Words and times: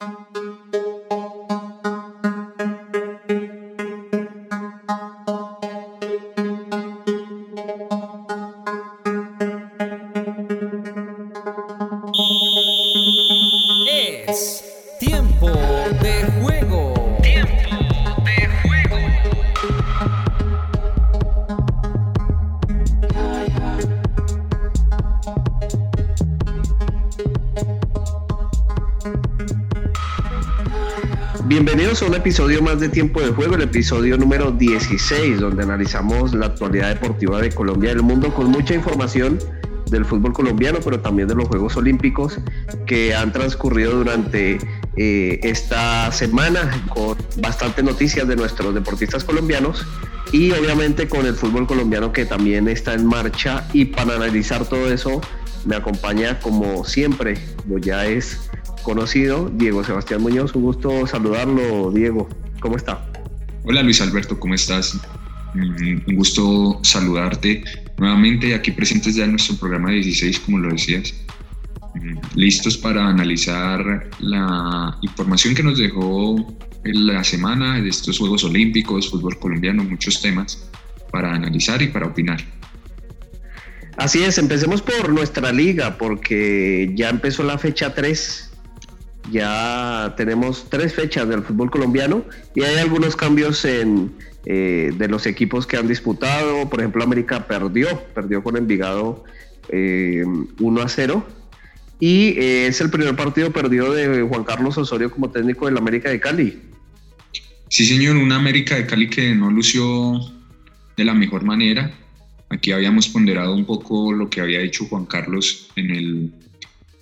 un 0.00 0.65
episodio 32.26 32.60
más 32.60 32.80
de 32.80 32.88
Tiempo 32.88 33.20
de 33.20 33.28
Juego, 33.28 33.54
el 33.54 33.62
episodio 33.62 34.18
número 34.18 34.50
16, 34.50 35.38
donde 35.38 35.62
analizamos 35.62 36.34
la 36.34 36.46
actualidad 36.46 36.88
deportiva 36.88 37.40
de 37.40 37.52
Colombia 37.52 37.92
y 37.92 37.94
del 37.94 38.02
mundo 38.02 38.34
con 38.34 38.50
mucha 38.50 38.74
información 38.74 39.38
del 39.92 40.04
fútbol 40.04 40.32
colombiano, 40.32 40.80
pero 40.84 40.98
también 40.98 41.28
de 41.28 41.36
los 41.36 41.46
Juegos 41.46 41.76
Olímpicos 41.76 42.38
que 42.84 43.14
han 43.14 43.32
transcurrido 43.32 43.92
durante 43.92 44.58
eh, 44.96 45.38
esta 45.44 46.10
semana 46.10 46.84
con 46.92 47.16
bastantes 47.40 47.84
noticias 47.84 48.26
de 48.26 48.34
nuestros 48.34 48.74
deportistas 48.74 49.22
colombianos 49.22 49.86
y 50.32 50.50
obviamente 50.50 51.06
con 51.06 51.26
el 51.26 51.34
fútbol 51.34 51.68
colombiano 51.68 52.12
que 52.12 52.24
también 52.24 52.66
está 52.66 52.94
en 52.94 53.06
marcha. 53.06 53.68
Y 53.72 53.84
para 53.84 54.16
analizar 54.16 54.68
todo 54.68 54.92
eso 54.92 55.20
me 55.64 55.76
acompaña 55.76 56.40
como 56.40 56.84
siempre, 56.84 57.38
como 57.62 57.78
ya 57.78 58.04
es 58.06 58.45
conocido, 58.86 59.50
Diego 59.52 59.82
Sebastián 59.82 60.22
Muñoz. 60.22 60.54
Un 60.54 60.62
gusto 60.62 61.08
saludarlo, 61.08 61.90
Diego. 61.90 62.28
¿Cómo 62.60 62.76
está? 62.76 63.04
Hola 63.64 63.82
Luis 63.82 64.00
Alberto, 64.00 64.38
¿cómo 64.38 64.54
estás? 64.54 64.96
Mm, 65.54 66.06
un 66.06 66.14
gusto 66.14 66.78
saludarte 66.84 67.64
nuevamente 67.98 68.54
aquí 68.54 68.70
presentes 68.70 69.16
ya 69.16 69.24
en 69.24 69.32
nuestro 69.32 69.56
programa 69.56 69.90
16, 69.90 70.38
como 70.38 70.58
lo 70.58 70.70
decías. 70.70 71.12
Mm, 71.96 72.18
listos 72.36 72.78
para 72.78 73.08
analizar 73.08 74.08
la 74.20 74.96
información 75.02 75.56
que 75.56 75.64
nos 75.64 75.78
dejó 75.78 76.56
en 76.84 77.06
la 77.08 77.24
semana 77.24 77.80
de 77.80 77.88
estos 77.88 78.20
Juegos 78.20 78.44
Olímpicos, 78.44 79.10
fútbol 79.10 79.36
colombiano, 79.40 79.82
muchos 79.82 80.22
temas 80.22 80.70
para 81.10 81.34
analizar 81.34 81.82
y 81.82 81.88
para 81.88 82.06
opinar. 82.06 82.38
Así 83.96 84.22
es, 84.22 84.38
empecemos 84.38 84.80
por 84.80 85.08
nuestra 85.08 85.50
liga, 85.50 85.98
porque 85.98 86.92
ya 86.94 87.08
empezó 87.08 87.42
la 87.42 87.58
fecha 87.58 87.92
3 87.92 88.45
ya 89.30 90.14
tenemos 90.16 90.68
tres 90.70 90.94
fechas 90.94 91.28
del 91.28 91.42
fútbol 91.42 91.70
colombiano 91.70 92.24
y 92.54 92.62
hay 92.62 92.76
algunos 92.76 93.16
cambios 93.16 93.64
en, 93.64 94.12
eh, 94.44 94.92
de 94.96 95.08
los 95.08 95.26
equipos 95.26 95.66
que 95.66 95.76
han 95.76 95.88
disputado. 95.88 96.68
Por 96.70 96.80
ejemplo, 96.80 97.02
América 97.02 97.46
perdió, 97.46 97.88
perdió 98.14 98.42
con 98.42 98.56
Envigado 98.56 99.24
1 99.72 99.72
eh, 99.72 100.82
a 100.82 100.88
0. 100.88 101.26
Y 101.98 102.38
eh, 102.38 102.66
es 102.68 102.80
el 102.80 102.90
primer 102.90 103.16
partido 103.16 103.50
perdido 103.50 103.92
de 103.92 104.22
Juan 104.22 104.44
Carlos 104.44 104.78
Osorio 104.78 105.10
como 105.10 105.30
técnico 105.30 105.66
del 105.66 105.78
América 105.78 106.10
de 106.10 106.20
Cali. 106.20 106.60
Sí, 107.68 107.84
señor, 107.86 108.16
una 108.16 108.36
América 108.36 108.76
de 108.76 108.86
Cali 108.86 109.10
que 109.10 109.34
no 109.34 109.50
lució 109.50 110.20
de 110.96 111.04
la 111.04 111.14
mejor 111.14 111.42
manera. 111.42 111.92
Aquí 112.48 112.70
habíamos 112.70 113.08
ponderado 113.08 113.54
un 113.54 113.64
poco 113.64 114.12
lo 114.12 114.30
que 114.30 114.40
había 114.40 114.60
dicho 114.60 114.84
Juan 114.84 115.06
Carlos 115.06 115.68
en 115.74 115.90
el 115.90 116.32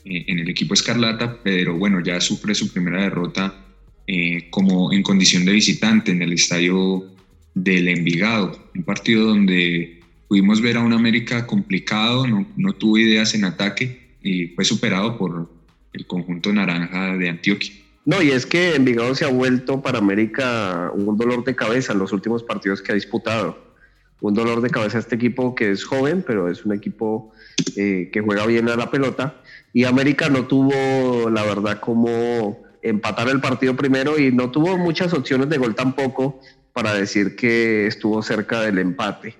en 0.05 0.39
el 0.39 0.49
equipo 0.49 0.75
Escarlata, 0.75 1.39
pero 1.43 1.77
bueno, 1.77 2.01
ya 2.01 2.21
sufre 2.21 2.55
su 2.55 2.73
primera 2.73 3.03
derrota 3.03 3.65
eh, 4.07 4.51
como 4.51 4.93
en 4.93 5.03
condición 5.03 5.45
de 5.47 5.53
visitante 5.53 6.13
en 6.13 6.21
el 6.21 6.33
estadio 6.35 7.05
del 7.55 7.89
Envigado, 7.89 8.71
un 8.75 8.83
partido 8.83 9.27
donde 9.27 10.01
pudimos 10.29 10.61
ver 10.61 10.77
a 10.77 10.81
un 10.81 10.93
América 10.93 11.47
complicado, 11.47 12.27
no, 12.27 12.47
no 12.57 12.73
tuvo 12.75 12.99
ideas 12.99 13.35
en 13.35 13.45
ataque 13.45 14.17
y 14.23 14.49
fue 14.49 14.65
superado 14.65 15.17
por 15.17 15.51
el 15.95 16.07
conjunto 16.07 16.53
naranja 16.53 17.17
de 17.17 17.31
Antioquia. 17.31 17.73
No, 18.05 18.21
y 18.21 18.31
es 18.31 18.45
que 18.45 18.75
Envigado 18.75 19.15
se 19.15 19.25
ha 19.25 19.29
vuelto 19.29 19.81
para 19.81 19.99
América 19.99 20.91
un 20.95 21.17
dolor 21.17 21.45
de 21.45 21.57
cabeza 21.57 21.95
en 21.95 22.01
los 22.01 22.13
últimos 22.13 22.43
partidos 22.43 22.83
que 22.83 22.93
ha 22.93 22.95
disputado. 22.95 23.73
Un 24.21 24.35
dolor 24.35 24.61
de 24.61 24.69
cabeza 24.69 24.99
este 24.99 25.17
equipo 25.17 25.55
que 25.55 25.71
es 25.71 25.85
joven, 25.85 26.23
pero 26.27 26.51
es 26.51 26.65
un 26.67 26.75
equipo 26.75 27.33
eh, 27.77 28.11
que 28.13 28.21
juega 28.21 28.45
bien 28.47 28.69
a 28.69 28.77
la 28.77 28.91
pelota 28.91 29.43
y 29.75 29.85
América 29.85 30.31
no 30.31 30.47
tuvo, 30.47 31.29
la 31.29 31.43
verdad, 31.43 31.81
como 31.81 32.63
empatar 32.81 33.29
el 33.29 33.41
partido 33.41 33.75
primero 33.75 34.19
y 34.19 34.31
no 34.31 34.51
tuvo 34.51 34.79
muchas 34.79 35.13
opciones 35.13 35.49
de 35.49 35.59
gol 35.59 35.75
tampoco 35.75 36.41
para 36.73 36.95
decir 36.95 37.35
que 37.35 37.89
estuvo 37.89 38.23
cerca 38.23 38.61
del 38.61 38.79
empate. 38.79 39.35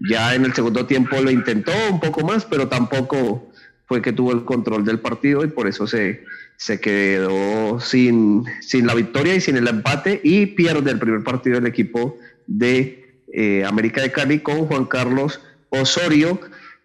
Ya 0.00 0.34
en 0.34 0.44
el 0.44 0.52
segundo 0.54 0.86
tiempo 0.86 1.20
lo 1.20 1.30
intentó 1.30 1.72
un 1.90 2.00
poco 2.00 2.22
más, 2.22 2.44
pero 2.44 2.68
tampoco 2.68 3.48
fue 3.86 4.02
que 4.02 4.12
tuvo 4.12 4.32
el 4.32 4.44
control 4.44 4.84
del 4.84 4.98
partido 4.98 5.44
y 5.44 5.48
por 5.48 5.68
eso 5.68 5.86
se, 5.86 6.24
se 6.56 6.80
quedó 6.80 7.78
sin, 7.78 8.44
sin 8.60 8.88
la 8.88 8.94
victoria 8.94 9.36
y 9.36 9.40
sin 9.40 9.56
el 9.56 9.68
empate 9.68 10.20
y 10.24 10.46
pierde 10.46 10.90
el 10.90 10.98
primer 10.98 11.22
partido 11.22 11.56
del 11.56 11.66
equipo 11.66 12.18
de 12.48 13.22
eh, 13.32 13.64
América 13.64 14.02
de 14.02 14.10
Cali 14.10 14.40
con 14.40 14.66
Juan 14.66 14.86
Carlos 14.86 15.40
Osorio, 15.68 16.40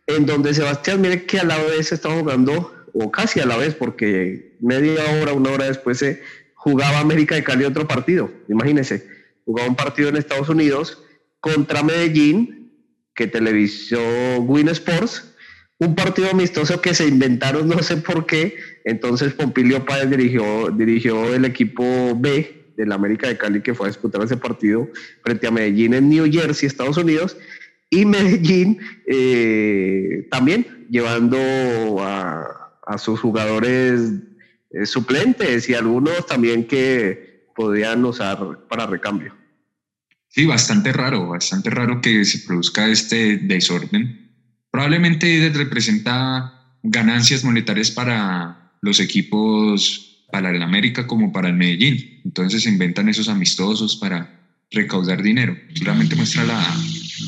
en 0.06 0.28
donde 0.28 0.53
Sebastián, 0.53 1.01
mire 1.01 1.25
que 1.25 1.40
a 1.40 1.45
la 1.45 1.57
vez 1.57 1.91
está 1.91 2.11
jugando 2.11 2.72
o 2.94 3.12
casi 3.12 3.40
a 3.40 3.46
la 3.46 3.57
vez, 3.57 3.75
porque 3.75 4.56
media 4.59 5.02
hora, 5.22 5.34
una 5.34 5.52
hora 5.52 5.66
después 5.66 5.97
se 5.97 6.22
jugaba 6.56 7.00
América 7.00 7.35
de 7.35 7.44
Cali 7.44 7.66
otro 7.66 7.88
partido. 7.88 8.31
Imagínense, 8.47 9.07
jugaba 9.46 9.69
un 9.69 9.75
partido 9.75 10.09
en 10.09 10.18
Estados 10.18 10.50
Unidos 10.50 11.03
contra 11.40 11.84
Medellín, 11.84 12.72
que 13.16 13.28
televisó 13.28 14.00
Win 14.41 14.69
Sports, 14.69 15.34
un 15.79 15.96
partido 15.96 16.29
amistoso 16.29 16.79
que 16.79 16.94
se 16.94 17.07
inventaron, 17.07 17.68
no 17.68 17.81
sé 17.81 17.97
por 17.97 18.25
qué. 18.25 18.56
Entonces 18.85 19.34
Pompilio 19.34 19.85
Páez 19.85 20.09
dirigió, 20.09 20.69
dirigió 20.69 21.34
el 21.34 21.46
equipo 21.46 21.84
B 22.16 22.73
del 22.78 22.91
América 22.91 23.28
de 23.28 23.38
Cali 23.38 23.62
que 23.62 23.73
fue 23.73 23.88
a 23.88 23.90
disputar 23.90 24.23
ese 24.23 24.38
partido 24.38 24.88
frente 25.23 25.47
a 25.47 25.52
Medellín 25.52 25.94
en 25.94 26.09
New 26.09 26.31
Jersey, 26.31 26.68
Estados 26.68 26.97
Unidos. 26.97 27.38
Y 27.90 28.06
Medellín 28.06 28.79
eh, 29.08 30.28
también 30.29 30.88
llevando 30.90 31.38
a, 32.00 32.70
a 32.94 32.97
sus 32.97 33.19
jugadores 33.19 34.13
eh, 34.72 34.85
suplentes 34.85 35.69
y 35.69 35.74
algunos 35.74 36.25
también 36.25 36.66
que 36.66 37.47
podían 37.56 38.03
usar 38.06 38.68
para 38.69 38.85
recambio. 38.85 39.35
Sí, 40.28 40.46
bastante 40.46 40.94
raro, 40.94 41.28
bastante 41.28 41.69
raro 41.69 42.00
que 42.00 42.24
se 42.24 42.40
produzca 42.40 42.88
este 42.88 43.38
desorden. 43.38 44.31
Probablemente 44.72 45.52
representa 45.53 46.78
ganancias 46.84 47.44
monetarias 47.44 47.91
para 47.91 48.72
los 48.81 49.00
equipos, 49.00 50.25
para 50.31 50.52
el 50.52 50.62
América 50.62 51.06
como 51.06 51.34
para 51.34 51.50
el 51.50 51.56
Medellín. 51.56 52.22
Entonces 52.23 52.63
se 52.63 52.69
inventan 52.69 53.09
esos 53.09 53.28
amistosos 53.28 53.97
para 53.97 54.40
recaudar 54.72 55.22
dinero. 55.22 55.58
Solamente 55.75 56.16
muestra 56.16 56.46
la 56.46 56.66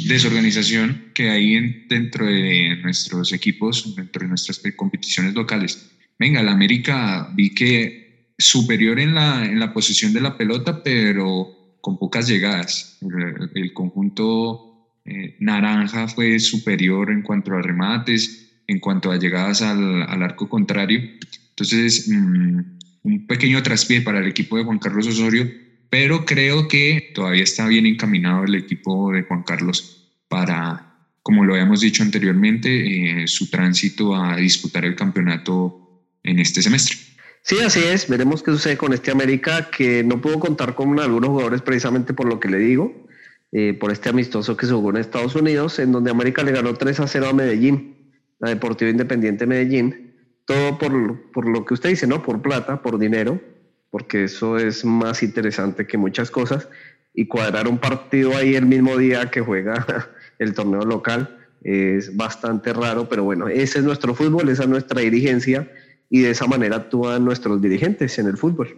desorganización 0.05 1.11
que 1.13 1.29
hay 1.29 1.85
dentro 1.87 2.25
de 2.25 2.77
nuestros 2.81 3.33
equipos, 3.33 3.95
dentro 3.95 4.21
de 4.21 4.29
nuestras 4.29 4.61
competiciones 4.75 5.33
locales. 5.33 5.89
Venga, 6.19 6.43
la 6.43 6.51
América 6.51 7.29
vi 7.33 7.53
que 7.53 8.03
superior 8.37 8.99
en 8.99 9.15
la, 9.15 9.45
en 9.45 9.59
la 9.59 9.73
posición 9.73 10.13
de 10.13 10.21
la 10.21 10.37
pelota, 10.37 10.83
pero 10.83 11.77
con 11.81 11.97
pocas 11.97 12.27
llegadas. 12.27 12.99
El, 13.53 13.73
conjunto 13.73 14.89
eh, 15.05 15.35
naranja 15.39 16.07
fue 16.07 16.39
superior 16.39 17.11
en 17.11 17.21
cuanto 17.21 17.53
a 17.53 17.61
remates, 17.61 18.61
en 18.67 18.79
cuanto 18.79 19.11
a 19.11 19.17
llegadas 19.17 19.61
al, 19.61 20.03
al 20.03 20.23
arco 20.23 20.47
contrario. 20.47 21.01
Entonces, 21.49 22.09
mm, 22.09 22.59
un 23.03 23.27
pequeño 23.27 23.61
traspié 23.61 24.01
para 24.01 24.19
el 24.19 24.27
equipo 24.27 24.57
de 24.57 24.63
Juan 24.63 24.79
Carlos 24.79 25.07
Osorio, 25.07 25.49
pero 25.93 26.25
creo 26.25 26.67
que 26.67 27.11
todavía 27.13 27.43
está 27.43 27.67
bien 27.67 27.85
encaminado 27.85 28.45
el 28.45 28.55
equipo 28.55 29.11
de 29.11 29.21
Juan 29.21 29.43
Carlos 29.43 30.11
para, 30.27 30.91
como 31.21 31.45
lo 31.45 31.53
habíamos 31.53 31.81
dicho 31.81 32.01
anteriormente, 32.01 33.21
eh, 33.21 33.27
su 33.27 33.51
tránsito 33.51 34.15
a 34.15 34.35
disputar 34.37 34.85
el 34.85 34.95
campeonato 34.95 36.03
en 36.23 36.39
este 36.39 36.63
semestre. 36.63 36.97
Sí, 37.43 37.57
así 37.63 37.83
es. 37.83 38.09
Veremos 38.09 38.41
qué 38.41 38.49
sucede 38.49 38.75
con 38.75 38.91
este 38.91 39.11
América 39.11 39.69
que 39.69 40.03
no 40.03 40.19
pudo 40.19 40.39
contar 40.39 40.73
con 40.73 40.99
algunos 40.99 41.29
jugadores 41.29 41.61
precisamente 41.61 42.15
por 42.15 42.27
lo 42.27 42.39
que 42.39 42.49
le 42.49 42.57
digo, 42.57 43.05
eh, 43.51 43.77
por 43.79 43.91
este 43.91 44.09
amistoso 44.09 44.57
que 44.57 44.65
se 44.65 44.73
jugó 44.73 44.89
en 44.89 44.97
Estados 44.97 45.35
Unidos, 45.35 45.77
en 45.77 45.91
donde 45.91 46.09
América 46.09 46.41
le 46.41 46.53
ganó 46.53 46.73
3 46.73 47.01
a 47.01 47.07
0 47.07 47.27
a 47.29 47.33
Medellín, 47.33 48.15
la 48.39 48.49
Deportiva 48.49 48.89
Independiente 48.89 49.45
Medellín. 49.45 50.15
Todo 50.45 50.75
por, 50.79 51.31
por 51.31 51.47
lo 51.47 51.63
que 51.65 51.75
usted 51.75 51.89
dice, 51.89 52.07
¿no? 52.07 52.23
Por 52.23 52.41
plata, 52.41 52.81
por 52.81 52.97
dinero 52.97 53.52
porque 53.93 54.23
eso 54.23 54.57
es 54.57 54.83
más 54.83 55.21
interesante 55.21 55.85
que 55.85 55.99
muchas 55.99 56.31
cosas. 56.31 56.67
Y 57.13 57.27
cuadrar 57.27 57.67
un 57.67 57.77
partido 57.77 58.35
ahí 58.35 58.55
el 58.55 58.65
mismo 58.65 58.97
día 58.97 59.29
que 59.29 59.39
juega 59.39 59.85
el 60.39 60.55
torneo 60.55 60.81
local 60.81 61.37
es 61.61 62.15
bastante 62.17 62.73
raro, 62.73 63.07
pero 63.07 63.23
bueno, 63.23 63.47
ese 63.47 63.77
es 63.77 63.85
nuestro 63.85 64.15
fútbol, 64.15 64.49
esa 64.49 64.63
es 64.63 64.69
nuestra 64.69 64.99
dirigencia 64.99 65.71
y 66.09 66.21
de 66.21 66.31
esa 66.31 66.47
manera 66.47 66.77
actúan 66.77 67.23
nuestros 67.23 67.61
dirigentes 67.61 68.17
en 68.17 68.25
el 68.25 68.35
fútbol. 68.35 68.75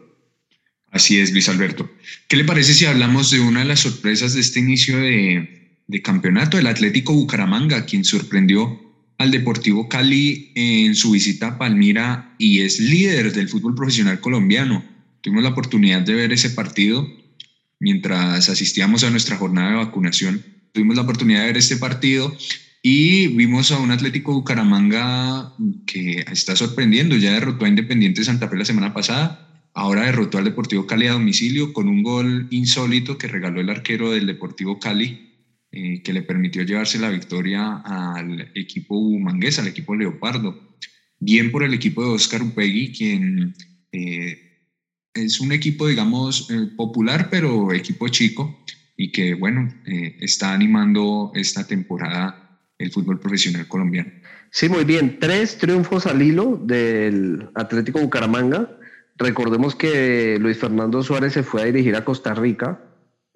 Así 0.91 1.17
es, 1.17 1.31
Luis 1.31 1.47
Alberto. 1.47 1.89
¿Qué 2.27 2.35
le 2.35 2.43
parece 2.43 2.73
si 2.73 2.85
hablamos 2.85 3.31
de 3.31 3.39
una 3.39 3.61
de 3.61 3.67
las 3.67 3.79
sorpresas 3.79 4.33
de 4.33 4.41
este 4.41 4.59
inicio 4.59 4.97
de, 4.97 5.77
de 5.87 6.01
campeonato, 6.01 6.59
el 6.59 6.67
Atlético 6.67 7.13
Bucaramanga, 7.13 7.85
quien 7.85 8.03
sorprendió 8.03 8.81
al 9.17 9.31
Deportivo 9.31 9.87
Cali 9.87 10.51
en 10.55 10.93
su 10.93 11.11
visita 11.11 11.47
a 11.47 11.57
Palmira 11.57 12.35
y 12.37 12.63
es 12.63 12.81
líder 12.81 13.31
del 13.31 13.47
fútbol 13.47 13.75
profesional 13.75 14.19
colombiano? 14.19 14.93
Tuvimos 15.25 15.43
la 15.43 15.49
oportunidad 15.49 16.03
de 16.03 16.13
ver 16.13 16.31
ese 16.33 16.51
partido 16.51 17.09
mientras 17.79 18.47
asistíamos 18.47 19.03
a 19.03 19.09
nuestra 19.09 19.37
jornada 19.37 19.71
de 19.71 19.77
vacunación. 19.77 20.45
Tuvimos 20.71 20.95
la 20.95 21.01
oportunidad 21.01 21.39
de 21.39 21.47
ver 21.47 21.57
este 21.57 21.77
partido 21.77 22.31
y 22.83 23.25
vimos 23.29 23.71
a 23.71 23.79
un 23.79 23.89
Atlético 23.89 24.33
Bucaramanga 24.33 25.51
que 25.87 26.23
está 26.31 26.55
sorprendiendo. 26.55 27.17
Ya 27.17 27.33
derrotó 27.33 27.65
a 27.65 27.69
Independiente 27.69 28.23
Santa 28.23 28.47
Fe 28.47 28.55
la 28.55 28.65
semana 28.65 28.93
pasada. 28.93 29.67
Ahora 29.73 30.03
derrotó 30.03 30.37
al 30.37 30.43
Deportivo 30.43 30.85
Cali 30.85 31.07
a 31.07 31.13
domicilio 31.13 31.73
con 31.73 31.89
un 31.89 32.03
gol 32.03 32.45
insólito 32.51 33.17
que 33.17 33.27
regaló 33.27 33.59
el 33.61 33.71
arquero 33.71 34.11
del 34.11 34.27
Deportivo 34.27 34.77
Cali, 34.77 35.33
eh, 35.71 36.03
que 36.03 36.13
le 36.13 36.21
permitió 36.21 36.61
llevarse 36.61 36.99
la 36.99 37.09
victoria 37.09 37.77
al 37.77 38.51
equipo 38.53 38.95
humangués, 38.95 39.57
al 39.57 39.69
equipo 39.69 39.95
Leopardo. 39.95 40.77
Bien 41.19 41.51
por 41.51 41.63
el 41.63 41.73
equipo 41.73 42.03
de 42.03 42.09
Oscar 42.09 42.43
Upegui, 42.43 42.91
quien 42.91 43.55
eh, 43.91 44.44
es 45.15 45.39
un 45.39 45.51
equipo, 45.51 45.87
digamos, 45.87 46.49
eh, 46.51 46.67
popular, 46.75 47.29
pero 47.31 47.73
equipo 47.73 48.07
chico, 48.09 48.63
y 48.97 49.11
que, 49.11 49.33
bueno, 49.33 49.67
está 50.21 50.53
animando 50.53 51.31
esta 51.35 51.67
temporada 51.67 52.45
el 52.77 52.91
fútbol 52.91 53.19
profesional 53.19 53.67
colombiano. 53.67 54.11
Sí, 54.51 54.69
muy 54.69 54.85
bien. 54.85 55.19
Tres 55.19 55.57
triunfos 55.57 56.05
al 56.05 56.21
hilo 56.21 56.61
del 56.63 57.49
Atlético 57.55 57.99
Bucaramanga. 57.99 58.77
Recordemos 59.17 59.75
que 59.75 60.37
Luis 60.39 60.57
Fernando 60.57 61.03
Suárez 61.03 61.33
se 61.33 61.43
fue 61.43 61.61
a 61.61 61.65
dirigir 61.65 61.95
a 61.95 62.05
Costa 62.05 62.33
Rica 62.33 62.81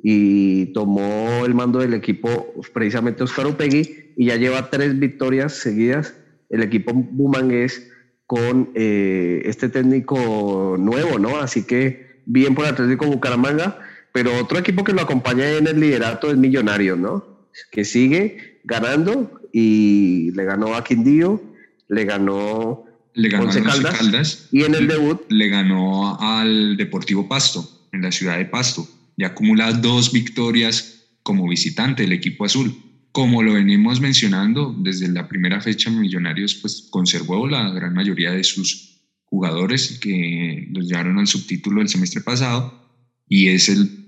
y 0.02 0.68
tomó 0.68 1.46
el 1.46 1.54
mando 1.54 1.80
del 1.80 1.94
equipo 1.94 2.54
precisamente 2.74 3.24
Oscar 3.24 3.48
Upegui 3.48 4.14
y 4.16 4.28
ya 4.28 4.38
lleva 4.38 4.70
tres 4.70 4.98
victorias 4.98 5.54
seguidas 5.56 6.14
el 6.50 6.64
equipo 6.64 6.94
bumangués 6.94 7.92
con 8.30 8.70
eh, 8.76 9.42
este 9.46 9.70
técnico 9.70 10.76
nuevo, 10.78 11.18
¿no? 11.18 11.40
Así 11.40 11.64
que 11.64 12.22
bien 12.28 12.54
por 12.54 12.68
Atlético 12.68 13.08
Bucaramanga, 13.08 13.80
pero 14.14 14.38
otro 14.38 14.60
equipo 14.60 14.84
que 14.84 14.94
lo 14.94 15.02
acompaña 15.02 15.50
en 15.50 15.66
el 15.66 15.80
liderato 15.80 16.30
es 16.30 16.38
Millonarios, 16.38 17.00
¿no? 17.00 17.50
Que 17.72 17.84
sigue 17.84 18.60
ganando 18.66 19.42
y 19.52 20.30
le 20.36 20.44
ganó 20.46 20.76
a 20.76 20.84
Quindío, 20.84 21.42
le 21.88 22.06
ganó, 22.06 22.86
le 23.16 23.30
ganó 23.30 23.50
a 23.50 23.94
Caldas, 23.98 24.48
y 24.52 24.62
en 24.62 24.76
el 24.76 24.88
debut 24.88 25.24
le 25.30 25.50
ganó 25.50 26.20
al 26.22 26.78
Deportivo 26.78 27.28
Pasto, 27.28 27.68
en 27.92 28.04
la 28.04 28.12
ciudad 28.12 28.38
de 28.38 28.46
Pasto, 28.46 28.88
y 29.18 29.24
acumula 29.24 29.74
dos 29.74 30.14
victorias 30.14 31.08
como 31.24 31.50
visitante 31.50 32.04
del 32.04 32.12
equipo 32.12 32.46
azul. 32.46 32.76
Como 33.12 33.42
lo 33.42 33.54
venimos 33.54 34.00
mencionando, 34.00 34.76
desde 34.78 35.08
la 35.08 35.28
primera 35.28 35.60
fecha 35.62 35.90
Millonarios 35.90 36.56
pues 36.56 36.88
conservó 36.90 37.48
la 37.48 37.70
gran 37.72 37.94
mayoría 37.94 38.32
de 38.32 38.44
sus 38.44 39.02
jugadores 39.26 40.00
que 40.00 40.68
los 40.72 40.88
llevaron 40.88 41.20
al 41.20 41.28
subtítulo 41.28 41.80
del 41.80 41.90
semestre 41.90 42.22
pasado 42.22 42.80
y 43.28 43.48
es 43.48 43.70
el 43.70 44.00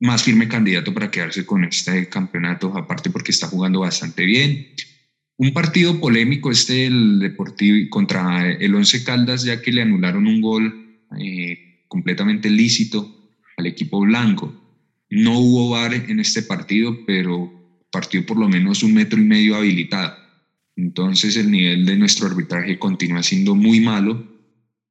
más 0.00 0.22
firme 0.22 0.48
candidato 0.48 0.92
para 0.92 1.10
quedarse 1.10 1.46
con 1.46 1.64
este 1.64 2.08
campeonato, 2.08 2.76
aparte 2.76 3.10
porque 3.10 3.32
está 3.32 3.46
jugando 3.46 3.80
bastante 3.80 4.24
bien. 4.24 4.68
Un 5.36 5.52
partido 5.52 5.98
polémico 6.00 6.50
este 6.50 6.86
el 6.86 7.18
Deportivo 7.18 7.88
contra 7.90 8.52
el 8.52 8.74
Once 8.74 9.02
Caldas, 9.02 9.44
ya 9.44 9.60
que 9.60 9.72
le 9.72 9.82
anularon 9.82 10.26
un 10.26 10.40
gol 10.40 11.00
eh, 11.18 11.84
completamente 11.88 12.50
lícito 12.50 13.32
al 13.56 13.66
equipo 13.66 14.00
blanco. 14.00 14.54
No 15.10 15.38
hubo 15.38 15.70
VAR 15.70 15.94
en 15.94 16.20
este 16.20 16.42
partido, 16.42 17.04
pero 17.06 17.63
partió 17.94 18.26
por 18.26 18.36
lo 18.36 18.48
menos 18.48 18.82
un 18.82 18.92
metro 18.92 19.18
y 19.18 19.24
medio 19.24 19.56
habilitado. 19.56 20.14
Entonces 20.76 21.36
el 21.36 21.50
nivel 21.50 21.86
de 21.86 21.96
nuestro 21.96 22.26
arbitraje 22.26 22.78
continúa 22.78 23.22
siendo 23.22 23.54
muy 23.54 23.80
malo. 23.80 24.22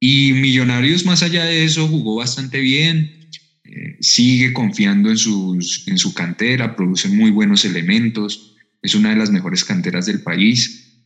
Y 0.00 0.32
Millonarios, 0.32 1.04
más 1.04 1.22
allá 1.22 1.44
de 1.44 1.64
eso, 1.64 1.86
jugó 1.86 2.16
bastante 2.16 2.58
bien 2.60 3.24
sigue 4.04 4.52
confiando 4.52 5.10
en, 5.10 5.18
sus, 5.18 5.86
en 5.88 5.98
su 5.98 6.12
cantera, 6.14 6.76
produce 6.76 7.08
muy 7.08 7.30
buenos 7.30 7.64
elementos, 7.64 8.54
es 8.82 8.94
una 8.94 9.10
de 9.10 9.16
las 9.16 9.30
mejores 9.30 9.64
canteras 9.64 10.06
del 10.06 10.22
país, 10.22 11.00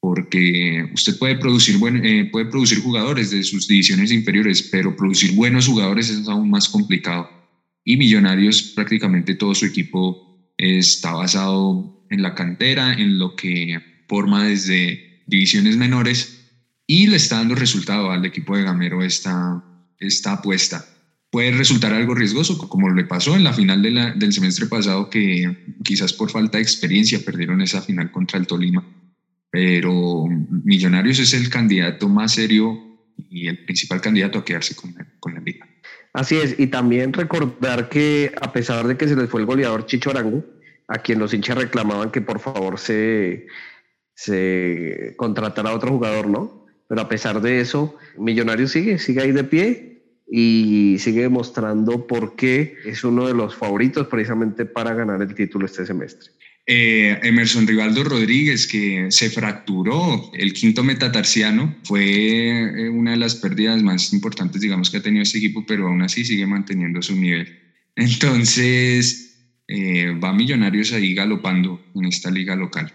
porque 0.00 0.88
usted 0.92 1.16
puede 1.18 1.36
producir, 1.36 1.76
buen, 1.76 2.04
eh, 2.04 2.24
puede 2.24 2.46
producir 2.46 2.80
jugadores 2.80 3.30
de 3.30 3.44
sus 3.44 3.68
divisiones 3.68 4.10
inferiores, 4.10 4.62
pero 4.62 4.96
producir 4.96 5.32
buenos 5.32 5.66
jugadores 5.66 6.08
es 6.10 6.26
aún 6.26 6.50
más 6.50 6.68
complicado. 6.68 7.30
Y 7.84 7.96
Millonarios, 7.96 8.62
prácticamente 8.74 9.34
todo 9.34 9.54
su 9.54 9.66
equipo 9.66 10.29
está 10.60 11.12
basado 11.12 12.04
en 12.10 12.22
la 12.22 12.34
cantera, 12.34 12.92
en 12.92 13.18
lo 13.18 13.36
que 13.36 14.04
forma 14.08 14.44
desde 14.44 15.22
divisiones 15.26 15.76
menores, 15.76 16.50
y 16.86 17.06
le 17.06 17.16
está 17.16 17.36
dando 17.36 17.54
resultado 17.54 18.10
al 18.10 18.24
equipo 18.24 18.56
de 18.56 18.64
Gamero 18.64 19.02
esta, 19.02 19.64
esta 19.98 20.32
apuesta 20.32 20.84
puede 21.30 21.52
resultar 21.52 21.92
algo 21.94 22.14
riesgoso, 22.14 22.58
como 22.58 22.90
le 22.90 23.04
pasó 23.04 23.36
en 23.36 23.44
la 23.44 23.52
final 23.52 23.82
del 23.82 24.32
semestre 24.32 24.66
pasado, 24.66 25.08
que 25.08 25.74
quizás 25.84 26.12
por 26.12 26.30
falta 26.30 26.58
de 26.58 26.62
experiencia 26.62 27.20
perdieron 27.24 27.60
esa 27.60 27.80
final 27.80 28.10
contra 28.10 28.38
el 28.38 28.46
Tolima. 28.46 28.84
Pero 29.50 30.26
Millonarios 30.64 31.18
es 31.18 31.32
el 31.34 31.48
candidato 31.48 32.08
más 32.08 32.34
serio 32.34 32.78
y 33.16 33.46
el 33.46 33.64
principal 33.64 34.00
candidato 34.00 34.40
a 34.40 34.44
quedarse 34.44 34.74
con, 34.74 34.94
con 35.20 35.34
la 35.34 35.40
liga. 35.40 35.69
Así 36.12 36.36
es, 36.36 36.58
y 36.58 36.66
también 36.66 37.12
recordar 37.12 37.88
que 37.88 38.32
a 38.40 38.52
pesar 38.52 38.86
de 38.86 38.96
que 38.96 39.06
se 39.06 39.16
les 39.16 39.30
fue 39.30 39.40
el 39.40 39.46
goleador 39.46 39.86
Chicho 39.86 40.10
Arango, 40.10 40.44
a 40.88 40.98
quien 40.98 41.20
los 41.20 41.32
hinchas 41.32 41.56
reclamaban 41.56 42.10
que 42.10 42.20
por 42.20 42.40
favor 42.40 42.78
se, 42.78 43.46
se 44.14 45.14
contratara 45.16 45.70
a 45.70 45.74
otro 45.74 45.90
jugador, 45.90 46.26
¿no? 46.26 46.66
Pero 46.88 47.00
a 47.00 47.08
pesar 47.08 47.40
de 47.40 47.60
eso, 47.60 47.96
Millonarios 48.18 48.72
sigue, 48.72 48.98
sigue 48.98 49.22
ahí 49.22 49.30
de 49.30 49.44
pie 49.44 50.02
y 50.26 50.96
sigue 50.98 51.22
demostrando 51.22 52.08
por 52.08 52.34
qué 52.34 52.76
es 52.84 53.04
uno 53.04 53.28
de 53.28 53.34
los 53.34 53.54
favoritos 53.54 54.08
precisamente 54.08 54.64
para 54.66 54.94
ganar 54.94 55.22
el 55.22 55.32
título 55.34 55.66
este 55.66 55.86
semestre. 55.86 56.30
Eh, 56.72 57.18
Emerson 57.24 57.66
Rivaldo 57.66 58.04
Rodríguez, 58.04 58.68
que 58.68 59.06
se 59.10 59.28
fracturó 59.28 60.30
el 60.32 60.52
quinto 60.52 60.84
metatarsiano, 60.84 61.74
fue 61.82 62.04
eh, 62.04 62.88
una 62.88 63.10
de 63.10 63.16
las 63.16 63.34
pérdidas 63.34 63.82
más 63.82 64.12
importantes, 64.12 64.60
digamos, 64.60 64.88
que 64.88 64.98
ha 64.98 65.02
tenido 65.02 65.24
este 65.24 65.38
equipo, 65.38 65.64
pero 65.66 65.88
aún 65.88 66.00
así 66.02 66.24
sigue 66.24 66.46
manteniendo 66.46 67.02
su 67.02 67.16
nivel. 67.16 67.58
Entonces, 67.96 69.36
eh, 69.66 70.16
va 70.22 70.32
Millonarios 70.32 70.92
ahí 70.92 71.12
galopando 71.12 71.82
en 71.96 72.04
esta 72.04 72.30
liga 72.30 72.54
local. 72.54 72.92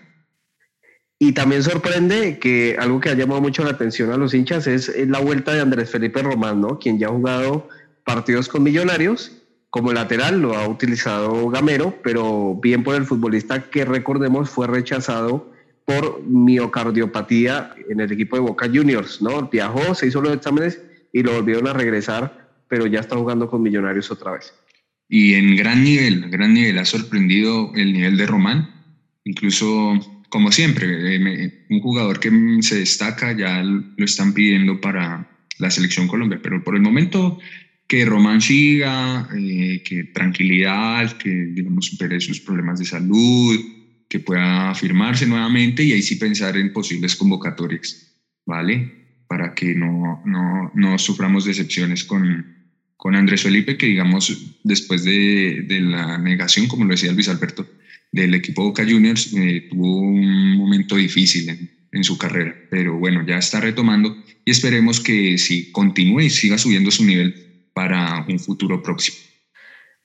Y 1.19 1.33
también 1.33 1.61
sorprende 1.61 2.39
que 2.39 2.77
algo 2.79 3.01
que 3.01 3.09
ha 3.09 3.13
llamado 3.13 3.41
mucho 3.41 3.65
la 3.65 3.71
atención 3.71 4.09
a 4.13 4.15
los 4.15 4.33
hinchas 4.33 4.67
es 4.67 4.89
la 5.05 5.19
vuelta 5.19 5.53
de 5.53 5.59
Andrés 5.59 5.89
Felipe 5.89 6.23
Román, 6.23 6.61
¿no? 6.61 6.79
quien 6.79 6.97
ya 6.97 7.07
ha 7.07 7.11
jugado 7.11 7.67
partidos 8.05 8.47
con 8.47 8.63
Millonarios. 8.63 9.33
Como 9.75 9.91
lateral 9.91 10.41
lo 10.41 10.55
ha 10.55 10.69
utilizado 10.69 11.49
Gamero, 11.49 11.99
pero 12.01 12.55
bien 12.55 12.81
por 12.81 12.95
el 12.95 13.03
futbolista 13.03 13.69
que 13.69 13.83
recordemos 13.83 14.49
fue 14.49 14.67
rechazado 14.67 15.51
por 15.83 16.23
miocardiopatía 16.23 17.75
en 17.89 17.99
el 17.99 18.09
equipo 18.09 18.37
de 18.37 18.43
Boca 18.43 18.67
Juniors, 18.73 19.21
¿no? 19.21 19.49
Viajó, 19.49 19.93
se 19.93 20.07
hizo 20.07 20.21
los 20.21 20.33
exámenes 20.33 20.81
y 21.11 21.23
lo 21.23 21.33
volvieron 21.33 21.67
a 21.67 21.73
regresar, 21.73 22.51
pero 22.69 22.87
ya 22.87 23.01
está 23.01 23.17
jugando 23.17 23.49
con 23.49 23.63
Millonarios 23.63 24.09
otra 24.11 24.31
vez. 24.31 24.53
Y 25.09 25.33
en 25.33 25.57
gran 25.57 25.83
nivel, 25.83 26.29
gran 26.29 26.53
nivel, 26.53 26.77
ha 26.77 26.85
sorprendido 26.85 27.73
el 27.75 27.91
nivel 27.91 28.15
de 28.15 28.27
Román. 28.27 28.69
Incluso 29.25 29.99
como 30.29 30.53
siempre, 30.53 31.17
eh, 31.17 31.65
un 31.69 31.81
jugador 31.81 32.21
que 32.21 32.31
se 32.61 32.79
destaca 32.79 33.33
ya 33.33 33.61
lo 33.61 34.05
están 34.05 34.33
pidiendo 34.33 34.79
para 34.79 35.27
la 35.59 35.69
selección 35.69 36.07
Colombia, 36.07 36.39
pero 36.41 36.63
por 36.63 36.75
el 36.75 36.81
momento 36.81 37.39
que 37.87 38.05
Román 38.05 38.41
siga, 38.41 39.27
eh, 39.35 39.81
que 39.83 40.05
tranquilidad, 40.05 41.11
que 41.17 41.29
digamos 41.29 41.85
supere 41.85 42.19
sus 42.19 42.41
problemas 42.41 42.79
de 42.79 42.85
salud, 42.85 43.59
que 44.09 44.19
pueda 44.19 44.69
afirmarse 44.69 45.25
nuevamente 45.25 45.83
y 45.83 45.93
ahí 45.93 46.01
sí 46.01 46.15
pensar 46.15 46.57
en 46.57 46.73
posibles 46.73 47.15
convocatorias, 47.15 48.15
¿vale? 48.45 49.23
Para 49.27 49.53
que 49.53 49.75
no, 49.75 50.21
no, 50.25 50.71
no 50.73 50.97
suframos 50.97 51.45
decepciones 51.45 52.03
con, 52.03 52.45
con 52.97 53.15
Andrés 53.15 53.43
Felipe, 53.43 53.77
que 53.77 53.87
digamos 53.87 54.57
después 54.63 55.03
de, 55.03 55.63
de 55.67 55.81
la 55.81 56.17
negación, 56.17 56.67
como 56.67 56.85
lo 56.85 56.91
decía 56.91 57.11
Luis 57.11 57.29
Alberto, 57.29 57.67
del 58.15 58.33
equipo 58.33 58.63
Boca 58.63 58.83
Juniors 58.83 59.33
eh, 59.33 59.67
tuvo 59.69 59.99
un 59.99 60.55
momento 60.57 60.95
difícil 60.95 61.49
en, 61.91 62.03
su 62.03 62.17
carrera, 62.17 62.53
pero 62.69 62.97
bueno, 62.97 63.25
ya 63.25 63.37
está 63.37 63.61
retomando 63.61 64.17
y 64.43 64.51
esperemos 64.51 64.99
que 64.99 65.37
si 65.37 65.71
continúe 65.71 66.21
y 66.21 66.29
siga 66.29 66.57
subiendo 66.57 66.91
su 66.91 67.05
nivel 67.05 67.44
para 67.75 68.25
un 68.27 68.39
futuro 68.39 68.81
próximo. 68.81 69.17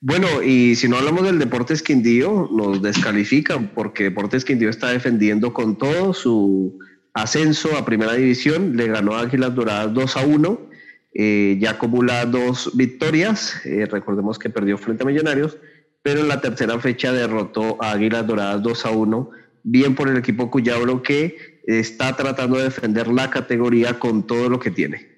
Bueno, 0.00 0.43
y 0.43 0.75
si 0.75 0.89
no 0.89 0.97
hablamos 0.97 1.23
del 1.23 1.39
Deportes 1.39 1.83
Quindío, 1.83 2.49
nos 2.53 2.83
descalifican 2.83 3.69
porque 3.75 4.05
Deportes 4.05 4.45
Quindío 4.45 4.69
está 4.69 4.89
defendiendo 4.89 5.53
con 5.53 5.79
todo 5.79 6.12
su 6.12 6.79
ascenso 7.15 7.77
a 7.77 7.85
primera 7.85 8.15
división, 8.15 8.77
le 8.77 8.89
ganó 8.89 9.15
a 9.15 9.21
Águilas 9.21 9.55
Doradas 9.55 9.95
2 9.95 10.17
a 10.17 10.27
1, 10.27 10.71
eh, 11.15 11.59
ya 11.61 11.73
acumula 11.73 12.25
dos 12.27 12.73
victorias, 12.75 13.65
eh, 13.65 13.87
recordemos 13.87 14.39
que 14.39 14.50
perdió 14.50 14.77
frente 14.77 15.05
a 15.05 15.07
Millonarios, 15.07 15.57
pero 16.03 16.21
en 16.21 16.29
la 16.29 16.41
tercera 16.41 16.79
fecha 16.81 17.12
derrotó 17.12 17.81
a 17.81 17.93
Águilas 17.93 18.27
Doradas 18.27 18.62
2 18.62 18.87
a 18.87 18.91
1, 18.91 19.31
bien 19.62 19.95
por 19.95 20.09
el 20.09 20.17
equipo 20.17 20.50
Cuyabro 20.50 21.03
que 21.03 21.61
está 21.67 22.17
tratando 22.17 22.57
de 22.57 22.65
defender 22.65 23.07
la 23.09 23.31
categoría 23.31 23.99
con 23.99 24.27
todo 24.27 24.49
lo 24.49 24.59
que 24.59 24.71
tiene. 24.71 25.10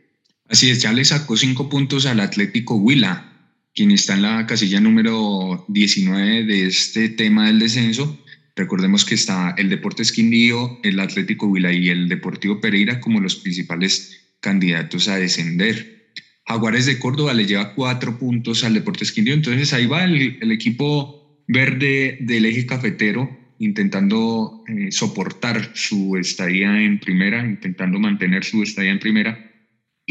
Así 0.53 0.69
es, 0.69 0.83
ya 0.83 0.93
le 0.93 1.03
sacó 1.03 1.35
cinco 1.39 1.71
puntos 1.71 2.05
al 2.05 2.21
Atlético 2.21 2.77
Huila, 2.77 3.33
quien 3.75 3.91
está 3.91 4.13
en 4.13 4.21
la 4.21 4.47
casilla 4.47 4.81
número 4.81 5.65
19 5.69 6.45
de 6.45 6.67
este 6.67 7.09
tema 7.09 7.47
del 7.47 7.59
descenso. 7.59 8.23
Recordemos 8.55 9.07
que 9.07 9.15
está 9.15 9.55
el 9.57 9.71
Deportes 9.71 10.13
Quindío, 10.13 10.79
el 10.83 11.01
Atlético 11.01 11.47
Huila 11.47 11.73
y 11.73 11.89
el 11.89 12.07
Deportivo 12.07 12.61
Pereira 12.61 13.01
como 13.01 13.19
los 13.19 13.37
principales 13.37 14.35
candidatos 14.41 15.09
a 15.09 15.17
descender. 15.17 16.13
Jaguares 16.45 16.85
de 16.85 16.99
Córdoba 16.99 17.33
le 17.33 17.47
lleva 17.47 17.73
cuatro 17.73 18.19
puntos 18.19 18.63
al 18.63 18.75
Deportes 18.75 19.11
Quindío, 19.11 19.33
entonces 19.33 19.73
ahí 19.73 19.87
va 19.87 20.05
el, 20.05 20.53
equipo 20.53 21.43
verde 21.49 22.19
del 22.21 22.45
eje 22.45 22.67
cafetero 22.67 23.55
intentando 23.59 24.65
eh, 24.69 24.93
soportar 24.93 25.71
su 25.75 26.19
estadía 26.19 26.83
en 26.83 27.01
primera, 27.01 27.43
intentando 27.43 27.99
mantener 27.99 28.45
su 28.45 28.63
estadía 28.63 28.91
en 28.91 28.99
primera 28.99 29.52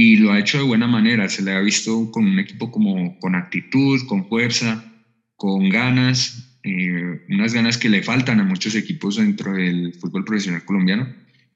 y 0.01 0.17
lo 0.17 0.31
ha 0.31 0.39
hecho 0.39 0.57
de 0.57 0.63
buena 0.63 0.87
manera. 0.87 1.29
Se 1.29 1.43
le 1.43 1.51
ha 1.51 1.59
visto 1.59 2.09
con 2.09 2.25
un 2.25 2.39
equipo 2.39 2.71
como 2.71 3.19
con 3.19 3.35
actitud, 3.35 4.01
con 4.07 4.27
fuerza, 4.27 4.83
con 5.35 5.69
ganas, 5.69 6.57
eh, 6.63 7.21
unas 7.29 7.53
ganas 7.53 7.77
que 7.77 7.87
le 7.87 8.01
faltan 8.01 8.39
a 8.39 8.43
muchos 8.43 8.73
equipos 8.73 9.17
dentro 9.17 9.53
del 9.53 9.93
fútbol 9.93 10.25
profesional 10.25 10.65
colombiano. 10.65 11.07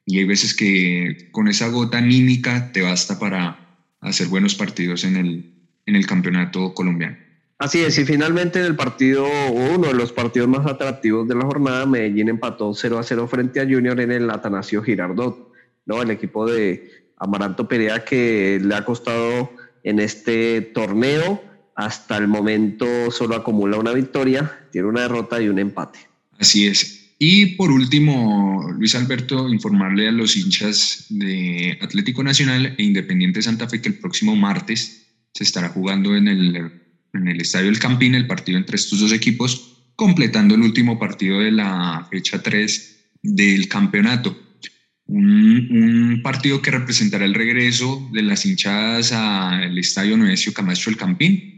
Y 0.05 0.19
hay 0.19 0.25
veces 0.25 0.53
que 0.53 1.29
con 1.31 1.47
esa 1.47 1.69
gota 1.69 1.97
anímica 1.97 2.71
te 2.71 2.83
basta 2.83 3.17
para 3.17 3.79
hacer 3.99 4.27
buenos 4.27 4.53
partidos 4.53 5.05
en 5.05 5.15
el, 5.15 5.51
en 5.87 5.95
el 5.95 6.05
campeonato 6.05 6.75
colombiano. 6.75 7.17
Así 7.57 7.79
es, 7.79 7.97
y 7.97 8.05
finalmente 8.05 8.59
en 8.59 8.65
el 8.67 8.75
partido, 8.75 9.25
uno 9.49 9.87
de 9.87 9.95
los 9.95 10.11
partidos 10.13 10.49
más 10.49 10.67
atractivos 10.67 11.27
de 11.27 11.33
la 11.33 11.45
jornada, 11.45 11.87
Medellín 11.87 12.29
empató 12.29 12.75
0 12.75 12.99
a 12.99 13.03
0 13.03 13.27
frente 13.27 13.59
a 13.59 13.63
Junior 13.63 13.99
en 13.99 14.11
el 14.11 14.29
Atanasio 14.29 14.83
Girardot, 14.83 15.51
¿no? 15.87 16.03
El 16.03 16.11
equipo 16.11 16.45
de 16.45 17.04
Amaranto 17.25 17.67
Perea 17.67 18.05
que 18.05 18.59
le 18.63 18.75
ha 18.75 18.85
costado 18.85 19.51
en 19.83 19.99
este 19.99 20.61
torneo. 20.61 21.43
Hasta 21.75 22.17
el 22.17 22.27
momento 22.27 23.11
solo 23.11 23.35
acumula 23.35 23.77
una 23.77 23.91
victoria, 23.91 24.67
tiene 24.71 24.87
una 24.87 25.01
derrota 25.01 25.41
y 25.41 25.49
un 25.49 25.59
empate. 25.59 25.99
Así 26.39 26.67
es. 26.67 27.13
Y 27.19 27.57
por 27.57 27.71
último, 27.71 28.71
Luis 28.77 28.95
Alberto, 28.95 29.49
informarle 29.49 30.07
a 30.07 30.11
los 30.11 30.37
hinchas 30.37 31.07
de 31.09 31.77
Atlético 31.81 32.23
Nacional 32.23 32.75
e 32.77 32.83
Independiente 32.83 33.41
Santa 33.41 33.67
Fe 33.67 33.81
que 33.81 33.89
el 33.89 33.99
próximo 33.99 34.35
martes 34.35 35.07
se 35.33 35.43
estará 35.43 35.69
jugando 35.69 36.15
en 36.15 36.27
el, 36.27 36.55
en 37.13 37.27
el 37.27 37.41
Estadio 37.41 37.69
El 37.69 37.79
Campín 37.79 38.15
el 38.15 38.27
partido 38.27 38.57
entre 38.57 38.75
estos 38.75 38.99
dos 38.99 39.11
equipos, 39.11 39.81
completando 39.95 40.55
el 40.55 40.61
último 40.61 40.99
partido 40.99 41.39
de 41.39 41.51
la 41.51 42.07
fecha 42.09 42.41
3 42.41 42.95
del 43.21 43.67
campeonato 43.67 44.44
un, 45.07 46.21
partido 46.23 46.61
que 46.61 46.71
representará 46.71 47.25
el 47.25 47.33
regreso 47.33 48.09
de 48.11 48.23
las 48.23 48.45
hinchadas 48.45 49.11
al 49.11 49.77
estadio 49.77 50.17
Noesio 50.17 50.53
Camacho 50.53 50.89
El 50.89 50.97
Campín. 50.97 51.57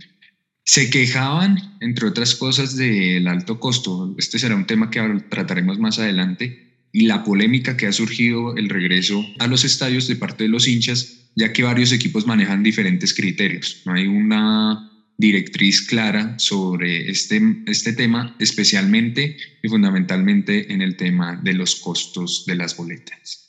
Se 0.66 0.90
quejaban, 0.90 1.78
entre 1.80 2.08
otras 2.08 2.36
cosas, 2.36 2.76
del 2.76 3.28
alto 3.28 3.60
costo. 3.60 4.16
Este 4.18 4.38
será 4.40 4.56
un 4.56 4.66
tema 4.66 4.90
que 4.90 5.02
trataremos 5.30 5.80
más 5.80 6.00
adelante. 6.00 6.66
Y 6.92 7.06
la 7.06 7.24
polémica 7.24 7.78
que 7.78 7.88
ha 7.88 7.94
surgido 7.94 8.56
el 8.58 8.70
regreso 8.70 9.26
a 9.40 9.48
los 9.48 9.64
estadios 9.64 10.08
de 10.08 10.16
parte 10.16 10.44
de 10.44 10.50
los 10.50 10.68
hinchas, 10.68 11.30
ya 11.36 11.54
que 11.54 11.64
varios 11.64 11.92
equipos 11.92 12.26
manejan 12.26 12.64
diferentes 12.64 13.14
criterios. 13.14 13.84
No 13.86 13.94
hay 13.94 14.08
una 14.08 14.97
directriz 15.18 15.86
clara 15.88 16.38
sobre 16.38 17.10
este, 17.10 17.42
este 17.66 17.94
tema, 17.94 18.36
especialmente 18.40 19.38
y 19.64 19.68
fundamentalmente 19.68 20.72
en 20.72 20.82
el 20.82 20.96
tema 20.96 21.40
de 21.44 21.54
los 21.54 21.76
costos 21.76 22.46
de 22.46 22.56
las 22.56 22.78
boletas. 22.78 23.48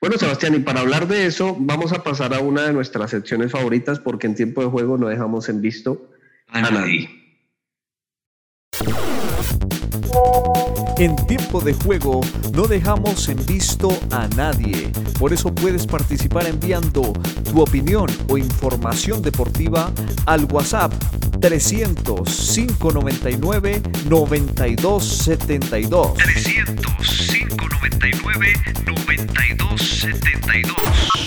Bueno, 0.00 0.18
Sebastián, 0.18 0.54
y 0.54 0.58
para 0.58 0.80
hablar 0.80 1.08
de 1.08 1.24
eso, 1.24 1.56
vamos 1.58 1.94
a 1.94 2.02
pasar 2.02 2.34
a 2.34 2.40
una 2.40 2.66
de 2.66 2.74
nuestras 2.74 3.10
secciones 3.10 3.50
favoritas 3.50 3.98
porque 3.98 4.26
en 4.26 4.34
tiempo 4.34 4.62
de 4.62 4.68
juego 4.68 4.98
no 4.98 5.08
dejamos 5.08 5.48
en 5.48 5.62
visto 5.62 6.10
a, 6.48 6.60
nadie. 6.60 7.08
En 10.96 11.16
tiempo 11.26 11.60
de 11.60 11.72
juego 11.72 12.20
no 12.52 12.68
dejamos 12.68 13.28
en 13.28 13.44
visto 13.46 13.88
a 14.12 14.28
nadie. 14.36 14.92
Por 15.18 15.32
eso 15.32 15.52
puedes 15.52 15.88
participar 15.88 16.46
enviando 16.46 17.12
tu 17.50 17.60
opinión 17.60 18.06
o 18.28 18.38
información 18.38 19.20
deportiva 19.20 19.90
al 20.26 20.44
WhatsApp 20.44 20.92
300 21.40 22.52
599 22.54 23.82
9272. 24.08 26.14
300 26.14 26.92
599 27.32 28.52
9272. 28.86 31.18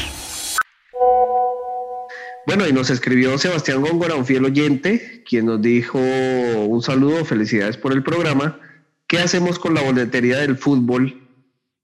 Bueno, 2.45 2.65
y 2.65 2.71
nos 2.71 2.89
escribió 2.89 3.37
Sebastián 3.37 3.81
Góngora, 3.81 4.15
un 4.15 4.25
fiel 4.25 4.45
oyente, 4.45 5.25
quien 5.27 5.47
nos 5.47 5.61
dijo 5.61 5.99
un 5.99 6.81
saludo, 6.81 7.25
felicidades 7.25 7.75
por 7.75 7.91
el 7.91 8.01
programa 8.01 8.61
¿Qué 9.07 9.19
hacemos 9.19 9.57
con 9.57 9.73
la 9.73 9.81
boletería 9.81 10.39
del 10.39 10.57
fútbol? 10.57 11.21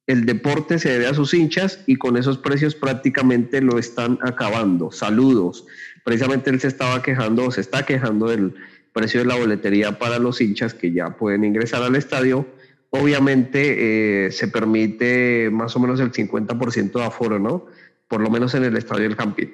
El 0.08 0.26
deporte 0.26 0.78
se 0.78 0.90
debe 0.90 1.08
a 1.08 1.14
sus 1.14 1.34
hinchas 1.34 1.80
y 1.88 1.96
con 1.96 2.18
esos 2.18 2.38
precios 2.38 2.76
prácticamente 2.76 3.62
lo 3.62 3.80
están 3.80 4.20
acabando. 4.22 4.92
Saludos. 4.92 5.66
Precisamente 6.04 6.50
él 6.50 6.60
se 6.60 6.68
estaba 6.68 7.02
quejando 7.02 7.46
o 7.46 7.52
se 7.52 7.62
está 7.62 7.86
quejando 7.86 8.28
del 8.28 8.54
precio 8.92 9.22
de 9.22 9.26
la 9.26 9.36
boletería 9.36 9.98
para 9.98 10.20
los 10.20 10.42
hinchas 10.42 10.74
que 10.74 10.92
ya 10.92 11.16
pueden 11.16 11.46
ingresar 11.46 11.82
al 11.82 11.96
estadio. 11.96 12.46
Obviamente 12.90 14.26
eh, 14.26 14.32
se 14.32 14.50
permite 14.50 15.50
más 15.50 15.74
o 15.78 15.80
menos 15.80 16.02
el 16.02 16.12
50% 16.12 16.92
de 16.92 17.04
aforo, 17.06 17.40
¿no? 17.40 17.68
Por 18.10 18.20
lo 18.20 18.30
menos 18.30 18.54
en 18.54 18.66
el 18.66 18.76
estadio 18.76 19.04
del 19.04 19.16
Campín. 19.16 19.54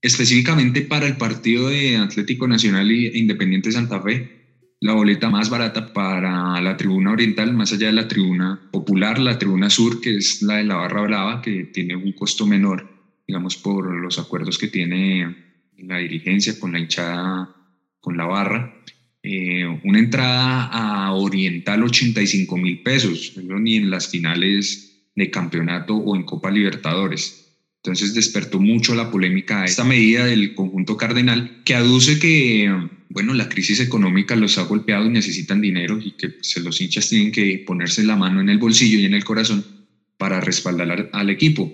Específicamente 0.00 0.82
para 0.82 1.06
el 1.06 1.16
partido 1.16 1.68
de 1.68 1.96
Atlético 1.96 2.46
Nacional 2.46 2.88
e 2.88 3.18
Independiente 3.18 3.72
Santa 3.72 4.00
Fe, 4.00 4.41
la 4.82 4.94
boleta 4.94 5.30
más 5.30 5.48
barata 5.48 5.92
para 5.92 6.60
la 6.60 6.76
tribuna 6.76 7.12
oriental, 7.12 7.54
más 7.54 7.72
allá 7.72 7.86
de 7.86 7.92
la 7.92 8.08
tribuna 8.08 8.68
popular, 8.72 9.20
la 9.20 9.38
tribuna 9.38 9.70
sur, 9.70 10.00
que 10.00 10.16
es 10.16 10.42
la 10.42 10.56
de 10.56 10.64
la 10.64 10.74
barra 10.74 11.02
brava, 11.02 11.40
que 11.40 11.66
tiene 11.66 11.94
un 11.94 12.10
costo 12.12 12.48
menor, 12.48 12.90
digamos, 13.24 13.56
por 13.56 13.94
los 13.94 14.18
acuerdos 14.18 14.58
que 14.58 14.66
tiene 14.66 15.36
la 15.78 15.98
dirigencia 15.98 16.58
con 16.58 16.72
la 16.72 16.80
hinchada, 16.80 17.54
con 18.00 18.16
la 18.16 18.24
barra. 18.24 18.74
Eh, 19.22 19.64
una 19.84 20.00
entrada 20.00 20.64
a 20.64 21.12
oriental 21.12 21.84
85 21.84 22.56
mil 22.56 22.82
pesos, 22.82 23.34
ni 23.36 23.76
en 23.76 23.88
las 23.88 24.08
finales 24.08 25.10
de 25.14 25.30
campeonato 25.30 25.94
o 25.94 26.16
en 26.16 26.24
Copa 26.24 26.50
Libertadores. 26.50 27.41
Entonces 27.84 28.14
despertó 28.14 28.60
mucho 28.60 28.94
la 28.94 29.10
polémica 29.10 29.64
esta 29.64 29.82
medida 29.82 30.24
del 30.24 30.54
conjunto 30.54 30.96
cardenal 30.96 31.62
que 31.64 31.74
aduce 31.74 32.20
que 32.20 32.70
bueno, 33.12 33.34
la 33.34 33.48
crisis 33.48 33.80
económica 33.80 34.36
los 34.36 34.56
ha 34.56 34.62
golpeado 34.62 35.06
y 35.06 35.10
necesitan 35.10 35.60
dinero 35.60 35.98
y 36.02 36.12
que 36.12 36.30
pues, 36.30 36.56
los 36.58 36.80
hinchas 36.80 37.08
tienen 37.08 37.30
que 37.30 37.62
ponerse 37.66 38.04
la 38.04 38.16
mano 38.16 38.40
en 38.40 38.48
el 38.48 38.58
bolsillo 38.58 38.98
y 38.98 39.04
en 39.04 39.14
el 39.14 39.24
corazón 39.24 39.64
para 40.16 40.40
respaldar 40.40 41.10
al, 41.12 41.30
equipo. 41.30 41.72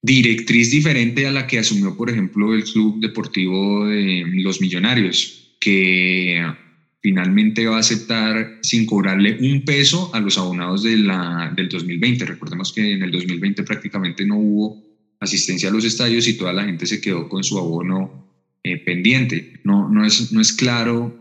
Directriz 0.00 0.70
diferente 0.70 1.26
a 1.26 1.32
la 1.32 1.46
que 1.46 1.58
asumió, 1.58 1.96
por 1.96 2.10
ejemplo, 2.10 2.54
el 2.54 2.62
Club 2.64 3.00
Deportivo 3.00 3.86
de 3.86 4.24
los 4.34 4.60
Millonarios, 4.60 5.56
que 5.58 6.44
finalmente 7.00 7.66
va 7.66 7.76
a 7.76 7.80
aceptar 7.80 8.58
sin 8.62 8.86
cobrarle 8.86 9.38
un 9.40 9.64
peso 9.64 10.14
a 10.14 10.20
los 10.20 10.38
abonados 10.38 10.82
de 10.82 10.98
la, 10.98 11.52
del 11.56 11.68
2020. 11.68 12.26
Recordemos 12.26 12.72
que 12.72 12.92
en 12.92 13.02
el 13.02 13.10
2020 13.10 13.62
prácticamente 13.62 14.24
no 14.24 14.36
hubo 14.36 14.93
asistencia 15.24 15.68
a 15.68 15.72
los 15.72 15.84
estadios 15.84 16.28
y 16.28 16.34
toda 16.34 16.52
la 16.52 16.64
gente 16.64 16.86
se 16.86 17.00
quedó 17.00 17.28
con 17.28 17.42
su 17.42 17.58
abono 17.58 18.24
eh, 18.62 18.78
pendiente. 18.78 19.60
No, 19.64 19.88
no, 19.88 20.06
es, 20.06 20.32
no 20.32 20.40
es 20.40 20.52
claro 20.52 21.14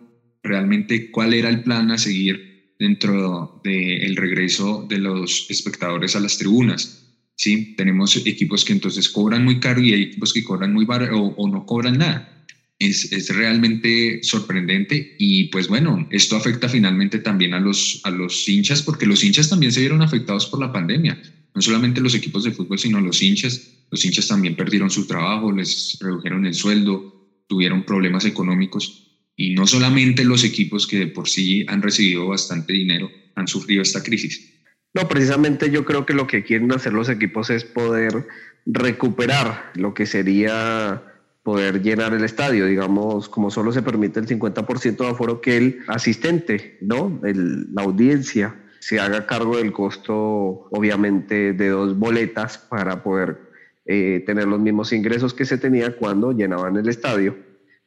realmente 0.44 1.12
cuál 1.12 1.34
era 1.34 1.50
el 1.50 1.64
plan 1.64 1.92
a 1.92 1.98
seguir 1.98 2.76
dentro 2.80 3.62
del 3.64 4.16
regreso 4.16 4.86
de 4.90 5.00
los 5.00 5.48
espectadores 5.50 6.16
a 6.16 6.20
las 6.20 6.38
tribunas. 6.38 7.04
¿sí? 7.36 7.76
Tenemos 7.76 8.16
equipos 8.26 8.66
que 8.66 8.74
entonces 8.74 9.10
cobran 9.10 9.44
muy 9.44 9.60
caro 9.60 9.82
y 9.82 9.94
hay 9.94 10.04
equipos 10.04 10.34
que 10.34 10.44
cobran 10.44 10.74
muy 10.74 10.86
barato 10.86 11.16
o, 11.16 11.50
no 11.50 11.66
cobran 11.66 11.98
nada. 11.98 12.46
Es, 12.80 13.12
es, 13.14 13.34
realmente 13.34 14.22
sorprendente 14.24 15.16
y 15.18 15.46
pues 15.46 15.68
bueno, 15.68 16.08
esto 16.12 16.36
afecta 16.36 16.68
finalmente 16.68 17.20
también 17.20 17.54
a 17.54 17.60
los, 17.60 18.02
a 18.04 18.10
los 18.10 18.48
hinchas 18.50 18.82
porque 18.82 19.06
los 19.06 19.24
hinchas 19.24 19.50
también 19.50 19.72
se 19.72 19.80
vieron 19.80 20.02
afectados 20.02 20.48
por 20.48 20.60
la 20.60 20.72
pandemia. 20.74 21.22
No 21.56 21.62
solamente 21.62 22.02
los 22.02 22.16
equipos 22.16 22.44
de 22.44 22.52
fútbol, 22.52 22.80
sino 22.80 23.00
los 23.00 23.22
hinchas. 23.22 23.70
Los 23.92 24.04
hinchas 24.04 24.28
también 24.28 24.56
perdieron 24.56 24.90
su 24.90 25.06
trabajo, 25.06 25.52
les 25.52 25.98
redujeron 26.02 26.46
el 26.46 26.54
sueldo, 26.54 27.14
tuvieron 27.48 27.84
problemas 27.84 28.26
económicos 28.26 29.04
y 29.36 29.54
no 29.54 29.68
solamente 29.68 30.24
los 30.24 30.44
equipos 30.44 30.88
que 30.88 31.00
de 31.00 31.08
por 31.08 31.28
sí 31.28 31.66
han 31.68 31.82
recibido 31.82 32.28
bastante 32.28 32.74
dinero 32.74 33.10
han 33.36 33.48
sufrido 33.48 33.82
esta 33.82 34.04
crisis. 34.04 34.52
No, 34.94 35.08
precisamente 35.08 35.72
yo 35.72 35.86
creo 35.86 36.06
que 36.06 36.14
lo 36.14 36.28
que 36.28 36.44
quieren 36.44 36.72
hacer 36.72 36.94
los 36.94 37.10
equipos 37.10 37.50
es 37.50 37.64
poder 37.64 38.28
recuperar 38.66 39.72
lo 39.76 39.94
que 39.94 40.06
sería 40.06 41.04
poder 41.42 41.82
llenar 41.82 42.14
el 42.14 42.24
estadio, 42.24 42.68
digamos, 42.68 43.28
como 43.28 43.52
solo 43.52 43.74
se 43.74 43.82
permite 43.82 44.20
el 44.20 44.28
50% 44.28 44.98
de 44.98 45.08
aforo 45.08 45.42
que 45.42 45.58
el 45.58 45.80
asistente, 45.88 46.78
¿no? 46.82 47.20
la 47.22 47.82
audiencia 47.82 48.63
se 48.84 49.00
haga 49.00 49.26
cargo 49.26 49.56
del 49.56 49.72
costo, 49.72 50.68
obviamente, 50.72 51.54
de 51.54 51.70
dos 51.70 51.98
boletas 51.98 52.58
para 52.58 53.02
poder 53.02 53.38
eh, 53.86 54.22
tener 54.26 54.46
los 54.46 54.60
mismos 54.60 54.92
ingresos 54.92 55.34
que 55.34 55.46
se 55.46 55.58
tenía 55.58 55.96
cuando 55.96 56.34
llenaban 56.34 56.76
el 56.76 56.90
estadio 56.90 57.38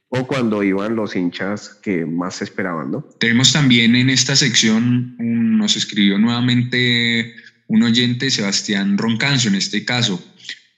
o 0.08 0.26
cuando 0.26 0.62
iban 0.62 0.96
los 0.96 1.14
hinchas 1.14 1.78
que 1.82 2.06
más 2.06 2.40
esperaban, 2.40 2.92
¿no? 2.92 3.02
Tenemos 3.20 3.52
también 3.52 3.94
en 3.94 4.08
esta 4.08 4.36
sección, 4.36 5.16
nos 5.18 5.76
escribió 5.76 6.16
nuevamente 6.16 7.34
un 7.66 7.82
oyente, 7.82 8.30
Sebastián 8.30 8.96
Roncancio, 8.96 9.50
en 9.50 9.56
este 9.56 9.84
caso, 9.84 10.24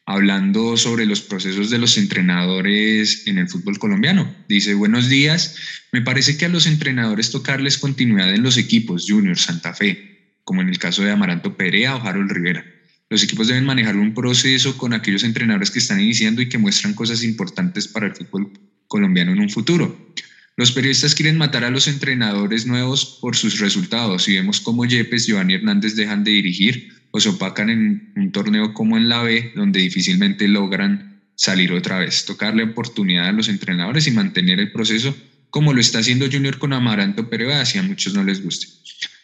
hablando 0.08 0.78
sobre 0.78 1.04
los 1.04 1.20
procesos 1.20 1.68
de 1.68 1.76
los 1.76 1.98
entrenadores 1.98 3.26
en 3.26 3.36
el 3.36 3.46
fútbol 3.46 3.78
colombiano. 3.78 4.34
Dice, 4.48 4.72
buenos 4.72 5.10
días, 5.10 5.54
me 5.92 6.00
parece 6.00 6.38
que 6.38 6.46
a 6.46 6.48
los 6.48 6.66
entrenadores 6.66 7.30
tocarles 7.30 7.76
continuidad 7.76 8.34
en 8.34 8.42
los 8.42 8.56
equipos 8.56 9.04
Junior, 9.06 9.38
Santa 9.38 9.74
Fe, 9.74 10.38
como 10.44 10.62
en 10.62 10.70
el 10.70 10.78
caso 10.78 11.02
de 11.02 11.10
Amaranto 11.10 11.58
Perea 11.58 11.94
o 11.94 12.00
Harold 12.00 12.32
Rivera. 12.32 12.64
Los 13.10 13.22
equipos 13.22 13.48
deben 13.48 13.66
manejar 13.66 13.98
un 13.98 14.14
proceso 14.14 14.78
con 14.78 14.94
aquellos 14.94 15.24
entrenadores 15.24 15.70
que 15.70 15.78
están 15.78 16.00
iniciando 16.00 16.40
y 16.40 16.48
que 16.48 16.56
muestran 16.56 16.94
cosas 16.94 17.22
importantes 17.22 17.86
para 17.86 18.06
el 18.06 18.14
fútbol 18.14 18.50
colombiano 18.86 19.32
en 19.32 19.40
un 19.40 19.50
futuro. 19.50 20.14
Los 20.58 20.72
periodistas 20.72 21.14
quieren 21.14 21.38
matar 21.38 21.62
a 21.62 21.70
los 21.70 21.86
entrenadores 21.86 22.66
nuevos 22.66 23.18
por 23.20 23.36
sus 23.36 23.60
resultados 23.60 24.28
y 24.28 24.34
vemos 24.34 24.60
cómo 24.60 24.84
Yepes 24.84 25.22
y 25.22 25.30
Giovanni 25.30 25.54
Hernández 25.54 25.94
dejan 25.94 26.24
de 26.24 26.32
dirigir 26.32 26.88
o 27.12 27.20
se 27.20 27.28
opacan 27.28 27.70
en 27.70 28.12
un 28.16 28.32
torneo 28.32 28.74
como 28.74 28.96
en 28.96 29.08
la 29.08 29.22
B, 29.22 29.52
donde 29.54 29.78
difícilmente 29.78 30.48
logran 30.48 31.22
salir 31.36 31.72
otra 31.72 32.00
vez. 32.00 32.24
Tocarle 32.24 32.64
oportunidad 32.64 33.28
a 33.28 33.32
los 33.32 33.48
entrenadores 33.48 34.08
y 34.08 34.10
mantener 34.10 34.58
el 34.58 34.72
proceso 34.72 35.16
como 35.50 35.72
lo 35.72 35.80
está 35.80 36.00
haciendo 36.00 36.26
Junior 36.28 36.58
con 36.58 36.72
Amaranto 36.72 37.30
Perea, 37.30 37.64
si 37.64 37.78
a 37.78 37.84
muchos 37.84 38.14
no 38.14 38.24
les 38.24 38.42
guste. 38.42 38.66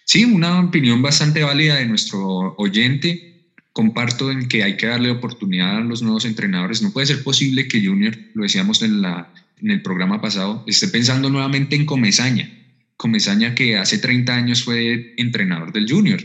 Sí, 0.05 0.25
una 0.25 0.61
opinión 0.61 1.03
bastante 1.03 1.43
válida 1.43 1.75
de 1.75 1.87
nuestro 1.87 2.55
oyente. 2.59 3.50
Comparto 3.73 4.31
en 4.31 4.47
que 4.47 4.62
hay 4.62 4.76
que 4.76 4.87
darle 4.87 5.11
oportunidad 5.11 5.79
a 5.79 5.81
los 5.81 6.00
nuevos 6.00 6.26
entrenadores. 6.26 6.81
No 6.81 6.93
puede 6.93 7.09
ser 7.09 7.25
posible 7.25 7.67
que 7.67 7.85
Junior, 7.85 8.17
lo 8.35 8.45
decíamos 8.45 8.83
en 8.83 9.03
la 9.03 9.35
en 9.64 9.71
el 9.71 9.80
programa 9.80 10.21
pasado, 10.21 10.62
esté 10.66 10.88
pensando 10.88 11.30
nuevamente 11.30 11.75
en 11.75 11.87
Comesaña. 11.87 12.50
Comesaña 12.97 13.54
que 13.54 13.78
hace 13.78 13.97
30 13.99 14.37
años 14.37 14.62
fue 14.62 15.14
entrenador 15.16 15.73
del 15.73 15.90
Junior. 15.90 16.23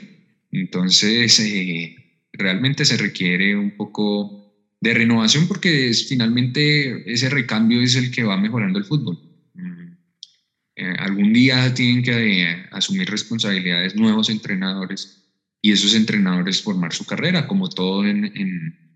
Entonces, 0.51 1.39
eh, 1.39 1.95
realmente 2.33 2.83
se 2.83 2.97
requiere 2.97 3.55
un 3.55 3.71
poco 3.71 4.75
de 4.81 4.93
renovación 4.93 5.47
porque 5.47 5.89
es, 5.89 6.09
finalmente 6.09 7.11
ese 7.11 7.29
recambio 7.29 7.81
es 7.81 7.95
el 7.95 8.11
que 8.11 8.23
va 8.23 8.35
mejorando 8.35 8.77
el 8.77 8.85
fútbol. 8.85 9.17
Mm, 9.53 9.93
eh, 10.75 10.95
algún 10.99 11.31
día 11.31 11.73
tienen 11.73 12.03
que 12.03 12.43
eh, 12.43 12.65
asumir 12.71 13.09
responsabilidades 13.09 13.95
nuevos 13.95 14.29
entrenadores 14.29 15.31
y 15.61 15.71
esos 15.71 15.95
entrenadores 15.95 16.61
formar 16.61 16.91
su 16.91 17.05
carrera, 17.05 17.47
como 17.47 17.69
todo 17.69 18.05
en, 18.05 18.25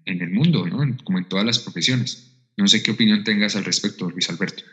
el 0.06 0.30
mundo, 0.32 0.66
como 1.06 1.18
en 1.18 1.26
todas 1.30 1.46
las 1.46 1.60
profesiones. 1.60 2.33
No 2.58 2.68
sé 2.68 2.84
qué 2.84 2.92
opinión 2.92 3.24
tengas 3.24 3.56
al 3.56 3.66
respecto, 3.66 4.10
Luis 4.10 4.30
Alberto. 4.30 4.64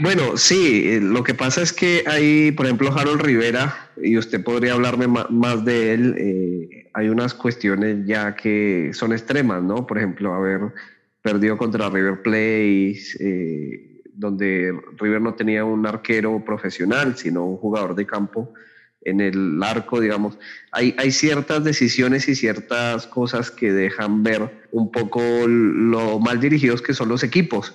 Bueno, 0.00 0.36
sí, 0.36 0.84
eh, 0.86 1.00
lo 1.00 1.22
que 1.22 1.34
pasa 1.34 1.62
es 1.62 1.72
que 1.72 2.04
hay, 2.06 2.52
por 2.52 2.66
ejemplo, 2.66 2.92
Harold 2.92 3.20
Rivera, 3.20 3.90
y 4.02 4.16
usted 4.16 4.42
podría 4.42 4.72
hablarme 4.72 5.06
más 5.06 5.64
de 5.64 5.92
él, 5.92 6.14
eh, 6.18 6.90
hay 6.94 7.08
unas 7.08 7.34
cuestiones 7.34 8.06
ya 8.06 8.34
que 8.34 8.90
son 8.94 9.12
extremas, 9.12 9.62
¿no? 9.62 9.86
Por 9.86 9.98
ejemplo, 9.98 10.34
haber 10.34 10.60
perdido 11.20 11.56
contra 11.58 11.90
River 11.90 12.22
Plate, 12.22 13.02
eh, 13.20 14.02
donde 14.14 14.74
River 14.98 15.20
no 15.20 15.34
tenía 15.34 15.64
un 15.64 15.86
arquero 15.86 16.42
profesional, 16.44 17.16
sino 17.16 17.44
un 17.44 17.56
jugador 17.58 17.94
de 17.94 18.06
campo 18.06 18.52
en 19.04 19.20
el 19.20 19.62
arco, 19.62 20.00
digamos, 20.00 20.38
hay, 20.70 20.94
hay 20.98 21.10
ciertas 21.10 21.64
decisiones 21.64 22.28
y 22.28 22.34
ciertas 22.34 23.06
cosas 23.06 23.50
que 23.50 23.72
dejan 23.72 24.22
ver 24.22 24.62
un 24.70 24.90
poco 24.90 25.20
lo 25.46 26.18
mal 26.18 26.40
dirigidos 26.40 26.82
que 26.82 26.94
son 26.94 27.08
los 27.08 27.22
equipos. 27.22 27.74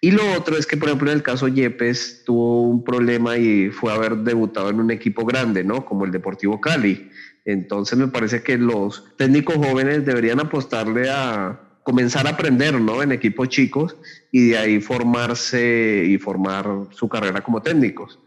Y 0.00 0.10
lo 0.10 0.34
otro 0.34 0.58
es 0.58 0.66
que, 0.66 0.76
por 0.76 0.88
ejemplo, 0.88 1.10
en 1.10 1.16
el 1.16 1.22
caso 1.22 1.48
Yepes 1.48 2.24
tuvo 2.26 2.62
un 2.62 2.84
problema 2.84 3.38
y 3.38 3.70
fue 3.70 3.90
haber 3.90 4.16
debutado 4.18 4.68
en 4.68 4.78
un 4.78 4.90
equipo 4.90 5.24
grande, 5.24 5.64
¿no? 5.64 5.86
Como 5.86 6.04
el 6.04 6.12
Deportivo 6.12 6.60
Cali. 6.60 7.08
Entonces 7.46 7.98
me 7.98 8.08
parece 8.08 8.42
que 8.42 8.58
los 8.58 9.16
técnicos 9.16 9.56
jóvenes 9.56 10.04
deberían 10.04 10.40
apostarle 10.40 11.08
a 11.10 11.58
comenzar 11.82 12.26
a 12.26 12.30
aprender, 12.30 12.78
¿no? 12.80 13.02
En 13.02 13.12
equipos 13.12 13.48
chicos 13.48 13.96
y 14.30 14.48
de 14.48 14.58
ahí 14.58 14.80
formarse 14.80 16.04
y 16.06 16.18
formar 16.18 16.66
su 16.90 17.08
carrera 17.08 17.42
como 17.42 17.62
técnicos. 17.62 18.18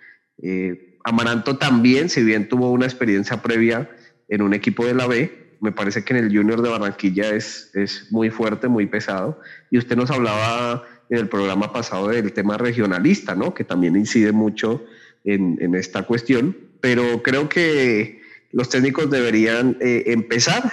Eh, 0.42 0.87
Amaranto 1.08 1.58
también, 1.58 2.10
si 2.10 2.22
bien 2.22 2.50
tuvo 2.50 2.70
una 2.70 2.86
experiencia 2.86 3.42
previa 3.42 3.90
en 4.28 4.42
un 4.42 4.54
equipo 4.54 4.86
de 4.86 4.94
la 4.94 5.08
B, 5.08 5.56
me 5.62 5.72
parece 5.72 6.04
que 6.04 6.12
en 6.14 6.26
el 6.26 6.38
Junior 6.38 6.62
de 6.62 6.68
Barranquilla 6.68 7.30
es, 7.30 7.72
es 7.76 8.12
muy 8.12 8.30
fuerte, 8.30 8.68
muy 8.68 8.88
pesado. 8.88 9.40
Y 9.72 9.78
usted 9.78 9.96
nos 9.96 10.12
hablaba 10.12 10.84
en 11.10 11.20
el 11.20 11.30
programa 11.30 11.72
pasado 11.72 12.10
del 12.10 12.34
tema 12.34 12.58
regionalista, 12.58 13.36
¿no? 13.36 13.54
Que 13.54 13.64
también 13.64 13.96
incide 13.96 14.34
mucho 14.34 14.84
en, 15.24 15.58
en 15.62 15.76
esta 15.76 16.04
cuestión. 16.04 16.58
Pero 16.82 17.24
creo 17.24 17.48
que 17.48 18.20
los 18.52 18.68
técnicos 18.68 19.10
deberían 19.10 19.78
eh, 19.80 20.04
empezar 20.08 20.70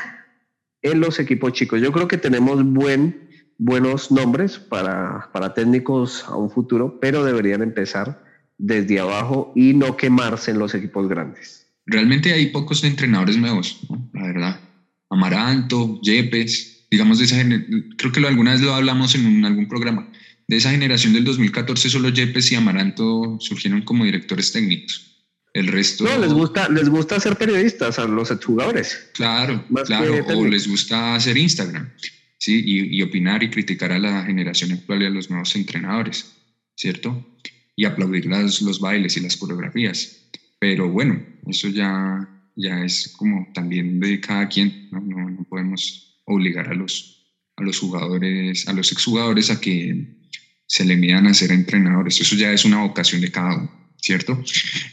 en 0.82 0.98
los 0.98 1.20
equipos 1.20 1.52
chicos. 1.52 1.80
Yo 1.80 1.92
creo 1.92 2.08
que 2.08 2.18
tenemos 2.18 2.64
buen, 2.64 3.30
buenos 3.56 4.10
nombres 4.10 4.58
para, 4.58 5.30
para 5.32 5.54
técnicos 5.54 6.24
a 6.24 6.34
un 6.34 6.50
futuro, 6.50 6.98
pero 6.98 7.22
deberían 7.22 7.62
empezar 7.62 8.23
desde 8.58 9.00
abajo 9.00 9.52
y 9.54 9.74
no 9.74 9.96
quemarse 9.96 10.50
en 10.50 10.58
los 10.58 10.74
equipos 10.74 11.08
grandes. 11.08 11.66
Realmente 11.86 12.32
hay 12.32 12.46
pocos 12.46 12.82
entrenadores 12.84 13.36
nuevos, 13.36 13.80
la 14.12 14.22
verdad. 14.22 14.60
Amaranto, 15.10 16.00
Yepes, 16.02 16.86
digamos 16.90 17.18
de 17.18 17.24
esa 17.26 17.36
creo 17.96 18.12
que 18.12 18.20
lo, 18.20 18.28
alguna 18.28 18.52
vez 18.52 18.60
lo 18.62 18.74
hablamos 18.74 19.14
en 19.14 19.44
algún 19.44 19.68
programa. 19.68 20.10
De 20.46 20.56
esa 20.56 20.70
generación 20.70 21.12
del 21.12 21.24
2014 21.24 21.90
solo 21.90 22.08
Yepes 22.10 22.52
y 22.52 22.54
Amaranto 22.54 23.38
surgieron 23.40 23.82
como 23.82 24.04
directores 24.04 24.52
técnicos. 24.52 25.10
El 25.52 25.68
resto... 25.68 26.04
No, 26.04 26.18
les 26.18 26.32
gusta, 26.32 26.68
les 26.68 26.88
gusta 26.88 27.20
ser 27.20 27.36
periodistas 27.36 27.98
a 27.98 28.06
los 28.06 28.30
exjugadores. 28.30 29.10
Claro, 29.14 29.64
claro, 29.86 30.26
o 30.26 30.46
les 30.46 30.66
gusta 30.66 31.14
hacer 31.14 31.36
Instagram, 31.36 31.92
¿sí? 32.38 32.60
Y, 32.66 32.96
y 32.96 33.02
opinar 33.02 33.42
y 33.42 33.50
criticar 33.50 33.92
a 33.92 34.00
la 34.00 34.24
generación 34.24 34.72
actual 34.72 35.02
y 35.02 35.06
a 35.06 35.10
los 35.10 35.30
nuevos 35.30 35.54
entrenadores, 35.54 36.32
¿cierto? 36.74 37.24
Y 37.76 37.84
aplaudir 37.84 38.26
los 38.26 38.80
bailes 38.80 39.16
y 39.16 39.20
las 39.20 39.36
coreografías. 39.36 40.28
Pero 40.58 40.88
bueno, 40.88 41.20
eso 41.46 41.68
ya, 41.68 42.28
ya 42.56 42.84
es 42.84 43.12
como 43.16 43.48
también 43.52 44.00
de 44.00 44.20
cada 44.20 44.48
quien, 44.48 44.88
no, 44.90 45.00
no, 45.00 45.44
podemos 45.44 46.20
obligar 46.24 46.68
a 46.68 46.74
los, 46.74 47.26
a 47.56 47.62
los 47.62 47.78
jugadores, 47.78 48.66
a 48.68 48.72
los 48.72 48.92
exjugadores 48.92 49.50
a 49.50 49.60
que 49.60 50.24
se 50.66 50.84
le 50.84 50.96
midan 50.96 51.26
a 51.26 51.34
ser 51.34 51.52
entrenadores. 51.52 52.20
Eso 52.20 52.36
ya 52.36 52.52
es 52.52 52.64
una 52.64 52.78
vocación 52.78 53.20
de 53.20 53.30
cada 53.30 53.56
uno, 53.56 53.92
¿cierto? 54.00 54.42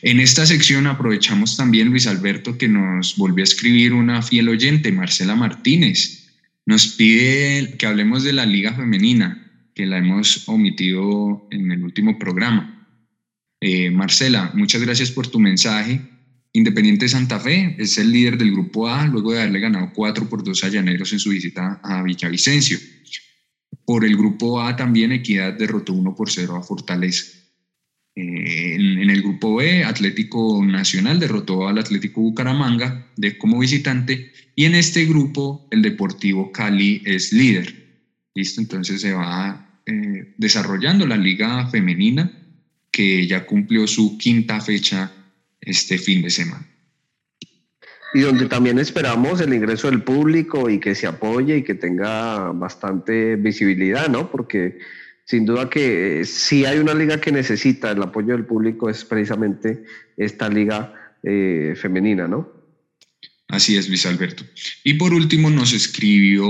En 0.02 0.20
esta 0.20 0.46
sección 0.46 0.88
aprovechamos 0.88 1.56
también, 1.56 1.90
Luis 1.90 2.08
Alberto, 2.08 2.58
que 2.58 2.68
nos 2.68 3.16
volvió 3.16 3.44
a 3.44 3.48
escribir 3.48 3.94
una 3.94 4.22
fiel 4.22 4.50
oyente, 4.50 4.92
Marcela 4.92 5.36
Martínez. 5.36 6.30
Nos 6.66 6.88
pide 6.88 7.76
que 7.78 7.86
hablemos 7.86 8.24
de 8.24 8.34
la 8.34 8.46
liga 8.46 8.74
femenina 8.74 9.51
que 9.74 9.86
la 9.86 9.98
hemos 9.98 10.48
omitido 10.48 11.48
en 11.52 11.72
el 11.72 11.84
último 11.84 12.18
programa. 12.20 12.88
Eh, 13.60 13.92
Marcela, 13.92 14.52
muchas 14.56 14.82
gracias 14.82 15.12
por 15.12 15.28
tu 15.28 15.40
mensaje. 15.40 16.02
Independiente 16.54 17.08
Santa 17.08 17.40
Fe 17.40 17.76
es 17.80 17.98
el 17.98 18.12
líder 18.12 18.38
del 18.38 18.52
grupo 18.52 18.90
A 18.90 19.08
luego 19.08 19.32
de 19.32 19.40
haberle 19.40 19.60
ganado 19.60 19.92
4 19.94 20.28
por 20.28 20.44
2 20.44 20.64
a 20.64 20.70
Llaneros 20.70 21.14
en 21.14 21.20
su 21.20 21.30
visita 21.30 21.80
a 21.84 22.04
Villavicencio. 22.04 22.78
Por 23.86 24.04
el 24.04 24.18
grupo 24.18 24.62
A 24.62 24.76
también 24.76 25.12
Equidad 25.12 25.54
derrotó 25.54 25.94
1 25.94 26.16
por 26.16 26.30
0 26.30 26.56
a 26.58 26.64
Fortaleza. 26.64 27.38
Eh, 28.16 28.76
en, 28.76 29.10
el 29.10 29.22
grupo 29.22 29.56
B, 29.56 29.86
Atlético 29.86 30.64
Nacional 30.66 31.20
derrotó 31.20 31.68
al 31.68 31.78
Atlético 31.78 32.22
Bucaramanga 32.22 33.10
de, 33.16 33.38
como 33.38 33.60
visitante 33.60 34.34
y 34.56 34.66
en 34.66 34.76
este 34.76 35.06
grupo 35.06 35.68
el 35.72 35.82
Deportivo 35.82 36.52
Cali 36.52 37.02
es 37.06 37.32
líder. 37.32 37.81
Listo, 38.34 38.62
entonces 38.62 39.02
se 39.02 39.14
va 39.14 39.82
eh, 39.86 40.34
desarrollando 40.38 41.06
la 41.06 41.18
liga 41.18 41.68
femenina 41.68 42.32
que 42.92 43.28
ya 43.28 43.46
cumplió 43.46 43.88
su 43.88 44.18
quinta 44.18 44.62
fecha 44.62 45.12
este 45.60 45.98
fin 45.98 46.22
de 46.22 46.30
semana. 46.30 46.68
Y 48.14 48.22
donde 48.22 48.48
también 48.48 48.78
esperamos 48.78 49.40
el 49.40 49.54
ingreso 49.54 49.90
del 49.90 50.04
público 50.04 50.70
y 50.70 50.80
que 50.80 50.96
se 50.96 51.08
apoye 51.08 51.58
y 51.58 51.64
que 51.64 51.76
tenga 51.76 52.52
bastante 52.52 53.38
visibilidad, 53.38 54.10
¿no? 54.10 54.30
Porque 54.30 54.80
sin 55.24 55.46
duda 55.46 55.70
que 55.70 56.26
si 56.26 56.66
hay 56.66 56.80
una 56.80 56.94
liga 56.94 57.22
que 57.22 57.32
necesita 57.32 57.92
el 57.92 58.04
apoyo 58.04 58.34
del 58.34 58.46
público 58.46 58.90
es 58.90 59.06
precisamente 59.06 59.84
esta 60.18 60.50
liga 60.50 61.16
eh, 61.24 61.74
femenina, 61.78 62.28
¿no? 62.28 62.61
Así 63.52 63.76
es, 63.76 63.90
Luis 63.90 64.06
Alberto. 64.06 64.46
Y 64.86 64.94
por 64.94 65.14
último 65.14 65.50
nos 65.50 65.74
escribió 65.74 66.48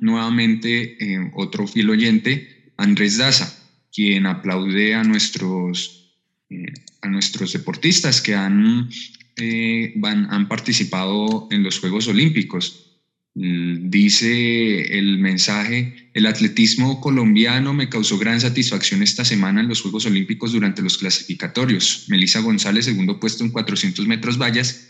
nuevamente 0.00 0.96
eh, 1.04 1.30
otro 1.34 1.66
fiel 1.66 1.90
oyente, 1.90 2.70
Andrés 2.76 3.18
Daza, 3.18 3.52
quien 3.92 4.26
aplaude 4.26 4.94
a 4.94 5.02
nuestros, 5.02 6.14
eh, 6.48 6.72
a 7.00 7.08
nuestros 7.08 7.52
deportistas 7.52 8.20
que 8.20 8.36
han, 8.36 8.88
eh, 9.36 9.94
han 10.04 10.48
participado 10.48 11.48
en 11.50 11.64
los 11.64 11.80
Juegos 11.80 12.06
Olímpicos. 12.06 13.00
Mm, 13.34 13.90
dice 13.90 14.96
el 14.98 15.18
mensaje, 15.18 16.10
el 16.14 16.26
atletismo 16.26 17.00
colombiano 17.00 17.74
me 17.74 17.88
causó 17.88 18.16
gran 18.16 18.40
satisfacción 18.40 19.02
esta 19.02 19.24
semana 19.24 19.60
en 19.60 19.68
los 19.68 19.80
Juegos 19.80 20.06
Olímpicos 20.06 20.52
durante 20.52 20.82
los 20.82 20.98
clasificatorios. 20.98 22.04
Melissa 22.06 22.38
González, 22.38 22.84
segundo 22.84 23.18
puesto 23.18 23.42
en 23.42 23.50
400 23.50 24.06
metros 24.06 24.38
vallas 24.38 24.86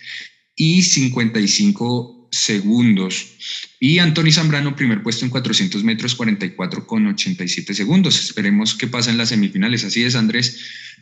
y 0.56 0.82
55 0.82 2.28
segundos. 2.32 3.36
Y 3.78 3.98
Anthony 3.98 4.32
Zambrano, 4.32 4.74
primer 4.74 5.02
puesto 5.02 5.24
en 5.24 5.30
400 5.30 5.84
metros, 5.84 6.14
44 6.14 6.86
con 6.86 7.06
87 7.06 7.74
segundos. 7.74 8.20
Esperemos 8.20 8.74
que 8.74 8.86
pasen 8.86 9.18
las 9.18 9.28
semifinales. 9.28 9.84
Así 9.84 10.02
es, 10.02 10.16
Andrés. 10.16 10.58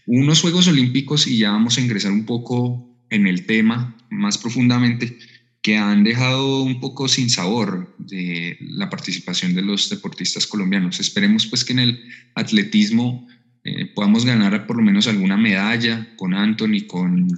Unos 0.06 0.40
Juegos 0.40 0.66
Olímpicos 0.66 1.26
y 1.26 1.38
ya 1.38 1.52
vamos 1.52 1.78
a 1.78 1.80
ingresar 1.80 2.10
un 2.10 2.26
poco 2.26 2.90
en 3.10 3.26
el 3.26 3.46
tema 3.46 3.96
más 4.10 4.38
profundamente 4.38 5.18
que 5.62 5.76
han 5.76 6.04
dejado 6.04 6.62
un 6.62 6.80
poco 6.80 7.06
sin 7.06 7.28
sabor 7.28 7.94
la 8.60 8.88
participación 8.88 9.54
de 9.54 9.62
los 9.62 9.90
deportistas 9.90 10.46
colombianos. 10.46 11.00
Esperemos 11.00 11.46
pues 11.46 11.64
que 11.64 11.74
en 11.74 11.80
el 11.80 12.04
atletismo 12.34 13.28
eh, 13.62 13.86
podamos 13.94 14.24
ganar 14.24 14.66
por 14.66 14.76
lo 14.76 14.82
menos 14.82 15.06
alguna 15.06 15.36
medalla 15.36 16.14
con 16.16 16.32
Anthony, 16.32 16.86
con, 16.86 17.28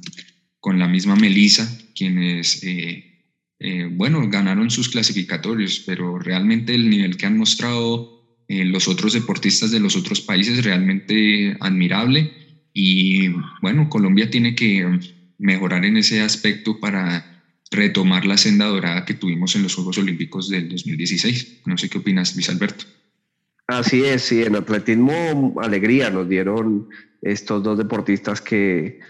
con 0.60 0.78
la 0.78 0.86
misma 0.86 1.16
Melissa, 1.16 1.68
quienes, 1.94 2.62
eh, 2.62 3.04
eh, 3.58 3.88
bueno, 3.90 4.28
ganaron 4.28 4.70
sus 4.70 4.88
clasificatorios, 4.88 5.82
pero 5.86 6.18
realmente 6.18 6.74
el 6.74 6.90
nivel 6.90 7.16
que 7.16 7.26
han 7.26 7.38
mostrado 7.38 8.10
los 8.48 8.86
otros 8.86 9.14
deportistas 9.14 9.70
de 9.70 9.80
los 9.80 9.96
otros 9.96 10.20
países 10.20 10.58
es 10.58 10.64
realmente 10.64 11.56
admirable 11.60 12.30
y 12.74 13.28
bueno, 13.62 13.88
Colombia 13.88 14.28
tiene 14.28 14.54
que 14.54 15.00
mejorar 15.38 15.86
en 15.86 15.96
ese 15.96 16.20
aspecto 16.20 16.78
para 16.78 17.42
retomar 17.70 18.24
la 18.26 18.36
senda 18.36 18.66
dorada 18.66 19.04
que 19.04 19.14
tuvimos 19.14 19.56
en 19.56 19.62
los 19.62 19.74
Juegos 19.74 19.98
Olímpicos 19.98 20.48
del 20.48 20.68
2016. 20.68 21.62
No 21.66 21.76
sé 21.76 21.88
qué 21.88 21.98
opinas, 21.98 22.34
Luis 22.34 22.48
Alberto. 22.48 22.84
Así 23.66 24.04
es, 24.04 24.22
sí, 24.22 24.42
en 24.42 24.56
atletismo 24.56 25.54
alegría 25.60 26.10
nos 26.10 26.28
dieron 26.28 26.88
estos 27.22 27.62
dos 27.62 27.78
deportistas 27.78 28.40
que, 28.40 29.00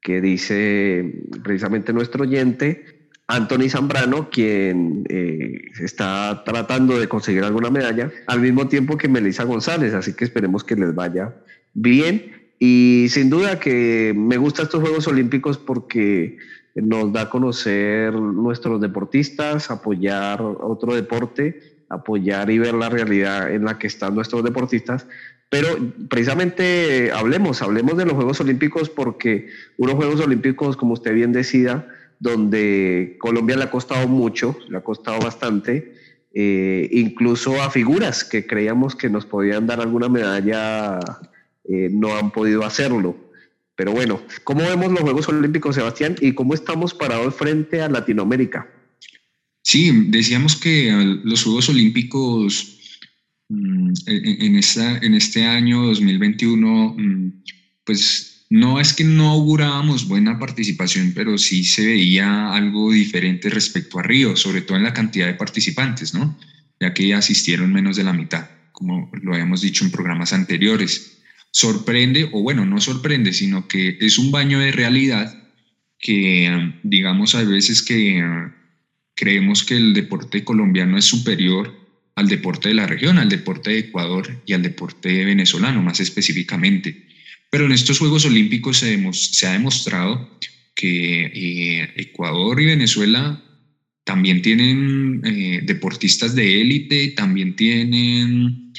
que 0.00 0.20
dice 0.20 1.12
precisamente 1.42 1.92
nuestro 1.92 2.22
oyente, 2.22 3.00
Anthony 3.26 3.68
Zambrano, 3.68 4.28
quien 4.28 5.04
eh, 5.08 5.62
está 5.80 6.42
tratando 6.44 6.98
de 6.98 7.08
conseguir 7.08 7.44
alguna 7.44 7.70
medalla, 7.70 8.10
al 8.26 8.40
mismo 8.40 8.66
tiempo 8.66 8.96
que 8.96 9.08
Melissa 9.08 9.44
González, 9.44 9.94
así 9.94 10.14
que 10.14 10.24
esperemos 10.24 10.64
que 10.64 10.74
les 10.74 10.94
vaya 10.94 11.34
bien. 11.74 12.32
Y 12.58 13.06
sin 13.10 13.30
duda 13.30 13.60
que 13.60 14.12
me 14.16 14.36
gustan 14.36 14.64
estos 14.64 14.80
Juegos 14.80 15.06
Olímpicos 15.06 15.58
porque 15.58 16.38
nos 16.74 17.12
da 17.12 17.22
a 17.22 17.30
conocer 17.30 18.12
nuestros 18.12 18.80
deportistas, 18.80 19.70
apoyar 19.70 20.42
otro 20.42 20.94
deporte, 20.94 21.84
apoyar 21.88 22.50
y 22.50 22.58
ver 22.58 22.74
la 22.74 22.88
realidad 22.88 23.52
en 23.52 23.64
la 23.64 23.78
que 23.78 23.86
están 23.86 24.14
nuestros 24.14 24.44
deportistas. 24.44 25.06
Pero 25.50 25.92
precisamente 26.08 27.10
hablemos, 27.12 27.60
hablemos 27.60 27.96
de 27.96 28.06
los 28.06 28.14
Juegos 28.14 28.40
Olímpicos 28.40 28.88
porque 28.88 29.48
unos 29.76 29.96
Juegos 29.96 30.20
Olímpicos, 30.20 30.76
como 30.76 30.94
usted 30.94 31.12
bien 31.12 31.32
decía, 31.32 31.88
donde 32.20 33.16
Colombia 33.18 33.56
le 33.56 33.64
ha 33.64 33.70
costado 33.70 34.06
mucho, 34.06 34.56
le 34.68 34.78
ha 34.78 34.82
costado 34.82 35.18
bastante, 35.18 35.96
eh, 36.32 36.88
incluso 36.92 37.60
a 37.60 37.70
figuras 37.70 38.24
que 38.24 38.46
creíamos 38.46 38.94
que 38.94 39.10
nos 39.10 39.26
podían 39.26 39.66
dar 39.66 39.80
alguna 39.80 40.08
medalla, 40.08 41.00
eh, 41.64 41.88
no 41.90 42.16
han 42.16 42.30
podido 42.30 42.64
hacerlo. 42.64 43.16
Pero 43.74 43.90
bueno, 43.90 44.20
¿cómo 44.44 44.60
vemos 44.60 44.92
los 44.92 45.00
Juegos 45.00 45.28
Olímpicos, 45.30 45.74
Sebastián, 45.74 46.14
y 46.20 46.32
cómo 46.32 46.54
estamos 46.54 46.94
parados 46.94 47.34
frente 47.34 47.80
a 47.80 47.88
Latinoamérica? 47.88 48.68
Sí, 49.62 50.06
decíamos 50.10 50.54
que 50.54 51.18
los 51.24 51.42
Juegos 51.42 51.68
Olímpicos 51.70 52.79
en, 53.50 54.56
esta, 54.56 54.98
en 54.98 55.14
este 55.14 55.44
año 55.44 55.82
2021, 55.86 56.94
mm, 56.96 57.42
pues 57.84 58.46
no 58.50 58.80
es 58.80 58.92
que 58.92 59.04
no 59.04 59.30
augurábamos 59.30 60.08
buena 60.08 60.38
participación, 60.38 61.12
pero 61.14 61.38
sí 61.38 61.64
se 61.64 61.86
veía 61.86 62.52
algo 62.52 62.92
diferente 62.92 63.48
respecto 63.50 63.98
a 63.98 64.02
Río, 64.02 64.36
sobre 64.36 64.62
todo 64.62 64.76
en 64.76 64.84
la 64.84 64.92
cantidad 64.92 65.26
de 65.26 65.34
participantes, 65.34 66.14
¿no? 66.14 66.38
Ya 66.80 66.94
que 66.94 67.14
asistieron 67.14 67.72
menos 67.72 67.96
de 67.96 68.04
la 68.04 68.12
mitad, 68.12 68.48
como 68.72 69.10
lo 69.22 69.34
habíamos 69.34 69.60
dicho 69.60 69.84
en 69.84 69.90
programas 69.90 70.32
anteriores 70.32 71.18
sorprende, 71.52 72.28
o 72.32 72.42
bueno, 72.42 72.64
no 72.64 72.80
sorprende, 72.80 73.32
sino 73.32 73.66
que 73.66 73.98
es 74.00 74.18
un 74.18 74.30
baño 74.30 74.60
de 74.60 74.72
realidad 74.72 75.36
que, 75.98 76.74
digamos, 76.82 77.34
a 77.34 77.42
veces 77.42 77.82
que 77.82 78.22
creemos 79.14 79.64
que 79.64 79.76
el 79.76 79.92
deporte 79.92 80.44
colombiano 80.44 80.96
es 80.96 81.04
superior 81.04 81.74
al 82.14 82.28
deporte 82.28 82.68
de 82.68 82.74
la 82.74 82.86
región, 82.86 83.18
al 83.18 83.28
deporte 83.28 83.70
de 83.70 83.78
Ecuador 83.78 84.42
y 84.46 84.52
al 84.52 84.62
deporte 84.62 85.24
venezolano 85.24 85.82
más 85.82 86.00
específicamente. 86.00 87.06
Pero 87.50 87.66
en 87.66 87.72
estos 87.72 87.98
Juegos 87.98 88.24
Olímpicos 88.24 88.78
se, 88.78 89.46
ha 89.46 89.52
demostrado 89.52 90.38
que 90.74 91.26
eh, 91.26 91.92
Ecuador 91.96 92.60
y 92.60 92.66
Venezuela 92.66 93.42
también 94.04 94.42
tienen 94.42 95.22
eh, 95.24 95.60
deportistas 95.62 96.34
de 96.34 96.60
élite, 96.60 97.08
también 97.08 97.56
tienen 97.56 98.70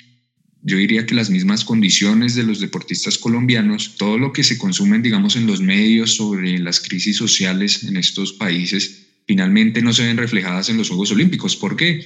yo 0.63 0.77
diría 0.77 1.05
que 1.05 1.15
las 1.15 1.29
mismas 1.29 1.65
condiciones 1.65 2.35
de 2.35 2.43
los 2.43 2.59
deportistas 2.59 3.17
colombianos, 3.17 3.95
todo 3.97 4.17
lo 4.17 4.31
que 4.31 4.43
se 4.43 4.57
consumen, 4.57 5.01
digamos, 5.01 5.35
en 5.35 5.47
los 5.47 5.59
medios 5.59 6.15
sobre 6.15 6.59
las 6.59 6.79
crisis 6.79 7.17
sociales 7.17 7.83
en 7.83 7.97
estos 7.97 8.33
países, 8.33 9.07
finalmente 9.25 9.81
no 9.81 9.91
se 9.91 10.05
ven 10.05 10.17
reflejadas 10.17 10.69
en 10.69 10.77
los 10.77 10.89
Juegos 10.89 11.11
Olímpicos. 11.11 11.55
¿Por 11.55 11.75
qué? 11.75 12.05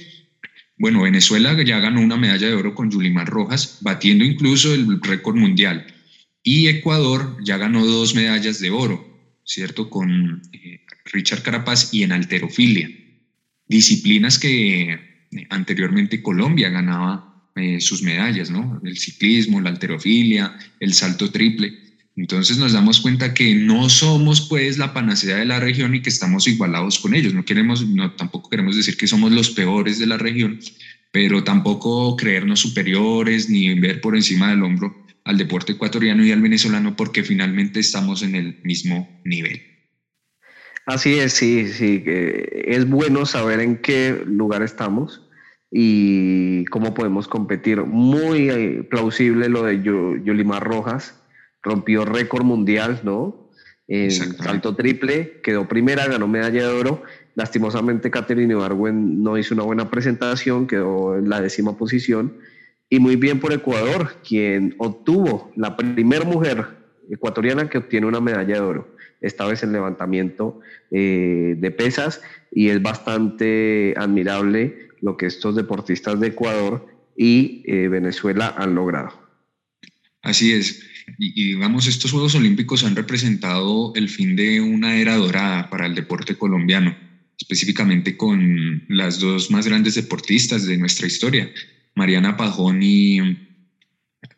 Bueno, 0.78 1.02
Venezuela 1.02 1.60
ya 1.62 1.80
ganó 1.80 2.00
una 2.00 2.16
medalla 2.16 2.48
de 2.48 2.54
oro 2.54 2.74
con 2.74 2.90
Yulimar 2.90 3.28
Rojas, 3.28 3.78
batiendo 3.80 4.24
incluso 4.24 4.74
el 4.74 5.00
récord 5.00 5.36
mundial. 5.36 5.86
Y 6.42 6.68
Ecuador 6.68 7.38
ya 7.44 7.56
ganó 7.56 7.84
dos 7.84 8.14
medallas 8.14 8.60
de 8.60 8.70
oro, 8.70 9.40
¿cierto? 9.44 9.88
Con 9.88 10.42
eh, 10.52 10.80
Richard 11.06 11.42
Carapaz 11.42 11.94
y 11.94 12.02
en 12.02 12.12
alterofilia. 12.12 12.90
Disciplinas 13.66 14.38
que 14.38 14.92
eh, 14.92 15.46
anteriormente 15.50 16.22
Colombia 16.22 16.68
ganaba 16.68 17.50
eh, 17.56 17.80
sus 17.80 18.02
medallas, 18.02 18.50
¿no? 18.50 18.80
El 18.84 18.98
ciclismo, 18.98 19.62
la 19.62 19.70
alterofilia, 19.70 20.58
el 20.78 20.92
salto 20.92 21.30
triple. 21.30 21.72
Entonces 22.16 22.56
nos 22.56 22.72
damos 22.72 23.00
cuenta 23.00 23.34
que 23.34 23.54
no 23.54 23.90
somos 23.90 24.48
pues 24.48 24.78
la 24.78 24.94
panacea 24.94 25.36
de 25.36 25.44
la 25.44 25.60
región 25.60 25.94
y 25.94 26.00
que 26.00 26.08
estamos 26.08 26.48
igualados 26.48 26.98
con 26.98 27.14
ellos. 27.14 27.34
No 27.34 27.44
queremos, 27.44 27.86
no, 27.86 28.12
tampoco 28.12 28.48
queremos 28.48 28.74
decir 28.74 28.96
que 28.96 29.06
somos 29.06 29.32
los 29.32 29.50
peores 29.50 29.98
de 29.98 30.06
la 30.06 30.16
región, 30.16 30.58
pero 31.12 31.44
tampoco 31.44 32.16
creernos 32.16 32.60
superiores 32.60 33.50
ni 33.50 33.78
ver 33.78 34.00
por 34.00 34.16
encima 34.16 34.48
del 34.48 34.62
hombro 34.62 35.06
al 35.24 35.36
deporte 35.36 35.72
ecuatoriano 35.72 36.24
y 36.24 36.32
al 36.32 36.40
venezolano 36.40 36.96
porque 36.96 37.22
finalmente 37.22 37.80
estamos 37.80 38.22
en 38.22 38.34
el 38.34 38.60
mismo 38.62 39.20
nivel. 39.24 39.60
Así 40.86 41.18
es, 41.18 41.32
sí, 41.32 41.66
sí, 41.66 42.02
es 42.06 42.88
bueno 42.88 43.26
saber 43.26 43.60
en 43.60 43.76
qué 43.78 44.22
lugar 44.24 44.62
estamos 44.62 45.20
y 45.70 46.64
cómo 46.66 46.94
podemos 46.94 47.26
competir. 47.26 47.82
Muy 47.82 48.48
eh, 48.48 48.86
plausible 48.88 49.48
lo 49.48 49.64
de 49.64 49.82
Yolimar 49.82 50.62
Rojas, 50.62 51.20
rompió 51.66 52.04
récord 52.04 52.44
mundial, 52.44 53.00
¿no? 53.02 53.50
En 53.88 54.10
salto 54.10 54.74
triple, 54.74 55.40
quedó 55.42 55.68
primera, 55.68 56.06
ganó 56.06 56.26
medalla 56.26 56.62
de 56.62 56.74
oro. 56.74 57.02
Lastimosamente, 57.34 58.10
Catherine 58.10 58.52
Ibargüen 58.52 59.22
no 59.22 59.36
hizo 59.36 59.54
una 59.54 59.64
buena 59.64 59.90
presentación, 59.90 60.66
quedó 60.66 61.16
en 61.16 61.28
la 61.28 61.40
décima 61.40 61.76
posición. 61.76 62.34
Y 62.88 62.98
muy 62.98 63.16
bien 63.16 63.40
por 63.40 63.52
Ecuador, 63.52 64.16
quien 64.26 64.74
obtuvo 64.78 65.52
la 65.56 65.76
primera 65.76 66.24
mujer 66.24 66.66
ecuatoriana 67.10 67.68
que 67.68 67.78
obtiene 67.78 68.06
una 68.06 68.20
medalla 68.20 68.54
de 68.54 68.60
oro, 68.60 68.88
esta 69.20 69.46
vez 69.46 69.62
en 69.62 69.72
levantamiento 69.72 70.60
eh, 70.90 71.54
de 71.58 71.70
pesas, 71.70 72.22
y 72.50 72.68
es 72.68 72.80
bastante 72.82 73.94
admirable 73.96 74.88
lo 75.00 75.16
que 75.16 75.26
estos 75.26 75.54
deportistas 75.54 76.18
de 76.18 76.28
Ecuador 76.28 76.86
y 77.16 77.62
eh, 77.66 77.88
Venezuela 77.88 78.54
han 78.56 78.74
logrado. 78.74 79.25
Así 80.26 80.52
es. 80.52 80.80
Y, 81.18 81.52
digamos, 81.52 81.86
estos 81.86 82.10
Juegos 82.10 82.34
Olímpicos 82.34 82.82
han 82.82 82.96
representado 82.96 83.92
el 83.94 84.08
fin 84.08 84.34
de 84.34 84.60
una 84.60 84.96
era 84.96 85.14
dorada 85.14 85.70
para 85.70 85.86
el 85.86 85.94
deporte 85.94 86.34
colombiano, 86.34 86.96
específicamente 87.38 88.16
con 88.16 88.84
las 88.88 89.20
dos 89.20 89.52
más 89.52 89.68
grandes 89.68 89.94
deportistas 89.94 90.66
de 90.66 90.78
nuestra 90.78 91.06
historia, 91.06 91.48
Mariana 91.94 92.36
Pajón 92.36 92.82
y 92.82 93.20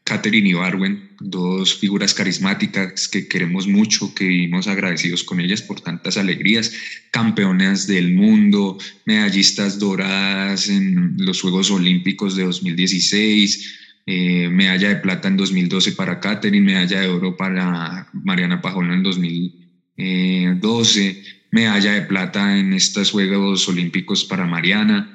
Catherine 0.04 0.50
Ibarwen, 0.50 1.16
dos 1.20 1.78
figuras 1.78 2.12
carismáticas 2.12 3.08
que 3.08 3.26
queremos 3.26 3.66
mucho, 3.66 4.14
que 4.14 4.24
vivimos 4.24 4.66
agradecidos 4.66 5.24
con 5.24 5.40
ellas 5.40 5.62
por 5.62 5.80
tantas 5.80 6.18
alegrías, 6.18 6.70
campeonas 7.10 7.86
del 7.86 8.12
mundo, 8.12 8.76
medallistas 9.06 9.78
doradas 9.78 10.68
en 10.68 11.14
los 11.16 11.40
Juegos 11.40 11.70
Olímpicos 11.70 12.36
de 12.36 12.44
2016, 12.44 13.87
eh, 14.10 14.48
medalla 14.48 14.88
de 14.88 14.96
plata 14.96 15.28
en 15.28 15.36
2012 15.36 15.92
para 15.92 16.18
Catherine, 16.18 16.64
medalla 16.64 17.00
de 17.00 17.08
oro 17.08 17.36
para 17.36 18.08
Mariana 18.14 18.62
Pajón 18.62 18.90
en 18.90 19.02
2012, 19.02 21.22
medalla 21.50 21.92
de 21.92 22.00
plata 22.02 22.58
en 22.58 22.72
estos 22.72 23.10
Juegos 23.10 23.68
Olímpicos 23.68 24.24
para 24.24 24.46
Mariana. 24.46 25.14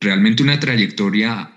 Realmente 0.00 0.42
una 0.42 0.58
trayectoria 0.58 1.52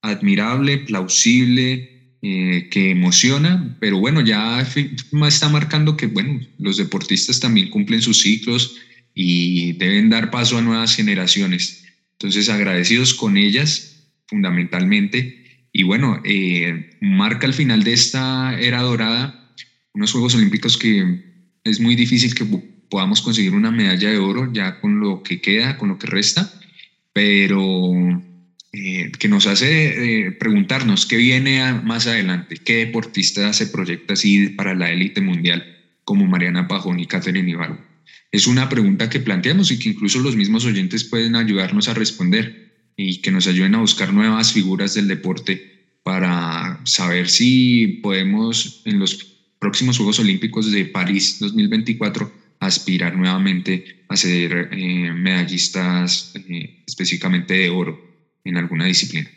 admirable, 0.00 0.78
plausible, 0.78 2.14
eh, 2.22 2.68
que 2.70 2.92
emociona, 2.92 3.76
pero 3.78 3.98
bueno, 3.98 4.22
ya 4.22 4.62
está 4.62 5.50
marcando 5.50 5.94
que 5.94 6.06
bueno, 6.06 6.40
los 6.58 6.78
deportistas 6.78 7.38
también 7.38 7.68
cumplen 7.68 8.00
sus 8.00 8.22
ciclos 8.22 8.76
y 9.14 9.74
deben 9.74 10.08
dar 10.08 10.30
paso 10.30 10.56
a 10.56 10.62
nuevas 10.62 10.96
generaciones. 10.96 11.84
Entonces, 12.12 12.48
agradecidos 12.48 13.12
con 13.12 13.36
ellas, 13.36 14.08
fundamentalmente, 14.26 15.37
y 15.78 15.84
bueno, 15.84 16.20
eh, 16.24 16.90
marca 17.00 17.46
el 17.46 17.54
final 17.54 17.84
de 17.84 17.92
esta 17.92 18.58
era 18.58 18.82
dorada, 18.82 19.54
unos 19.94 20.10
Juegos 20.10 20.34
Olímpicos 20.34 20.76
que 20.76 21.22
es 21.62 21.78
muy 21.78 21.94
difícil 21.94 22.34
que 22.34 22.44
podamos 22.90 23.22
conseguir 23.22 23.54
una 23.54 23.70
medalla 23.70 24.10
de 24.10 24.18
oro 24.18 24.52
ya 24.52 24.80
con 24.80 24.98
lo 24.98 25.22
que 25.22 25.40
queda, 25.40 25.78
con 25.78 25.90
lo 25.90 25.96
que 25.96 26.08
resta, 26.08 26.52
pero 27.12 27.94
eh, 28.72 29.12
que 29.20 29.28
nos 29.28 29.46
hace 29.46 30.26
eh, 30.26 30.32
preguntarnos 30.32 31.06
qué 31.06 31.16
viene 31.16 31.72
más 31.84 32.08
adelante, 32.08 32.56
qué 32.56 32.78
deportista 32.78 33.52
se 33.52 33.68
proyecta 33.68 34.14
así 34.14 34.48
para 34.48 34.74
la 34.74 34.90
élite 34.90 35.20
mundial 35.20 35.64
como 36.02 36.26
Mariana 36.26 36.66
Pajón 36.66 36.98
y 36.98 37.06
Catherine 37.06 37.48
Ibarra. 37.48 37.78
Es 38.32 38.48
una 38.48 38.68
pregunta 38.68 39.08
que 39.08 39.20
planteamos 39.20 39.70
y 39.70 39.78
que 39.78 39.90
incluso 39.90 40.18
los 40.18 40.34
mismos 40.34 40.64
oyentes 40.64 41.04
pueden 41.04 41.36
ayudarnos 41.36 41.88
a 41.88 41.94
responder 41.94 42.67
y 43.00 43.22
que 43.22 43.30
nos 43.30 43.46
ayuden 43.46 43.76
a 43.76 43.80
buscar 43.80 44.12
nuevas 44.12 44.52
figuras 44.52 44.92
del 44.94 45.06
deporte 45.06 45.86
para 46.02 46.80
saber 46.84 47.28
si 47.28 48.00
podemos 48.02 48.82
en 48.84 48.98
los 48.98 49.14
próximos 49.60 49.96
Juegos 49.96 50.18
Olímpicos 50.18 50.70
de 50.72 50.84
París 50.86 51.38
2024 51.38 52.30
aspirar 52.58 53.16
nuevamente 53.16 54.04
a 54.08 54.16
ser 54.16 54.70
eh, 54.72 55.12
medallistas 55.12 56.34
eh, 56.34 56.82
específicamente 56.88 57.54
de 57.54 57.70
oro 57.70 58.00
en 58.44 58.56
alguna 58.56 58.86
disciplina. 58.86 59.30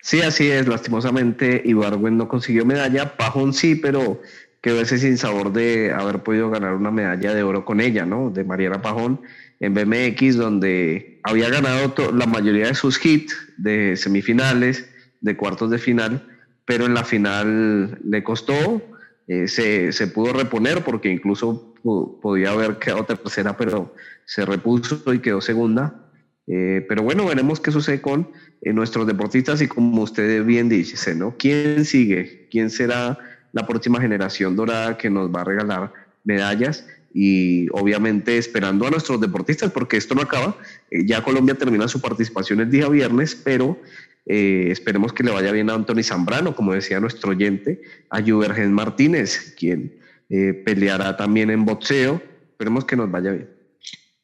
Sí, 0.00 0.20
así 0.20 0.46
es. 0.48 0.68
Lastimosamente, 0.68 1.60
Ibargüen 1.64 2.16
no 2.16 2.28
consiguió 2.28 2.64
medalla. 2.64 3.16
Pajón 3.16 3.52
sí, 3.52 3.74
pero 3.74 4.22
quedó 4.60 4.80
ese 4.80 4.98
sin 4.98 5.18
sabor 5.18 5.52
de 5.52 5.92
haber 5.92 6.22
podido 6.22 6.48
ganar 6.48 6.74
una 6.74 6.92
medalla 6.92 7.34
de 7.34 7.42
oro 7.42 7.64
con 7.64 7.80
ella, 7.80 8.06
¿no? 8.06 8.30
De 8.30 8.44
Mariana 8.44 8.80
Pajón 8.82 9.20
en 9.60 9.74
BMX, 9.74 10.36
donde 10.36 11.20
había 11.22 11.50
ganado 11.50 11.94
la 12.12 12.26
mayoría 12.26 12.68
de 12.68 12.74
sus 12.74 13.04
hits 13.04 13.36
de 13.58 13.96
semifinales, 13.96 14.90
de 15.20 15.36
cuartos 15.36 15.70
de 15.70 15.78
final, 15.78 16.26
pero 16.64 16.86
en 16.86 16.94
la 16.94 17.04
final 17.04 17.98
le 18.04 18.24
costó, 18.24 18.82
eh, 19.28 19.46
se, 19.48 19.92
se, 19.92 20.06
pudo 20.08 20.32
reponer 20.32 20.82
porque 20.82 21.10
incluso 21.10 21.74
podía 22.20 22.50
haber 22.50 22.78
quedado 22.78 23.04
tercera, 23.04 23.56
pero 23.56 23.94
se 24.24 24.44
repuso 24.44 25.12
y 25.12 25.20
quedó 25.20 25.40
segunda. 25.40 26.10
Eh, 26.46 26.84
pero 26.88 27.02
bueno, 27.02 27.26
veremos 27.26 27.60
qué 27.60 27.70
sucede 27.70 28.00
con 28.00 28.28
eh, 28.62 28.72
nuestros 28.72 29.06
deportistas 29.06 29.62
y 29.62 29.68
como 29.68 30.02
usted 30.02 30.44
bien 30.44 30.68
dice, 30.68 31.14
¿no? 31.14 31.36
¿Quién 31.38 31.84
sigue? 31.84 32.48
¿Quién 32.50 32.70
será 32.70 33.18
la 33.52 33.66
próxima 33.66 34.00
generación 34.00 34.56
dorada 34.56 34.98
que 34.98 35.10
nos 35.10 35.30
va 35.32 35.42
a 35.42 35.44
regalar 35.44 35.92
medallas? 36.24 36.86
Y 37.12 37.68
obviamente 37.72 38.38
esperando 38.38 38.86
a 38.86 38.90
nuestros 38.90 39.20
deportistas, 39.20 39.72
porque 39.72 39.96
esto 39.96 40.14
no 40.14 40.22
acaba. 40.22 40.56
Eh, 40.90 41.04
ya 41.04 41.22
Colombia 41.22 41.54
termina 41.54 41.88
su 41.88 42.00
participación 42.00 42.60
el 42.60 42.70
día 42.70 42.88
viernes, 42.88 43.34
pero 43.34 43.80
eh, 44.26 44.68
esperemos 44.70 45.12
que 45.12 45.24
le 45.24 45.32
vaya 45.32 45.50
bien 45.52 45.70
a 45.70 45.74
Anthony 45.74 46.02
Zambrano, 46.02 46.54
como 46.54 46.72
decía 46.72 47.00
nuestro 47.00 47.30
oyente, 47.30 47.82
a 48.10 48.22
Juvergen 48.22 48.72
Martínez, 48.72 49.54
quien 49.58 49.98
eh, 50.28 50.52
peleará 50.52 51.16
también 51.16 51.50
en 51.50 51.64
boxeo. 51.64 52.22
Esperemos 52.52 52.84
que 52.84 52.96
nos 52.96 53.10
vaya 53.10 53.32
bien. 53.32 53.50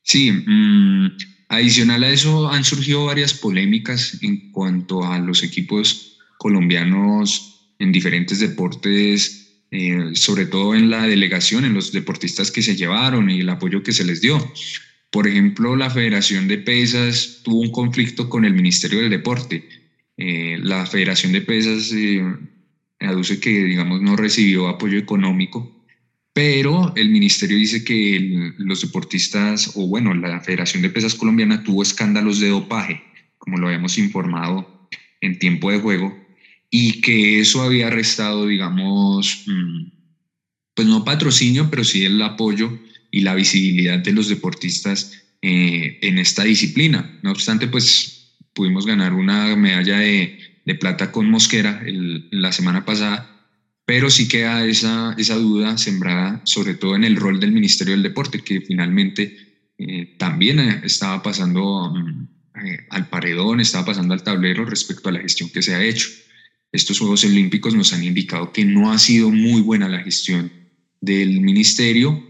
Sí, 0.03 0.31
mm, 0.31 1.17
adicional 1.49 2.05
a 2.05 2.11
eso 2.11 2.49
han 2.49 2.63
surgido 2.63 3.07
varias 3.07 3.35
polémicas 3.35 4.19
en 4.23 4.53
cuanto 4.53 5.05
a 5.05 5.19
los 5.19 5.43
equipos 5.43 6.19
colombianos 6.39 7.75
en 7.79 7.91
diferentes 7.91 8.39
deportes 8.39 9.46
eh, 9.79 10.15
sobre 10.15 10.47
todo 10.47 10.75
en 10.75 10.89
la 10.89 11.07
delegación, 11.07 11.67
en 11.67 11.75
los 11.75 11.93
deportistas 11.93 12.51
que 12.51 12.63
se 12.63 12.77
llevaron 12.77 13.29
y 13.29 13.41
el 13.41 13.49
apoyo 13.51 13.83
que 13.83 13.93
se 13.93 14.07
les 14.07 14.23
dio. 14.23 14.39
Por 15.11 15.29
ejemplo, 15.29 15.77
la 15.77 15.91
Federación 15.91 16.49
de 16.49 16.57
Pesas 16.57 17.41
tuvo 17.45 17.61
un 17.61 17.71
conflicto 17.71 18.31
con 18.31 18.47
el 18.47 18.55
Ministerio 18.55 19.01
del 19.01 19.11
Deporte. 19.11 19.69
Eh, 20.17 20.59
la 20.63 20.87
Federación 20.87 21.33
de 21.33 21.43
Pesas 21.43 21.93
eh, 21.93 22.25
aduce 23.01 23.39
que, 23.39 23.51
digamos, 23.65 24.01
no 24.01 24.17
recibió 24.17 24.67
apoyo 24.69 24.99
económico, 24.99 25.85
pero 26.33 26.95
el 26.97 27.11
Ministerio 27.11 27.59
dice 27.59 27.85
que 27.85 28.55
los 28.57 28.81
deportistas, 28.81 29.73
o 29.75 29.87
bueno, 29.89 30.15
la 30.15 30.41
Federación 30.41 30.81
de 30.81 30.89
Pesas 30.89 31.15
colombiana 31.15 31.63
tuvo 31.63 31.83
escándalos 31.83 32.41
de 32.41 32.49
dopaje, 32.49 33.03
como 33.37 33.59
lo 33.59 33.67
habíamos 33.67 33.99
informado 33.99 34.89
en 35.21 35.39
tiempo 35.39 35.71
de 35.71 35.81
juego, 35.81 36.26
y 36.71 37.01
que 37.01 37.41
eso 37.41 37.63
había 37.63 37.91
restado, 37.91 38.47
digamos, 38.47 39.45
mm, 39.47 39.97
pues 40.75 40.89
no 40.89 41.05
patrocinio, 41.05 41.69
pero 41.71 41.85
sí 41.85 42.05
el 42.05 42.21
apoyo 42.23 42.79
y 43.11 43.21
la 43.21 43.35
visibilidad 43.35 43.99
de 43.99 44.13
los 44.13 44.29
deportistas 44.29 45.25
eh, 45.43 45.99
en 46.03 46.19
esta 46.19 46.45
disciplina. 46.45 47.19
No 47.23 47.31
obstante, 47.31 47.69
pues 47.69 48.37
pudimos 48.53 48.87
ganar 48.87 49.13
una 49.15 49.57
medalla 49.57 49.99
de, 49.99 50.39
de 50.65 50.75
plata 50.75 51.13
con 51.13 51.31
Mosquera 51.31 51.83
la 52.31 52.53
semana 52.53 52.85
pasada, 52.85 53.49
pero 53.85 54.11
sí 54.11 54.29
queda 54.29 54.67
esa, 54.67 55.15
esa 55.17 55.37
duda 55.37 55.79
sembrada, 55.79 56.41
sobre 56.45 56.75
todo 56.75 56.97
en 56.97 57.05
el 57.05 57.17
rol 57.17 57.39
del 57.39 57.53
Ministerio 57.53 57.95
del 57.95 58.03
Deporte, 58.03 58.43
que 58.43 58.61
finalmente 58.61 59.37
eh, 59.79 60.17
también 60.19 60.59
eh, 60.59 60.81
estaba 60.85 61.23
pasando 61.23 61.95
mm, 61.95 62.29
al 62.91 63.09
paredón, 63.09 63.61
estaba 63.61 63.87
pasando 63.87 64.15
al 64.15 64.23
tablero 64.23 64.65
respecto 64.65 65.09
a 65.09 65.13
la 65.13 65.21
gestión 65.21 65.51
que 65.51 65.63
se 65.63 65.75
ha 65.75 65.85
hecho 65.85 66.09
estos 66.73 66.99
Juegos 66.99 67.25
Olímpicos 67.25 67.75
nos 67.75 67.93
han 67.93 68.05
indicado 68.05 68.53
que 68.53 68.65
no 68.65 68.93
ha 68.93 68.99
sido 68.99 69.31
muy 69.31 69.61
buena 69.61 69.89
la 69.89 70.01
gestión 70.01 70.53
del 71.01 71.41
ministerio 71.41 72.23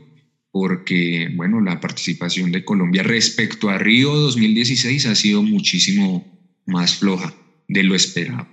porque, 0.51 1.29
bueno, 1.35 1.61
la 1.61 1.81
participación 1.81 2.51
de 2.51 2.65
Colombia 2.65 3.03
respecto 3.03 3.69
a 3.69 3.77
Río 3.77 4.15
2016 4.15 5.05
ha 5.07 5.15
sido 5.15 5.43
muchísimo 5.43 6.27
más 6.65 6.97
floja 6.97 7.35
de 7.69 7.83
lo 7.83 7.95
esperado. 7.95 8.47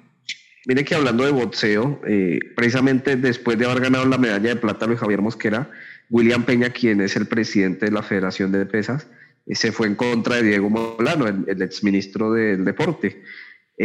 Mire 0.66 0.84
que 0.84 0.96
hablando 0.96 1.26
de 1.26 1.32
boxeo, 1.32 2.02
eh, 2.08 2.40
precisamente 2.56 3.16
después 3.16 3.58
de 3.58 3.66
haber 3.66 3.84
ganado 3.84 4.06
la 4.06 4.18
medalla 4.18 4.50
de 4.50 4.56
plata 4.58 4.86
Luis 4.86 5.00
Javier 5.00 5.22
Mosquera, 5.22 5.72
William 6.10 6.44
Peña, 6.44 6.70
quien 6.72 7.02
es 7.02 7.16
el 7.16 7.28
presidente 7.28 7.86
de 7.86 7.92
la 7.92 8.04
Federación 8.04 8.52
de 8.52 8.66
Pesas, 8.66 9.08
eh, 9.46 9.56
se 9.56 9.72
fue 9.72 9.88
en 9.88 9.96
contra 9.96 10.38
de 10.38 10.44
Diego 10.44 10.70
Molano, 10.70 11.28
el, 11.28 11.46
el 11.48 11.62
exministro 11.62 12.34
del 12.34 12.66
Deporte. 12.66 13.24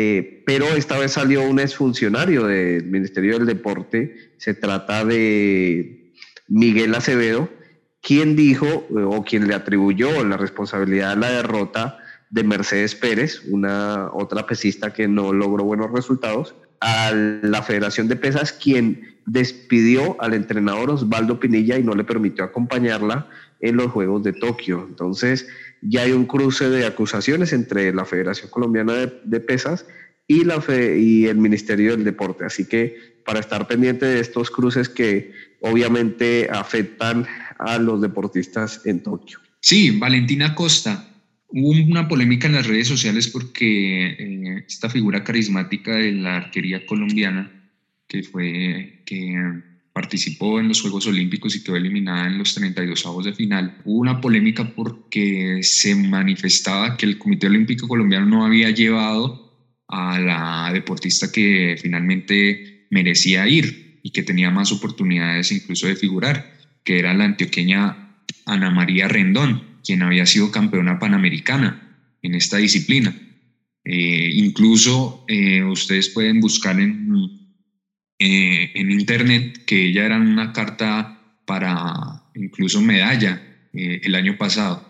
Eh, 0.01 0.45
pero 0.47 0.67
esta 0.77 0.97
vez 0.97 1.15
salió 1.15 1.43
un 1.43 1.59
exfuncionario 1.59 2.47
del 2.47 2.85
Ministerio 2.85 3.37
del 3.37 3.49
Deporte, 3.49 4.33
se 4.37 4.55
trata 4.55 5.05
de 5.05 6.13
Miguel 6.47 6.95
Acevedo, 6.95 7.49
quien 8.01 8.37
dijo 8.37 8.67
eh, 8.67 9.03
o 9.03 9.25
quien 9.25 9.49
le 9.49 9.57
atribuyó 9.57 10.23
la 10.25 10.37
responsabilidad 10.37 11.17
de 11.17 11.21
la 11.21 11.31
derrota 11.31 11.99
de 12.31 12.45
Mercedes 12.45 12.95
Pérez, 12.95 13.43
una 13.49 14.11
otra 14.13 14.47
pesista 14.47 14.93
que 14.93 15.09
no 15.09 15.33
logró 15.33 15.65
buenos 15.65 15.91
resultados, 15.91 16.55
a 16.81 17.11
la 17.11 17.65
Federación 17.65 18.07
de 18.07 18.15
Pesas, 18.15 18.53
quien 18.53 19.19
despidió 19.27 20.17
al 20.23 20.33
entrenador 20.33 20.91
Osvaldo 20.91 21.41
Pinilla 21.41 21.77
y 21.77 21.83
no 21.83 21.97
le 21.97 22.05
permitió 22.05 22.45
acompañarla 22.45 23.27
en 23.59 23.77
los 23.77 23.91
Juegos 23.91 24.23
de 24.23 24.33
Tokio. 24.33 24.87
Entonces, 24.89 25.49
ya 25.83 26.03
hay 26.03 26.12
un 26.12 26.27
cruce 26.27 26.69
de 26.69 26.87
acusaciones 26.87 27.53
entre 27.53 27.93
la 27.93 28.05
Federación 28.05 28.51
Colombiana 28.51 28.95
de, 29.25 29.41
Pesas 29.41 29.87
y, 30.27 30.45
la 30.45 30.62
y 30.69 31.27
el 31.27 31.38
Ministerio 31.38 31.93
del 31.93 32.05
Deporte. 32.05 32.45
Así 32.45 32.67
que 32.67 33.19
para 33.25 33.41
estar 33.41 33.67
pendiente 33.67 34.07
de 34.07 34.21
estos 34.21 34.51
cruces 34.51 34.88
que 34.88 35.33
obviamente 35.61 36.49
afectan 36.51 37.27
a 37.59 37.79
los 37.79 38.01
deportistas 38.01 38.87
en 38.87 39.03
Tokio. 39.03 39.38
Sí, 39.61 39.91
Valentina 39.91 40.55
Costa. 40.55 41.05
Hubo 41.49 41.71
una 41.71 42.09
polémica 42.09 42.47
en 42.47 42.55
las 42.55 42.67
redes 42.67 42.88
sociales 42.88 43.29
porque 43.29 44.07
eh, 44.07 44.64
esta 44.67 44.91
figura 44.91 45.25
carismática 45.25 45.95
de 45.95 46.12
la 46.12 46.37
arquería 46.37 46.85
colombiana, 46.85 47.51
que 48.07 48.23
fue 48.23 49.03
que 49.07 49.62
participó 49.99 50.61
en 50.61 50.69
los 50.69 50.81
Juegos 50.81 51.09
Olímpicos 51.09 51.57
y 51.57 51.65
quedó 51.65 51.75
eliminada 51.75 52.29
en 52.29 52.39
los 52.39 52.55
32 52.55 53.05
avos 53.05 53.25
de 53.25 53.33
final. 53.33 53.79
Hubo 53.85 53.99
una 53.99 54.21
polémica 54.21 54.73
porque 54.77 55.59
se 55.63 55.97
manifestaba 55.97 56.97
que 56.97 57.05
el 57.05 57.19
Comité 57.19 57.49
Olímpico 57.49 57.89
Colombiano 57.89 58.25
no 58.25 58.47
había 58.47 58.71
llevado 58.71 59.59
a 59.89 60.21
la 60.21 60.71
deportista 60.73 61.33
que 61.33 61.77
finalmente 61.83 62.87
merecía 62.91 63.49
ir 63.49 63.99
y 64.05 64.11
que 64.11 64.23
tenía 64.23 64.53
más 64.53 64.71
oportunidades 64.71 65.51
incluso 65.51 65.89
de 65.89 65.97
figurar, 65.97 66.55
que 66.85 67.01
era 67.01 67.13
la 67.13 67.25
antioqueña 67.25 68.21
Ana 68.47 68.71
María 68.71 69.09
Rendón, 69.09 69.65
quien 69.85 70.03
había 70.03 70.27
sido 70.27 70.53
campeona 70.53 71.01
panamericana 71.01 71.99
en 72.23 72.37
esta 72.37 72.59
disciplina. 72.59 73.17
Eh, 73.85 74.31
incluso 74.35 75.25
eh, 75.27 75.65
ustedes 75.65 76.11
pueden 76.11 76.39
buscar 76.39 76.79
en, 76.79 77.48
eh, 78.19 78.73
en 78.75 78.91
internet 78.91 79.65
que 79.65 79.87
ella 79.87 80.07
era 80.07 80.19
una 80.19 80.53
carta 80.53 81.21
para 81.47 82.31
incluso 82.35 82.81
medalla 82.81 83.43
el 83.73 84.15
año 84.15 84.37
pasado, 84.37 84.85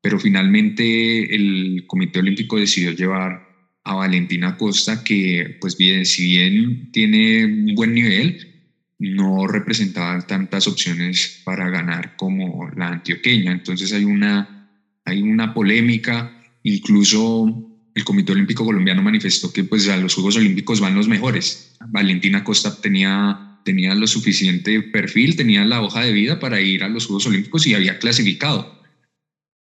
pero 0.00 0.18
finalmente 0.18 1.34
el 1.34 1.84
Comité 1.86 2.20
Olímpico 2.20 2.58
decidió 2.58 2.92
llevar 2.92 3.50
a 3.84 3.94
Valentina 3.94 4.56
Costa, 4.56 5.02
que 5.04 5.56
pues 5.60 5.76
bien, 5.76 6.06
si 6.06 6.26
bien 6.26 6.90
tiene 6.92 7.44
un 7.44 7.74
buen 7.74 7.94
nivel, 7.94 8.50
no 8.98 9.46
representaba 9.46 10.20
tantas 10.26 10.68
opciones 10.68 11.40
para 11.44 11.70
ganar 11.70 12.16
como 12.16 12.70
la 12.76 12.88
antioqueña. 12.88 13.52
Entonces 13.52 13.92
hay 13.92 14.04
una, 14.04 14.70
hay 15.04 15.22
una 15.22 15.54
polémica, 15.54 16.38
incluso 16.62 17.69
el 17.94 18.04
Comité 18.04 18.32
Olímpico 18.32 18.64
Colombiano 18.64 19.02
manifestó 19.02 19.52
que 19.52 19.64
pues 19.64 19.88
a 19.88 19.96
los 19.96 20.14
Juegos 20.14 20.36
Olímpicos 20.36 20.80
van 20.80 20.94
los 20.94 21.08
mejores. 21.08 21.76
Valentina 21.88 22.44
Costa 22.44 22.80
tenía, 22.80 23.58
tenía 23.64 23.94
lo 23.94 24.06
suficiente 24.06 24.80
perfil, 24.82 25.36
tenía 25.36 25.64
la 25.64 25.82
hoja 25.82 26.02
de 26.02 26.12
vida 26.12 26.38
para 26.38 26.60
ir 26.60 26.84
a 26.84 26.88
los 26.88 27.06
Juegos 27.06 27.26
Olímpicos 27.26 27.66
y 27.66 27.74
había 27.74 27.98
clasificado. 27.98 28.80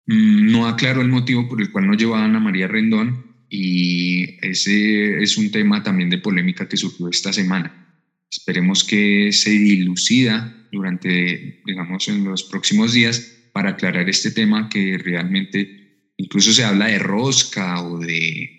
Mm, 0.06 0.50
no 0.50 0.66
aclaró 0.66 1.00
el 1.00 1.08
motivo 1.08 1.48
por 1.48 1.60
el 1.60 1.70
cual 1.70 1.86
no 1.86 1.94
llevaban 1.94 2.34
a 2.36 2.40
María 2.40 2.68
Rendón 2.68 3.26
y 3.48 4.38
ese 4.46 5.22
es 5.22 5.38
un 5.38 5.50
tema 5.50 5.82
también 5.82 6.10
de 6.10 6.18
polémica 6.18 6.68
que 6.68 6.76
surgió 6.76 7.08
esta 7.08 7.32
semana. 7.32 7.86
Esperemos 8.30 8.84
que 8.84 9.32
se 9.32 9.50
dilucida 9.50 10.54
durante, 10.70 11.62
digamos, 11.64 12.08
en 12.08 12.24
los 12.24 12.42
próximos 12.44 12.92
días 12.92 13.36
para 13.52 13.70
aclarar 13.70 14.08
este 14.08 14.30
tema 14.30 14.68
que 14.68 14.98
realmente 14.98 15.77
incluso 16.18 16.52
se 16.52 16.64
habla 16.64 16.86
de 16.86 16.98
rosca 16.98 17.82
o 17.82 17.98
de, 17.98 18.50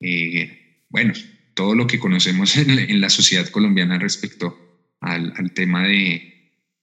eh, 0.00 0.84
bueno, 0.90 1.14
todo 1.54 1.74
lo 1.74 1.86
que 1.86 1.98
conocemos 1.98 2.56
en, 2.58 3.00
la 3.00 3.08
sociedad 3.08 3.48
colombiana 3.48 3.98
respecto 3.98 4.58
al, 5.00 5.52
tema 5.54 5.86
de, 5.86 6.30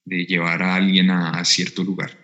llevar 0.04 0.62
a 0.62 0.74
alguien 0.74 1.10
a 1.10 1.44
cierto 1.44 1.84
lugar. 1.84 2.22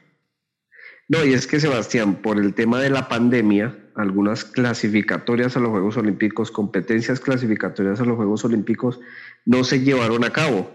No, 1.08 1.24
y 1.24 1.32
es 1.32 1.46
que 1.46 1.58
Sebastián, 1.58 2.16
por 2.20 2.38
el 2.38 2.52
tema 2.52 2.82
de 2.82 2.90
la 2.90 3.08
pandemia, 3.08 3.78
algunas 3.94 4.44
clasificatorias 4.44 5.56
a 5.56 5.60
los 5.60 5.70
Juegos 5.70 5.96
Olímpicos, 5.96 6.50
competencias 6.50 7.18
clasificatorias 7.18 7.98
a 8.00 8.04
los 8.04 8.16
Juegos 8.16 8.44
Olímpicos, 8.44 9.00
no 9.46 9.64
se 9.64 9.80
llevaron 9.80 10.22
a 10.24 10.30
cabo. 10.30 10.70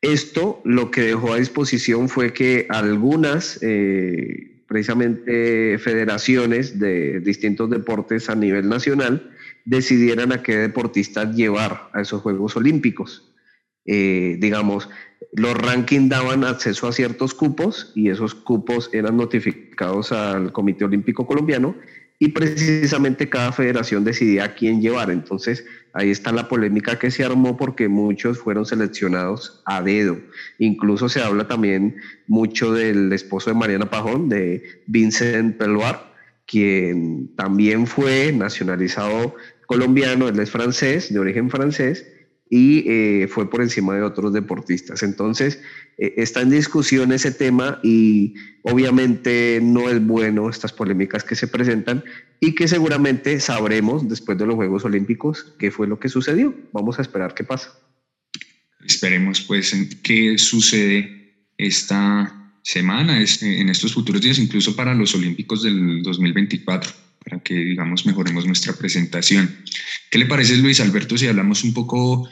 Esto 0.00 0.62
lo 0.64 0.92
que 0.92 1.00
dejó 1.00 1.32
a 1.32 1.38
disposición 1.38 2.08
fue 2.08 2.32
que 2.32 2.66
algunas, 2.70 3.58
eh, 3.62 4.53
precisamente 4.74 5.78
federaciones 5.78 6.80
de 6.80 7.20
distintos 7.20 7.70
deportes 7.70 8.28
a 8.28 8.34
nivel 8.34 8.68
nacional, 8.68 9.30
decidieran 9.64 10.32
a 10.32 10.42
qué 10.42 10.56
deportistas 10.56 11.32
llevar 11.36 11.90
a 11.92 12.00
esos 12.00 12.22
Juegos 12.22 12.56
Olímpicos. 12.56 13.32
Eh, 13.86 14.36
digamos, 14.40 14.90
los 15.32 15.56
rankings 15.56 16.08
daban 16.08 16.42
acceso 16.42 16.88
a 16.88 16.92
ciertos 16.92 17.34
cupos 17.34 17.92
y 17.94 18.08
esos 18.10 18.34
cupos 18.34 18.90
eran 18.92 19.16
notificados 19.16 20.10
al 20.10 20.50
Comité 20.50 20.84
Olímpico 20.84 21.24
Colombiano 21.24 21.76
y 22.24 22.28
precisamente 22.28 23.28
cada 23.28 23.52
federación 23.52 24.02
decidía 24.02 24.44
a 24.44 24.54
quién 24.54 24.80
llevar. 24.80 25.10
Entonces 25.10 25.66
ahí 25.92 26.10
está 26.10 26.32
la 26.32 26.48
polémica 26.48 26.98
que 26.98 27.10
se 27.10 27.22
armó 27.22 27.58
porque 27.58 27.86
muchos 27.86 28.38
fueron 28.38 28.64
seleccionados 28.64 29.60
a 29.66 29.82
dedo. 29.82 30.16
Incluso 30.58 31.10
se 31.10 31.20
habla 31.20 31.46
también 31.46 31.96
mucho 32.26 32.72
del 32.72 33.12
esposo 33.12 33.50
de 33.50 33.56
Mariana 33.56 33.90
Pajón, 33.90 34.30
de 34.30 34.62
Vincent 34.86 35.58
Peloire, 35.58 35.98
quien 36.46 37.28
también 37.36 37.86
fue 37.86 38.32
nacionalizado 38.32 39.36
colombiano, 39.66 40.26
él 40.26 40.40
es 40.40 40.50
francés, 40.50 41.12
de 41.12 41.18
origen 41.18 41.50
francés, 41.50 42.06
y 42.50 42.84
eh, 42.88 43.28
fue 43.28 43.50
por 43.50 43.62
encima 43.62 43.94
de 43.94 44.02
otros 44.02 44.32
deportistas. 44.32 45.02
Entonces, 45.02 45.60
eh, 45.98 46.14
está 46.18 46.42
en 46.42 46.50
discusión 46.50 47.12
ese 47.12 47.32
tema 47.32 47.80
y 47.82 48.34
obviamente 48.62 49.60
no 49.62 49.88
es 49.88 50.04
bueno 50.04 50.50
estas 50.50 50.72
polémicas 50.72 51.24
que 51.24 51.34
se 51.34 51.48
presentan 51.48 52.04
y 52.40 52.54
que 52.54 52.68
seguramente 52.68 53.40
sabremos 53.40 54.08
después 54.08 54.38
de 54.38 54.46
los 54.46 54.56
Juegos 54.56 54.84
Olímpicos 54.84 55.54
qué 55.58 55.70
fue 55.70 55.86
lo 55.86 55.98
que 55.98 56.08
sucedió. 56.08 56.54
Vamos 56.72 56.98
a 56.98 57.02
esperar 57.02 57.34
qué 57.34 57.44
pasa. 57.44 57.72
Esperemos 58.84 59.40
pues 59.40 59.74
qué 60.02 60.36
sucede 60.36 61.34
esta 61.56 62.52
semana, 62.62 63.18
en 63.18 63.68
estos 63.68 63.92
futuros 63.94 64.20
días, 64.22 64.38
incluso 64.38 64.74
para 64.74 64.94
los 64.94 65.14
Olímpicos 65.14 65.62
del 65.62 66.02
2024, 66.02 66.90
para 67.24 67.40
que 67.40 67.54
digamos 67.54 68.06
mejoremos 68.06 68.46
nuestra 68.46 68.74
presentación. 68.74 69.50
¿Qué 70.10 70.18
le 70.18 70.26
parece, 70.26 70.56
Luis 70.56 70.80
Alberto, 70.80 71.16
si 71.16 71.26
hablamos 71.26 71.64
un 71.64 71.72
poco 71.72 72.28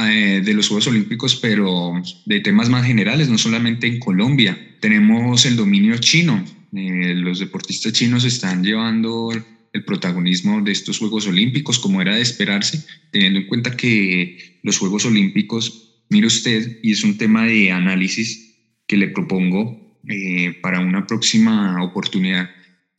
eh, 0.00 0.42
de 0.44 0.54
los 0.54 0.68
Juegos 0.68 0.86
Olímpicos, 0.86 1.36
pero 1.36 2.00
de 2.26 2.40
temas 2.40 2.68
más 2.68 2.86
generales, 2.86 3.28
no 3.28 3.38
solamente 3.38 3.86
en 3.86 3.98
Colombia? 3.98 4.76
Tenemos 4.80 5.44
el 5.44 5.56
dominio 5.56 5.98
chino. 5.98 6.44
Eh, 6.74 7.14
los 7.14 7.40
deportistas 7.40 7.92
chinos 7.92 8.24
están 8.24 8.62
llevando 8.62 9.30
el 9.72 9.84
protagonismo 9.84 10.62
de 10.62 10.72
estos 10.72 10.98
Juegos 10.98 11.26
Olímpicos, 11.26 11.78
como 11.78 12.00
era 12.00 12.14
de 12.14 12.22
esperarse, 12.22 12.84
teniendo 13.10 13.40
en 13.40 13.46
cuenta 13.46 13.76
que 13.76 14.60
los 14.62 14.78
Juegos 14.78 15.04
Olímpicos, 15.04 16.04
mire 16.08 16.26
usted, 16.26 16.78
y 16.82 16.92
es 16.92 17.04
un 17.04 17.18
tema 17.18 17.44
de 17.44 17.72
análisis 17.72 18.56
que 18.86 18.96
le 18.96 19.08
propongo 19.08 19.98
eh, 20.08 20.56
para 20.62 20.80
una 20.80 21.06
próxima 21.06 21.82
oportunidad, 21.82 22.48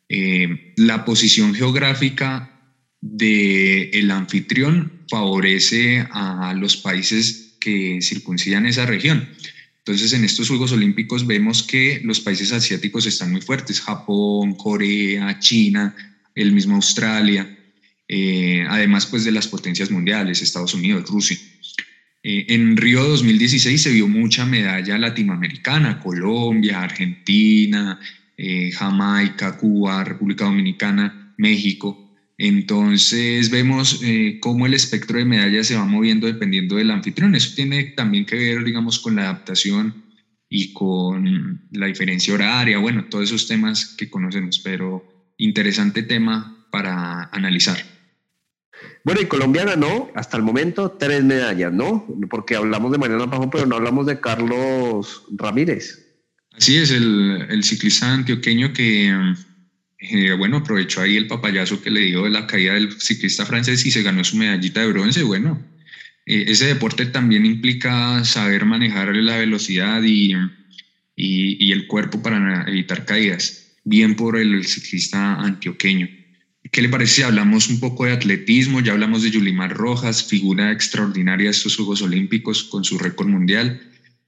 la 0.09 1.05
posición 1.05 1.53
geográfica 1.53 2.59
del 2.99 3.89
el 3.93 4.11
anfitrión 4.11 5.03
favorece 5.09 6.07
a 6.11 6.53
los 6.53 6.77
países 6.77 7.57
que 7.59 7.99
circuncidan 8.01 8.65
esa 8.65 8.85
región. 8.85 9.29
Entonces, 9.79 10.13
en 10.13 10.23
estos 10.23 10.49
Juegos 10.49 10.71
Olímpicos 10.71 11.25
vemos 11.25 11.63
que 11.63 12.01
los 12.03 12.19
países 12.19 12.51
asiáticos 12.51 13.05
están 13.05 13.31
muy 13.31 13.41
fuertes, 13.41 13.81
Japón, 13.81 14.53
Corea, 14.55 15.39
China, 15.39 15.95
el 16.35 16.51
mismo 16.51 16.75
Australia, 16.75 17.57
eh, 18.07 18.65
además 18.67 19.05
pues 19.05 19.23
de 19.23 19.31
las 19.31 19.47
potencias 19.47 19.91
mundiales, 19.91 20.41
Estados 20.41 20.73
Unidos, 20.73 21.09
Rusia. 21.09 21.37
Eh, 22.21 22.45
en 22.49 22.75
Río 22.75 23.03
2016 23.03 23.81
se 23.81 23.91
vio 23.91 24.07
mucha 24.07 24.45
medalla 24.45 24.97
latinoamericana, 24.97 25.99
Colombia, 25.99 26.81
Argentina, 26.81 27.99
eh, 28.41 28.71
Jamaica, 28.71 29.57
Cuba, 29.57 30.05
República 30.05 30.45
Dominicana, 30.45 31.33
México. 31.37 32.15
Entonces 32.37 33.49
vemos 33.51 33.99
eh, 34.01 34.39
cómo 34.39 34.65
el 34.65 34.73
espectro 34.73 35.17
de 35.17 35.25
medallas 35.25 35.67
se 35.67 35.75
va 35.75 35.83
moviendo 35.83 36.25
dependiendo 36.25 36.77
del 36.77 36.91
anfitrión. 36.91 37.35
Eso 37.35 37.53
tiene 37.53 37.83
también 37.97 38.25
que 38.25 38.37
ver, 38.37 38.63
digamos, 38.63 38.99
con 38.99 39.17
la 39.17 39.23
adaptación 39.23 40.05
y 40.47 40.71
con 40.71 41.67
la 41.73 41.87
diferencia 41.87 42.33
horaria, 42.33 42.77
bueno, 42.77 43.05
todos 43.09 43.25
esos 43.25 43.45
temas 43.45 43.93
que 43.97 44.09
conocemos, 44.09 44.59
pero 44.59 45.33
interesante 45.37 46.01
tema 46.01 46.65
para 46.71 47.25
analizar. 47.33 47.77
Bueno, 49.03 49.19
y 49.19 49.25
Colombia 49.25 49.65
ganó 49.65 50.09
hasta 50.15 50.37
el 50.37 50.43
momento 50.43 50.91
tres 50.91 51.25
medallas, 51.25 51.73
¿no? 51.73 52.07
Porque 52.29 52.55
hablamos 52.55 52.93
de 52.93 52.99
Mariana 52.99 53.29
Pajón, 53.29 53.49
pero 53.49 53.65
no 53.65 53.75
hablamos 53.75 54.05
de 54.05 54.21
Carlos 54.21 55.25
Ramírez. 55.35 56.08
Así 56.59 56.75
es, 56.75 56.91
el, 56.91 57.63
ciclista 57.63 58.13
antioqueño 58.13 58.73
que 58.73 59.15
eh, 59.99 60.33
bueno, 60.33 60.57
aprovechó 60.57 60.99
ahí 60.99 61.15
el 61.15 61.25
papayazo 61.25 61.81
que 61.81 61.89
le 61.89 62.01
dio 62.01 62.23
de 62.23 62.31
la 62.31 62.47
caída 62.47 62.73
del 62.73 62.99
ciclista 62.99 63.45
francés 63.45 63.85
y 63.85 63.91
se 63.91 64.03
ganó 64.03 64.25
su 64.25 64.35
medallita 64.35 64.81
de 64.81 64.87
bronce. 64.87 65.23
Bueno, 65.23 65.65
eh, 66.25 66.43
ese 66.47 66.65
deporte 66.65 67.05
también 67.05 67.45
implica 67.45 68.25
saber 68.25 68.65
manejar 68.65 69.15
la 69.15 69.37
velocidad 69.37 70.03
y, 70.03 70.33
y, 71.15 71.71
el 71.71 71.87
cuerpo 71.87 72.21
para 72.21 72.65
evitar 72.67 73.05
caídas. 73.05 73.77
Bien 73.85 74.17
por 74.17 74.37
el 74.37 74.65
ciclista 74.65 75.35
antioqueño. 75.35 76.09
¿Qué 76.73 76.81
le 76.81 76.89
parece 76.89 77.15
si 77.15 77.21
hablamos 77.21 77.69
un 77.69 77.79
poco 77.79 78.03
de 78.03 78.11
atletismo? 78.11 78.81
Ya 78.81 78.91
hablamos 78.91 79.23
de 79.23 79.31
Yulimar 79.31 79.73
Rojas, 79.73 80.25
figura 80.25 80.73
extraordinaria 80.73 81.45
de 81.45 81.51
estos 81.51 81.77
Juegos 81.77 82.01
Olímpicos 82.01 82.65
con 82.65 82.83
su 82.83 82.99
récord 82.99 83.29
mundial. 83.29 83.81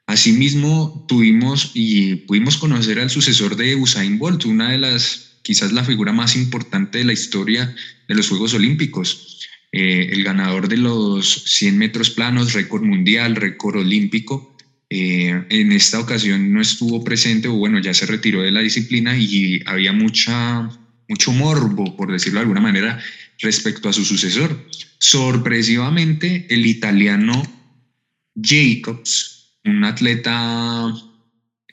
Asimismo, 0.07 1.05
tuvimos 1.07 1.71
y 1.73 2.15
pudimos 2.15 2.57
conocer 2.57 2.99
al 2.99 3.09
sucesor 3.09 3.55
de 3.55 3.75
Usain 3.75 4.17
Bolt, 4.17 4.45
una 4.45 4.71
de 4.71 4.77
las 4.77 5.31
quizás 5.41 5.71
la 5.71 5.83
figura 5.83 6.11
más 6.11 6.35
importante 6.35 6.99
de 6.99 7.05
la 7.05 7.13
historia 7.13 7.73
de 8.07 8.15
los 8.15 8.29
Juegos 8.29 8.53
Olímpicos. 8.53 9.39
Eh, 9.71 10.09
el 10.11 10.23
ganador 10.23 10.67
de 10.67 10.77
los 10.77 11.43
100 11.45 11.77
metros 11.77 12.09
planos, 12.09 12.53
récord 12.53 12.83
mundial, 12.83 13.35
récord 13.35 13.77
olímpico. 13.77 14.55
Eh, 14.89 15.45
en 15.49 15.71
esta 15.71 15.99
ocasión 15.99 16.51
no 16.53 16.59
estuvo 16.61 17.03
presente, 17.03 17.47
o 17.47 17.53
bueno, 17.53 17.79
ya 17.79 17.93
se 17.93 18.05
retiró 18.05 18.41
de 18.41 18.51
la 18.51 18.59
disciplina 18.59 19.17
y 19.17 19.61
había 19.65 19.93
mucha, 19.93 20.69
mucho 21.07 21.31
morbo, 21.31 21.95
por 21.95 22.11
decirlo 22.11 22.39
de 22.39 22.43
alguna 22.43 22.59
manera, 22.59 23.01
respecto 23.39 23.87
a 23.87 23.93
su 23.93 24.03
sucesor. 24.03 24.67
Sorpresivamente, 24.99 26.45
el 26.49 26.65
italiano 26.65 27.41
Jacobs, 28.35 29.40
un 29.65 29.83
atleta 29.83 30.93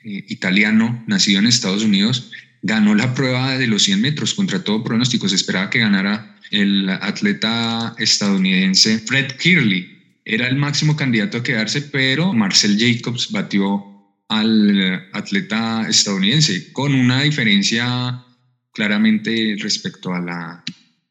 eh, 0.03 0.25
italiano 0.27 1.03
nacido 1.07 1.39
en 1.39 1.47
Estados 1.47 1.83
Unidos, 1.83 2.31
ganó 2.61 2.95
la 2.95 3.13
prueba 3.13 3.57
de 3.57 3.67
los 3.67 3.83
100 3.83 4.01
metros 4.01 4.33
contra 4.33 4.63
todo 4.63 4.83
pronóstico. 4.83 5.29
Se 5.29 5.35
esperaba 5.35 5.69
que 5.69 5.79
ganara 5.79 6.35
el 6.51 6.89
atleta 6.89 7.95
estadounidense 7.97 8.99
Fred 8.99 9.31
Kirley. 9.37 9.97
Era 10.25 10.47
el 10.47 10.55
máximo 10.55 10.95
candidato 10.95 11.37
a 11.37 11.43
quedarse, 11.43 11.81
pero 11.81 12.33
Marcel 12.33 12.77
Jacobs 12.77 13.31
batió 13.31 13.83
al 14.27 15.09
atleta 15.13 15.87
estadounidense 15.89 16.71
con 16.71 16.93
una 16.93 17.23
diferencia 17.23 18.23
claramente 18.73 19.55
respecto 19.59 20.13
a 20.13 20.21
la, 20.21 20.63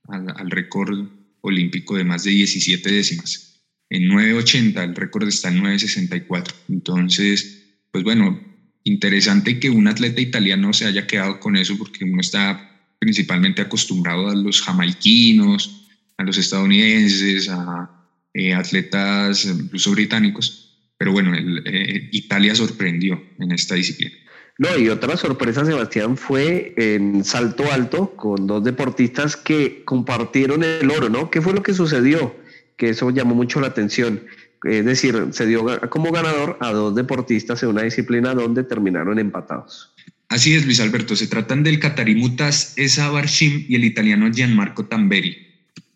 al, 0.09 0.51
récord 0.51 1.09
olímpico 1.41 1.97
de 1.97 2.05
más 2.05 2.25
de 2.25 2.31
17 2.31 2.91
décimas. 2.91 3.48
En 3.91 4.05
9.80 4.05 4.83
el 4.85 4.95
récord 4.95 5.27
está 5.29 5.49
en 5.49 5.63
9.64. 5.63 6.55
Entonces, 6.69 7.65
pues 7.91 8.05
bueno, 8.05 8.41
interesante 8.85 9.59
que 9.59 9.71
un 9.71 9.89
atleta 9.89 10.21
italiano 10.21 10.73
se 10.73 10.87
haya 10.87 11.07
quedado 11.07 11.41
con 11.41 11.57
eso 11.57 11.77
porque 11.79 12.05
uno 12.05 12.21
está 12.21 12.65
principalmente 12.99 13.63
acostumbrado 13.63 14.29
a 14.29 14.35
los 14.35 14.61
jamaiquinos, 14.63 15.87
a 16.17 16.25
los 16.25 16.37
estadounidenses, 16.37 17.49
a 17.49 17.91
eh, 18.35 18.53
atletas 18.55 19.45
incluso 19.45 19.93
británicos. 19.93 20.65
Pero 20.97 21.13
bueno, 21.13 21.33
eh, 21.35 22.09
Italia 22.13 22.55
sorprendió 22.55 23.23
en 23.39 23.53
esta 23.53 23.77
disciplina. 23.77 24.13
No, 24.59 24.77
y 24.77 24.89
otra 24.89 25.17
sorpresa, 25.17 25.65
Sebastián, 25.65 26.17
fue 26.17 26.75
en 26.77 27.25
salto 27.25 27.73
alto 27.73 28.17
con 28.17 28.49
dos 28.49 28.65
deportistas 28.65 29.37
que 29.37 29.85
compartieron 29.85 30.65
el 30.65 30.91
oro, 30.91 31.09
¿no? 31.09 31.31
¿Qué 31.31 31.41
fue 31.41 31.53
lo 31.53 31.63
que 31.63 31.73
sucedió? 31.73 32.35
Que 32.79 32.89
eso 32.91 33.11
llamó 33.11 33.35
mucho 33.35 33.61
la 33.61 33.67
atención. 33.67 34.23
Es 34.65 34.85
decir, 34.85 35.29
se 35.33 35.47
dio 35.47 35.67
como 35.91 36.11
ganador 36.11 36.57
a 36.61 36.73
dos 36.73 36.95
deportistas 36.95 37.63
en 37.63 37.69
una 37.69 37.83
disciplina 37.83 38.33
donde 38.33 38.65
terminaron 38.65 39.19
empatados. 39.19 39.95
Así 40.29 40.55
es, 40.55 40.65
Luis 40.65 40.81
Alberto. 40.81 41.15
Se 41.17 41.27
tratan 41.27 41.63
del 41.63 41.79
catarimutas 41.79 42.73
Esa 42.77 43.11
Barshim 43.11 43.67
y 43.69 43.75
el 43.75 43.85
italiano 43.85 44.31
Gianmarco 44.33 44.87
Tamberi, 44.87 45.37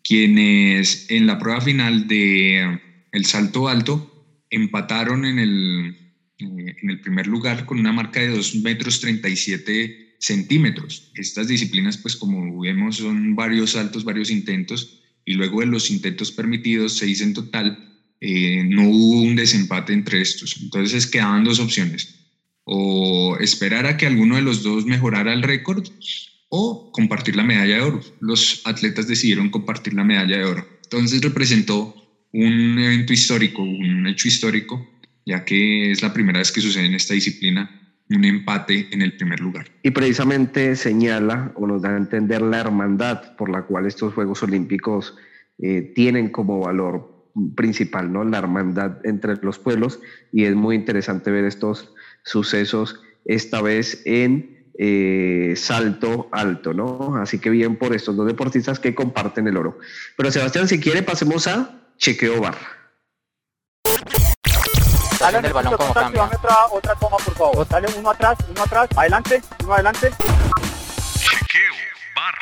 quienes 0.03 1.09
en 1.09 1.25
la 1.25 1.39
prueba 1.39 1.61
final 1.61 2.07
de 2.07 2.79
el 3.11 3.25
salto 3.25 3.67
alto 3.67 4.25
empataron 4.49 5.25
en 5.25 5.39
el, 5.39 5.97
eh, 6.39 6.75
en 6.81 6.89
el 6.89 6.99
primer 6.99 7.27
lugar 7.27 7.65
con 7.65 7.79
una 7.79 7.91
marca 7.91 8.19
de 8.19 8.29
2 8.29 8.55
metros 8.63 9.01
37 9.01 10.15
centímetros. 10.19 11.11
Estas 11.15 11.47
disciplinas, 11.47 11.97
pues 11.97 12.15
como 12.15 12.59
vemos, 12.59 12.97
son 12.97 13.35
varios 13.35 13.71
saltos, 13.71 14.03
varios 14.03 14.31
intentos, 14.31 15.02
y 15.25 15.33
luego 15.33 15.61
de 15.61 15.67
los 15.67 15.89
intentos 15.89 16.31
permitidos, 16.31 16.93
seis 16.93 17.21
en 17.21 17.33
total, 17.33 17.93
eh, 18.19 18.63
no 18.65 18.89
hubo 18.89 19.21
un 19.21 19.35
desempate 19.35 19.93
entre 19.93 20.21
estos. 20.21 20.57
Entonces 20.61 21.07
quedaban 21.07 21.43
dos 21.43 21.59
opciones, 21.59 22.15
o 22.63 23.37
esperar 23.39 23.85
a 23.85 23.97
que 23.97 24.05
alguno 24.05 24.35
de 24.35 24.41
los 24.41 24.63
dos 24.63 24.85
mejorara 24.85 25.33
el 25.33 25.43
récord, 25.43 25.87
o 26.49 26.91
compartir 26.91 27.35
la 27.35 27.43
medalla 27.43 27.75
de 27.75 27.81
oro. 27.81 28.01
Los 28.19 28.61
atletas 28.65 29.07
decidieron 29.07 29.49
compartir 29.49 29.93
la 29.93 30.03
medalla 30.03 30.37
de 30.37 30.45
oro. 30.45 30.67
Entonces 30.83 31.21
representó 31.21 31.95
un 32.31 32.77
evento 32.79 33.11
histórico, 33.11 33.63
un 33.63 34.07
hecho 34.07 34.27
histórico, 34.27 34.87
ya 35.25 35.43
que 35.45 35.91
es 35.91 36.01
la 36.01 36.13
primera 36.13 36.39
vez 36.39 36.51
que 36.51 36.61
sucede 36.61 36.85
en 36.85 36.95
esta 36.95 37.13
disciplina 37.13 37.82
un 38.09 38.25
empate 38.25 38.87
en 38.91 39.01
el 39.01 39.15
primer 39.15 39.39
lugar. 39.39 39.67
Y 39.81 39.91
precisamente 39.91 40.75
señala 40.75 41.51
o 41.55 41.67
nos 41.67 41.81
da 41.81 41.89
a 41.89 41.97
entender 41.97 42.41
la 42.41 42.59
hermandad 42.59 43.35
por 43.35 43.49
la 43.49 43.63
cual 43.63 43.85
estos 43.85 44.13
Juegos 44.13 44.43
Olímpicos 44.43 45.15
eh, 45.59 45.93
tienen 45.95 46.29
como 46.29 46.59
valor 46.59 47.31
principal, 47.55 48.11
¿no? 48.11 48.23
La 48.23 48.39
hermandad 48.39 48.97
entre 49.03 49.37
los 49.37 49.59
pueblos 49.59 49.99
y 50.31 50.45
es 50.45 50.55
muy 50.55 50.75
interesante 50.75 51.31
ver 51.31 51.45
estos 51.45 51.93
sucesos 52.23 53.01
esta 53.25 53.61
vez 53.61 54.01
en 54.05 54.67
eh, 54.77 55.53
salto 55.55 56.29
alto, 56.31 56.73
¿no? 56.73 57.15
Así 57.17 57.39
que 57.39 57.49
bien 57.49 57.77
por 57.77 57.95
estos 57.95 58.15
dos 58.15 58.27
deportistas 58.27 58.79
que 58.79 58.95
comparten 58.95 59.47
el 59.47 59.57
oro. 59.57 59.79
Pero 60.17 60.31
Sebastián, 60.31 60.67
si 60.67 60.79
quiere, 60.79 61.03
pasemos 61.03 61.47
a 61.47 61.79
chequeo 61.97 62.41
bar. 62.41 62.82
Dale 65.23 65.47
el 65.47 65.53
balón 65.53 65.77
como 65.77 65.93
cambia. 65.93 66.25
Otra, 66.25 66.55
otra 66.69 66.95
toma, 66.95 67.15
por 67.15 67.33
favor. 67.33 67.67
Dale 67.69 67.87
uno 67.97 68.09
atrás, 68.09 68.37
uno 68.49 68.61
atrás, 68.61 68.89
adelante, 68.93 69.41
uno 69.63 69.73
adelante. 69.73 70.09
Chequeo 71.17 71.73
bar. 72.13 72.35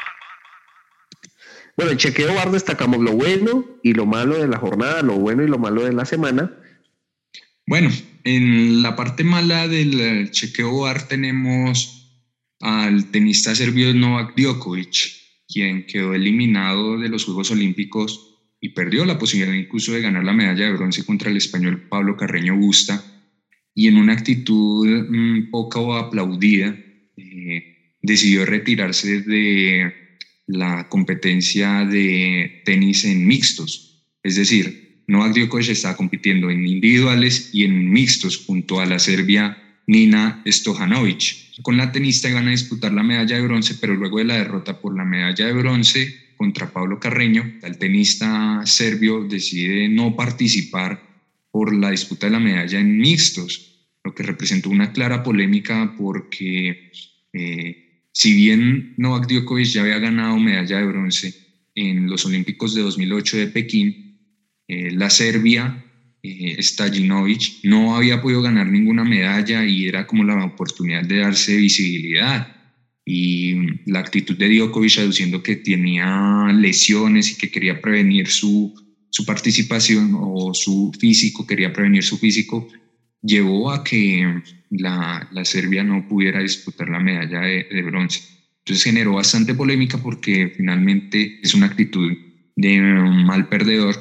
Bueno, 1.78 1.92
en 1.92 1.98
chequeo 2.00 2.34
bar 2.34 2.50
destacamos 2.50 3.00
lo 3.00 3.12
bueno 3.12 3.66
y 3.84 3.94
lo 3.94 4.08
malo 4.08 4.40
de 4.40 4.48
la 4.48 4.58
jornada, 4.58 5.04
lo 5.04 5.14
bueno 5.14 5.44
y 5.44 5.48
lo 5.48 5.60
malo 5.60 5.84
de 5.84 5.94
la 5.94 6.06
semana. 6.06 6.58
Bueno, 7.68 7.92
en 8.24 8.82
la 8.82 8.96
parte 8.96 9.24
mala 9.24 9.68
del 9.68 10.32
chequeo 10.32 10.82
bar 10.82 11.08
tenemos 11.08 12.26
al 12.62 13.12
tenista 13.12 13.54
serbio 13.54 13.94
Novak 13.94 14.36
Djokovic, 14.36 15.20
quien 15.48 15.86
quedó 15.86 16.16
eliminado 16.16 16.98
de 16.98 17.10
los 17.10 17.26
Juegos 17.26 17.52
Olímpicos 17.52 18.31
y 18.62 18.70
perdió 18.70 19.04
la 19.04 19.18
posibilidad 19.18 19.54
incluso 19.54 19.92
de 19.92 20.02
ganar 20.02 20.24
la 20.24 20.34
medalla 20.34 20.66
de 20.66 20.74
bronce 20.74 21.04
contra 21.04 21.32
el 21.32 21.38
español 21.38 21.88
Pablo 21.90 22.16
Carreño 22.16 22.56
Busta 22.56 23.04
y 23.74 23.88
en 23.88 23.98
una 23.98 24.14
actitud 24.14 24.88
mm, 24.88 25.50
poco 25.50 25.96
aplaudida 25.96 26.76
eh, 27.18 27.96
decidió 28.02 28.46
retirarse 28.46 29.22
de 29.22 29.94
la 30.46 30.88
competencia 30.90 31.86
de 31.86 32.62
tenis 32.64 33.06
en 33.06 33.26
mixtos. 33.26 34.06
Es 34.22 34.36
decir, 34.36 35.04
Novak 35.08 35.34
Djokovic 35.34 35.70
está 35.70 35.96
compitiendo 35.96 36.52
en 36.52 36.66
individuales 36.68 37.50
y 37.54 37.64
en 37.64 37.92
mixtos 37.92 38.38
junto 38.46 38.80
a 38.80 38.86
la 38.86 39.00
serbia 39.00 39.58
Nina 39.88 40.44
Stojanovic. 40.46 41.62
Con 41.64 41.78
la 41.78 41.92
tenista 41.92 42.30
iban 42.30 42.48
a 42.48 42.52
disputar 42.52 42.94
la 42.94 43.04
medalla 43.04 43.36
de 43.36 43.42
bronce, 43.42 43.76
pero 43.82 43.96
luego 43.96 44.20
de 44.20 44.26
la 44.26 44.38
derrota 44.38 44.80
por 44.80 44.96
la 44.96 45.04
medalla 45.04 45.48
de 45.48 45.54
bronce 45.54 46.21
contra 46.42 46.74
Pablo 46.74 47.00
Carreño, 47.00 47.60
el 47.62 47.78
tenista 47.78 48.66
serbio 48.66 49.24
decide 49.26 49.88
no 49.90 50.16
participar 50.16 51.00
por 51.52 51.72
la 51.72 51.92
disputa 51.92 52.26
de 52.26 52.32
la 52.32 52.40
medalla 52.40 52.80
en 52.80 52.98
mixtos, 52.98 53.86
lo 54.04 54.16
que 54.16 54.24
representó 54.24 54.72
una 54.72 54.92
clara 54.92 55.22
polémica 55.22 55.94
porque 55.96 56.92
eh, 57.32 58.08
si 58.12 58.34
bien 58.34 58.96
Novak 58.98 59.28
Djokovic 59.28 59.68
ya 59.68 59.82
había 59.82 60.00
ganado 60.00 60.40
medalla 60.40 60.80
de 60.80 60.88
bronce 60.88 61.32
en 61.76 62.10
los 62.10 62.26
Olímpicos 62.26 62.74
de 62.74 62.82
2008 62.82 63.38
de 63.38 63.48
Pekín, 63.48 64.18
eh, 64.68 64.90
la 64.94 65.12
Serbia, 65.12 65.86
eh, 66.24 66.58
no 67.66 67.96
había 67.96 68.20
podido 68.20 68.42
ganar 68.42 68.66
ninguna 68.66 69.04
medalla 69.04 69.64
y 69.64 69.86
era 69.86 70.08
como 70.08 70.24
la 70.24 70.44
oportunidad 70.44 71.04
de 71.04 71.20
darse 71.20 71.56
visibilidad 71.56 72.61
y 73.06 73.56
la 73.90 74.00
actitud 74.00 74.38
de 74.38 74.50
Djokovic 74.50 75.00
aduciendo 75.00 75.42
que 75.42 75.56
tenía 75.58 76.48
lesiones 76.54 77.32
y 77.32 77.38
que 77.38 77.50
quería 77.50 77.82
prevenir 77.82 78.28
su, 78.28 78.74
su 79.10 79.26
participación 79.26 80.16
o 80.20 80.54
su 80.54 80.92
físico, 81.00 81.46
quería 81.46 81.74
prevenir 81.74 82.04
su 82.04 82.18
físico, 82.18 82.68
llevó 83.22 83.72
a 83.72 83.84
que 83.84 84.42
la, 84.70 85.28
la 85.32 85.46
Serbia 85.46 85.84
no 85.84 86.08
pudiera 86.08 86.42
disputar 86.42 86.90
la 86.90 87.00
medalla 87.00 87.42
de, 87.42 87.82
bronce. 87.84 88.22
Entonces 88.60 88.84
generó 88.84 89.14
bastante 89.14 89.54
polémica 89.54 89.98
porque 89.98 90.54
finalmente 90.56 91.40
es 91.42 91.54
una 91.54 91.66
actitud 91.66 92.12
de 92.56 92.80
un 92.80 93.26
mal 93.26 93.50
perdedor, 93.50 93.96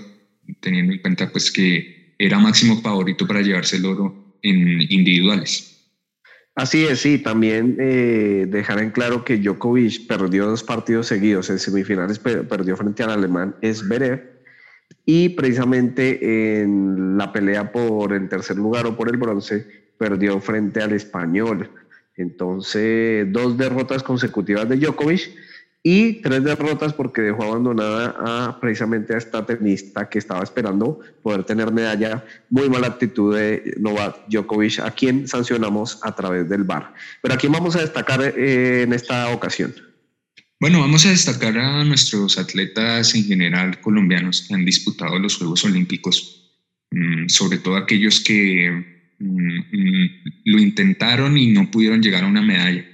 teniendo 0.60 0.92
en 0.92 1.00
cuenta 1.00 1.30
pues 1.30 1.50
que 1.50 2.14
era 2.18 2.38
máximo 2.38 2.80
favorito 2.80 3.26
para 3.26 3.40
llevarse 3.40 3.76
el 3.76 3.86
oro 3.86 4.36
en 4.42 4.82
individuales. 4.92 5.69
Así 6.60 6.84
es, 6.84 7.00
sí, 7.00 7.16
también 7.16 7.78
eh, 7.80 8.44
dejar 8.46 8.80
en 8.80 8.90
claro 8.90 9.24
que 9.24 9.38
Djokovic 9.38 10.06
perdió 10.06 10.44
dos 10.44 10.62
partidos 10.62 11.06
seguidos, 11.06 11.48
en 11.48 11.58
semifinales 11.58 12.18
perdió 12.18 12.76
frente 12.76 13.02
al 13.02 13.12
alemán 13.12 13.56
Esberev 13.62 14.28
y 15.06 15.30
precisamente 15.30 16.60
en 16.60 17.16
la 17.16 17.32
pelea 17.32 17.72
por 17.72 18.12
el 18.12 18.28
tercer 18.28 18.58
lugar 18.58 18.84
o 18.84 18.94
por 18.94 19.08
el 19.08 19.16
bronce 19.16 19.66
perdió 19.96 20.38
frente 20.38 20.82
al 20.82 20.92
español. 20.92 21.70
Entonces, 22.18 23.26
dos 23.32 23.56
derrotas 23.56 24.02
consecutivas 24.02 24.68
de 24.68 24.76
Djokovic 24.76 25.30
y 25.82 26.14
tres 26.20 26.44
derrotas 26.44 26.92
porque 26.92 27.22
dejó 27.22 27.44
abandonada 27.44 28.14
a 28.18 28.60
precisamente 28.60 29.14
a 29.14 29.18
esta 29.18 29.46
tenista 29.46 30.08
que 30.08 30.18
estaba 30.18 30.42
esperando 30.42 31.00
poder 31.22 31.44
tener 31.44 31.72
medalla. 31.72 32.24
Muy 32.50 32.68
mala 32.68 32.88
actitud 32.88 33.34
de 33.34 33.74
Novak 33.78 34.28
Djokovic, 34.28 34.80
a 34.80 34.90
quien 34.90 35.26
sancionamos 35.26 35.98
a 36.02 36.14
través 36.14 36.48
del 36.48 36.64
VAR. 36.64 36.92
Pero 37.22 37.34
aquí 37.34 37.46
vamos 37.46 37.76
a 37.76 37.80
destacar 37.80 38.20
eh, 38.22 38.82
en 38.82 38.92
esta 38.92 39.30
ocasión. 39.30 39.74
Bueno, 40.60 40.80
vamos 40.80 41.06
a 41.06 41.10
destacar 41.10 41.56
a 41.56 41.82
nuestros 41.84 42.36
atletas 42.36 43.14
en 43.14 43.24
general 43.24 43.80
colombianos 43.80 44.42
que 44.46 44.54
han 44.54 44.66
disputado 44.66 45.18
los 45.18 45.38
Juegos 45.38 45.64
Olímpicos, 45.64 46.52
mm, 46.90 47.28
sobre 47.28 47.56
todo 47.56 47.76
aquellos 47.76 48.20
que 48.20 49.08
mm, 49.18 49.58
mm, 49.58 50.10
lo 50.44 50.58
intentaron 50.58 51.38
y 51.38 51.46
no 51.52 51.70
pudieron 51.70 52.02
llegar 52.02 52.24
a 52.24 52.26
una 52.26 52.42
medalla 52.42 52.89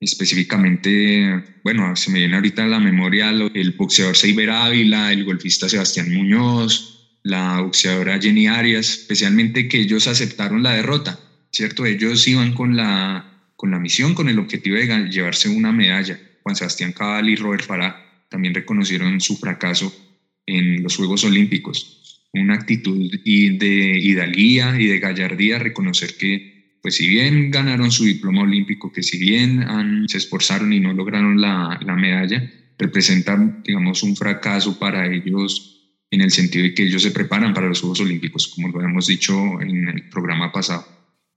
específicamente, 0.00 1.42
bueno, 1.64 1.96
se 1.96 2.10
me 2.10 2.18
viene 2.18 2.36
ahorita 2.36 2.64
a 2.64 2.68
la 2.68 2.80
memoria 2.80 3.30
el 3.30 3.72
boxeador 3.72 4.16
Seiber 4.16 4.50
Ávila, 4.50 5.12
el 5.12 5.24
golfista 5.24 5.68
Sebastián 5.68 6.12
Muñoz, 6.12 7.18
la 7.22 7.60
boxeadora 7.60 8.20
Jenny 8.20 8.46
Arias, 8.46 8.90
especialmente 8.90 9.68
que 9.68 9.80
ellos 9.80 10.06
aceptaron 10.06 10.62
la 10.62 10.74
derrota, 10.74 11.18
¿cierto? 11.50 11.86
Ellos 11.86 12.26
iban 12.28 12.52
con 12.52 12.76
la, 12.76 13.50
con 13.56 13.70
la 13.70 13.78
misión, 13.78 14.14
con 14.14 14.28
el 14.28 14.38
objetivo 14.38 14.76
de 14.76 15.08
llevarse 15.10 15.48
una 15.48 15.72
medalla. 15.72 16.20
Juan 16.42 16.54
Sebastián 16.54 16.92
Cabal 16.92 17.28
y 17.28 17.36
Robert 17.36 17.64
Farah 17.64 18.26
también 18.28 18.54
reconocieron 18.54 19.20
su 19.20 19.36
fracaso 19.36 19.92
en 20.46 20.82
los 20.82 20.96
Juegos 20.96 21.24
Olímpicos. 21.24 22.22
Una 22.32 22.54
actitud 22.54 23.10
de 23.24 23.98
hidalguía 23.98 24.78
y 24.78 24.86
de 24.86 24.98
gallardía, 24.98 25.58
reconocer 25.58 26.16
que, 26.16 26.55
pues 26.86 26.98
si 26.98 27.08
bien 27.08 27.50
ganaron 27.50 27.90
su 27.90 28.04
diploma 28.04 28.42
olímpico, 28.42 28.92
que 28.92 29.02
si 29.02 29.18
bien 29.18 29.66
se 30.06 30.18
esforzaron 30.18 30.72
y 30.72 30.78
no 30.78 30.92
lograron 30.92 31.40
la, 31.40 31.80
la 31.84 31.96
medalla, 31.96 32.48
representan, 32.78 33.60
digamos, 33.64 34.04
un 34.04 34.14
fracaso 34.14 34.78
para 34.78 35.12
ellos 35.12 35.98
en 36.12 36.20
el 36.20 36.30
sentido 36.30 36.62
de 36.62 36.74
que 36.74 36.84
ellos 36.84 37.02
se 37.02 37.10
preparan 37.10 37.52
para 37.54 37.66
los 37.66 37.80
Juegos 37.80 37.98
Olímpicos, 38.02 38.46
como 38.46 38.68
lo 38.68 38.80
hemos 38.80 39.08
dicho 39.08 39.60
en 39.60 39.88
el 39.88 40.08
programa 40.10 40.52
pasado. 40.52 40.86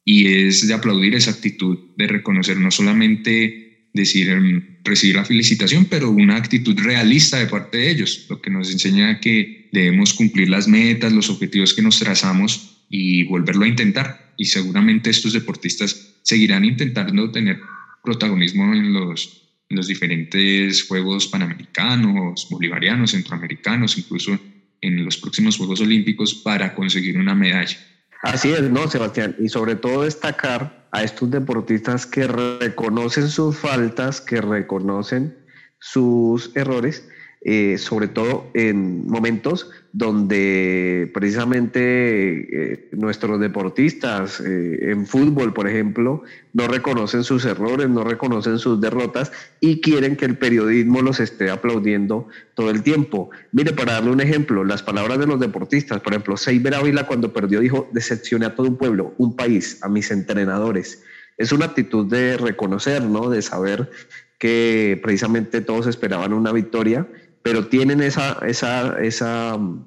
Y 0.06 0.28
es 0.28 0.68
de 0.68 0.76
aplaudir 0.76 1.16
esa 1.16 1.32
actitud 1.32 1.80
de 1.98 2.06
reconocer 2.06 2.58
no 2.58 2.70
solamente 2.70 3.90
decir, 3.96 4.30
em, 4.30 4.78
recibir 4.84 5.16
la 5.16 5.26
felicitación, 5.26 5.86
pero 5.86 6.12
una 6.12 6.36
actitud 6.36 6.78
realista 6.78 7.40
de 7.40 7.48
parte 7.48 7.80
de 7.80 7.90
ellos, 7.90 8.28
lo 8.30 8.40
que 8.40 8.52
nos 8.52 8.72
enseña 8.72 9.20
que 9.20 9.68
debemos 9.72 10.14
cumplir 10.14 10.48
las 10.48 10.68
metas, 10.68 11.12
los 11.12 11.32
objetivos 11.32 11.74
que 11.74 11.82
nos 11.82 11.98
trazamos 11.98 12.86
y 12.88 13.24
volverlo 13.24 13.66
a 13.66 13.68
intentar. 13.68 14.29
Y 14.40 14.46
seguramente 14.46 15.10
estos 15.10 15.34
deportistas 15.34 16.16
seguirán 16.22 16.64
intentando 16.64 17.30
tener 17.30 17.60
protagonismo 18.02 18.74
en 18.74 18.94
los, 18.94 19.50
los 19.68 19.88
diferentes 19.88 20.84
Juegos 20.88 21.28
Panamericanos, 21.28 22.48
Bolivarianos, 22.50 23.12
Centroamericanos, 23.12 23.98
incluso 23.98 24.40
en 24.80 25.04
los 25.04 25.18
próximos 25.18 25.58
Juegos 25.58 25.82
Olímpicos 25.82 26.34
para 26.36 26.74
conseguir 26.74 27.18
una 27.18 27.36
medalla. 27.36 27.78
Así 28.24 28.52
es, 28.52 28.62
¿no, 28.62 28.90
Sebastián? 28.90 29.36
Y 29.40 29.50
sobre 29.50 29.76
todo 29.76 30.04
destacar 30.04 30.88
a 30.94 31.04
estos 31.04 31.30
deportistas 31.30 32.06
que 32.06 32.26
reconocen 32.26 33.28
sus 33.28 33.58
faltas, 33.58 34.22
que 34.22 34.40
reconocen 34.40 35.36
sus 35.80 36.56
errores 36.56 37.04
eh, 37.42 37.78
sobre 37.78 38.10
todo 38.10 38.52
en 38.54 39.08
momentos 39.08 39.70
donde 39.92 41.10
precisamente 41.14 42.74
eh, 42.74 42.90
nuestros 42.92 43.40
deportistas 43.40 44.40
eh, 44.40 44.92
en 44.92 45.08
fútbol, 45.08 45.54
por 45.54 45.68
ejemplo, 45.68 46.22
no 46.54 46.68
reconocen 46.68 47.24
sus 47.24 47.44
errores, 47.46 47.90
no 47.90 48.04
reconocen 48.04 48.60
sus 48.60 48.80
derrotas 48.80 49.32
y 49.60 49.82
quieren 49.82 50.16
que 50.16 50.26
el 50.26 50.38
periodismo 50.38 51.02
los 51.02 51.20
esté 51.20 51.50
aplaudiendo 51.50 52.28
todo 52.54 52.70
el 52.70 52.84
tiempo. 52.84 53.32
Mire, 53.52 53.74
para 53.74 53.94
darle 53.94 54.12
un 54.12 54.22
ejemplo, 54.22 54.64
las 54.64 54.84
palabras 54.84 55.18
de 55.18 55.26
los 55.26 55.40
deportistas, 55.40 56.02
por 56.02 56.14
ejemplo, 56.14 56.38
Seiber 56.38 56.76
Ávila 56.76 57.08
cuando 57.08 57.34
perdió 57.34 57.60
dijo, 57.60 57.90
decepcioné 57.92 58.46
a 58.46 58.56
todo 58.56 58.68
un 58.68 58.78
pueblo, 58.78 59.16
un 59.18 59.36
país, 59.36 59.80
a 59.82 59.90
mis 59.90 60.12
entrenadores. 60.12 61.04
Es 61.38 61.52
una 61.52 61.66
actitud 61.66 62.06
de 62.06 62.38
reconocer, 62.38 63.02
¿no? 63.02 63.30
De 63.30 63.42
saber 63.42 63.90
que 64.38 65.00
precisamente 65.02 65.62
todos 65.62 65.88
esperaban 65.88 66.34
una 66.34 66.52
victoria 66.52 67.08
pero 67.44 67.68
tienen 67.68 68.02
esa, 68.02 68.40
esa, 68.46 69.02
esa 69.02 69.58
mm, 69.58 69.86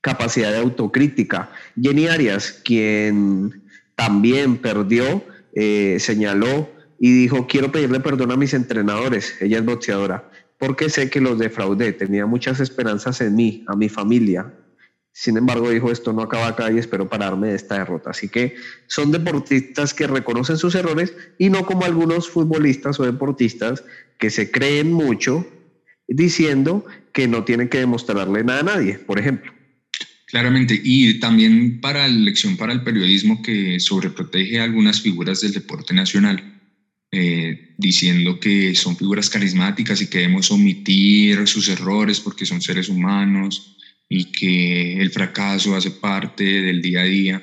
capacidad 0.00 0.52
de 0.52 0.58
autocrítica. 0.58 1.50
Jenny 1.80 2.08
Arias, 2.08 2.60
quien 2.64 3.62
también 3.94 4.58
perdió, 4.58 5.24
eh, 5.54 5.96
señaló 6.00 6.70
y 6.98 7.12
dijo, 7.12 7.46
quiero 7.46 7.72
pedirle 7.72 8.00
perdón 8.00 8.30
a 8.32 8.36
mis 8.36 8.54
entrenadores, 8.54 9.34
ella 9.40 9.58
es 9.58 9.64
boxeadora, 9.64 10.30
porque 10.58 10.90
sé 10.90 11.10
que 11.10 11.20
los 11.20 11.38
defraudé, 11.38 11.92
tenía 11.92 12.26
muchas 12.26 12.60
esperanzas 12.60 13.20
en 13.20 13.34
mí, 13.34 13.64
a 13.66 13.76
mi 13.76 13.88
familia. 13.88 14.52
Sin 15.12 15.36
embargo, 15.36 15.70
dijo, 15.70 15.90
esto 15.90 16.12
no 16.12 16.22
acaba 16.22 16.48
acá 16.48 16.70
y 16.70 16.78
espero 16.78 17.08
pararme 17.08 17.48
de 17.48 17.56
esta 17.56 17.78
derrota. 17.78 18.10
Así 18.10 18.28
que 18.28 18.54
son 18.86 19.10
deportistas 19.10 19.92
que 19.92 20.06
reconocen 20.06 20.56
sus 20.56 20.74
errores 20.74 21.14
y 21.36 21.50
no 21.50 21.66
como 21.66 21.84
algunos 21.84 22.28
futbolistas 22.28 23.00
o 23.00 23.04
deportistas 23.04 23.82
que 24.18 24.30
se 24.30 24.50
creen 24.50 24.92
mucho 24.92 25.46
diciendo 26.10 26.84
que 27.12 27.28
no 27.28 27.44
tienen 27.44 27.68
que 27.68 27.78
demostrarle 27.78 28.44
nada 28.44 28.60
a 28.60 28.64
nadie, 28.64 28.94
por 28.94 29.18
ejemplo. 29.18 29.52
Claramente, 30.26 30.80
y 30.82 31.18
también 31.18 31.80
para 31.80 32.06
la 32.06 32.14
elección 32.14 32.56
para 32.56 32.72
el 32.72 32.82
periodismo 32.82 33.42
que 33.42 33.80
sobreprotege 33.80 34.60
a 34.60 34.64
algunas 34.64 35.00
figuras 35.00 35.40
del 35.40 35.52
deporte 35.52 35.94
nacional, 35.94 36.60
eh, 37.10 37.74
diciendo 37.78 38.38
que 38.38 38.74
son 38.74 38.96
figuras 38.96 39.28
carismáticas 39.28 40.00
y 40.00 40.06
que 40.08 40.18
debemos 40.18 40.50
omitir 40.52 41.48
sus 41.48 41.68
errores 41.68 42.20
porque 42.20 42.46
son 42.46 42.60
seres 42.60 42.88
humanos 42.88 43.76
y 44.08 44.26
que 44.26 45.00
el 45.00 45.10
fracaso 45.10 45.74
hace 45.74 45.90
parte 45.90 46.44
del 46.44 46.80
día 46.80 47.00
a 47.00 47.04
día, 47.04 47.42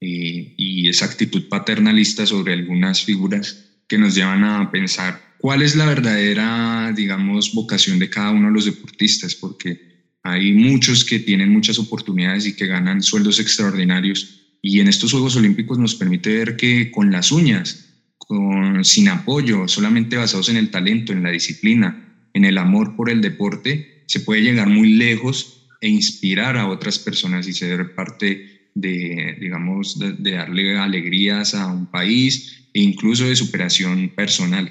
eh, 0.00 0.54
y 0.56 0.88
esa 0.88 1.06
actitud 1.06 1.48
paternalista 1.48 2.24
sobre 2.26 2.52
algunas 2.52 3.04
figuras 3.04 3.82
que 3.86 3.98
nos 3.98 4.14
llevan 4.14 4.44
a 4.44 4.70
pensar 4.70 5.29
cuál 5.40 5.62
es 5.62 5.74
la 5.76 5.86
verdadera, 5.86 6.92
digamos, 6.94 7.52
vocación 7.54 7.98
de 7.98 8.10
cada 8.10 8.30
uno 8.30 8.48
de 8.48 8.54
los 8.54 8.66
deportistas, 8.66 9.34
porque 9.34 9.90
hay 10.22 10.52
muchos 10.52 11.04
que 11.04 11.18
tienen 11.18 11.50
muchas 11.50 11.78
oportunidades 11.78 12.46
y 12.46 12.54
que 12.54 12.66
ganan 12.66 13.02
sueldos 13.02 13.40
extraordinarios. 13.40 14.58
Y 14.62 14.80
en 14.80 14.88
estos 14.88 15.12
Juegos 15.12 15.36
Olímpicos 15.36 15.78
nos 15.78 15.94
permite 15.94 16.34
ver 16.34 16.56
que 16.56 16.90
con 16.90 17.10
las 17.10 17.32
uñas, 17.32 17.86
con, 18.18 18.84
sin 18.84 19.08
apoyo, 19.08 19.66
solamente 19.66 20.16
basados 20.16 20.50
en 20.50 20.56
el 20.56 20.70
talento, 20.70 21.12
en 21.12 21.22
la 21.22 21.30
disciplina, 21.30 22.28
en 22.34 22.44
el 22.44 22.58
amor 22.58 22.94
por 22.94 23.10
el 23.10 23.22
deporte, 23.22 24.04
se 24.06 24.20
puede 24.20 24.42
llegar 24.42 24.68
muy 24.68 24.92
lejos 24.92 25.68
e 25.80 25.88
inspirar 25.88 26.58
a 26.58 26.68
otras 26.68 26.98
personas 26.98 27.48
y 27.48 27.54
ser 27.54 27.94
parte 27.94 28.68
de, 28.74 29.36
digamos, 29.40 29.98
de 29.98 30.32
darle 30.32 30.78
alegrías 30.78 31.54
a 31.54 31.66
un 31.66 31.86
país 31.86 32.68
e 32.74 32.82
incluso 32.82 33.24
de 33.24 33.36
superación 33.36 34.10
personal. 34.14 34.70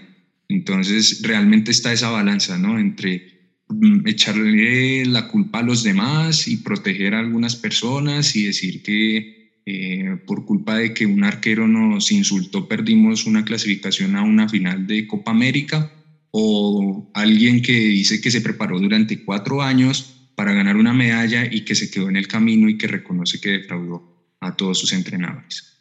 Entonces, 0.50 1.22
realmente 1.22 1.72
está 1.72 1.94
esa 1.94 2.10
balanza, 2.10 2.58
¿no? 2.58 2.80
Entre 2.80 3.24
mm, 3.70 4.08
echarle 4.08 5.06
la 5.06 5.28
culpa 5.28 5.60
a 5.60 5.64
los 5.64 5.84
demás 5.84 6.48
y 6.48 6.58
proteger 6.58 7.14
a 7.14 7.20
algunas 7.20 7.56
personas 7.56 8.36
y 8.36 8.46
decir 8.46 8.82
que 8.82 9.40
eh, 9.66 10.18
por 10.26 10.46
culpa 10.46 10.78
de 10.78 10.94
que 10.94 11.06
un 11.06 11.24
arquero 11.24 11.68
nos 11.68 12.12
insultó 12.12 12.68
perdimos 12.68 13.28
una 13.28 13.46
clasificación 13.46 14.16
a 14.16 14.24
una 14.24 14.50
final 14.50 14.88
de 14.88 15.06
Copa 15.06 15.32
América 15.32 15.92
o 16.32 17.12
alguien 17.14 17.62
que 17.62 17.74
dice 17.74 18.20
que 18.20 18.32
se 18.32 18.42
preparó 18.42 18.80
durante 18.80 19.24
cuatro 19.24 19.62
años 19.62 20.32
para 20.36 20.54
ganar 20.54 20.76
una 20.78 20.94
medalla 20.94 21.46
y 21.52 21.66
que 21.66 21.76
se 21.76 21.92
quedó 21.92 22.10
en 22.10 22.16
el 22.16 22.28
camino 22.28 22.70
y 22.70 22.78
que 22.78 22.88
reconoce 22.88 23.40
que 23.40 23.50
defraudó 23.50 24.04
a 24.40 24.56
todos 24.56 24.80
sus 24.80 24.94
entrenadores. 24.94 25.79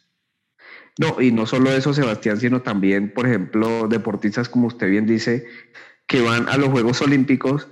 No, 0.97 1.21
y 1.21 1.31
no 1.31 1.45
solo 1.45 1.71
eso, 1.71 1.93
Sebastián, 1.93 2.39
sino 2.39 2.61
también, 2.61 3.13
por 3.13 3.27
ejemplo, 3.27 3.87
deportistas, 3.87 4.49
como 4.49 4.67
usted 4.67 4.89
bien 4.89 5.05
dice, 5.05 5.45
que 6.07 6.21
van 6.21 6.49
a 6.49 6.57
los 6.57 6.69
Juegos 6.69 7.01
Olímpicos 7.01 7.67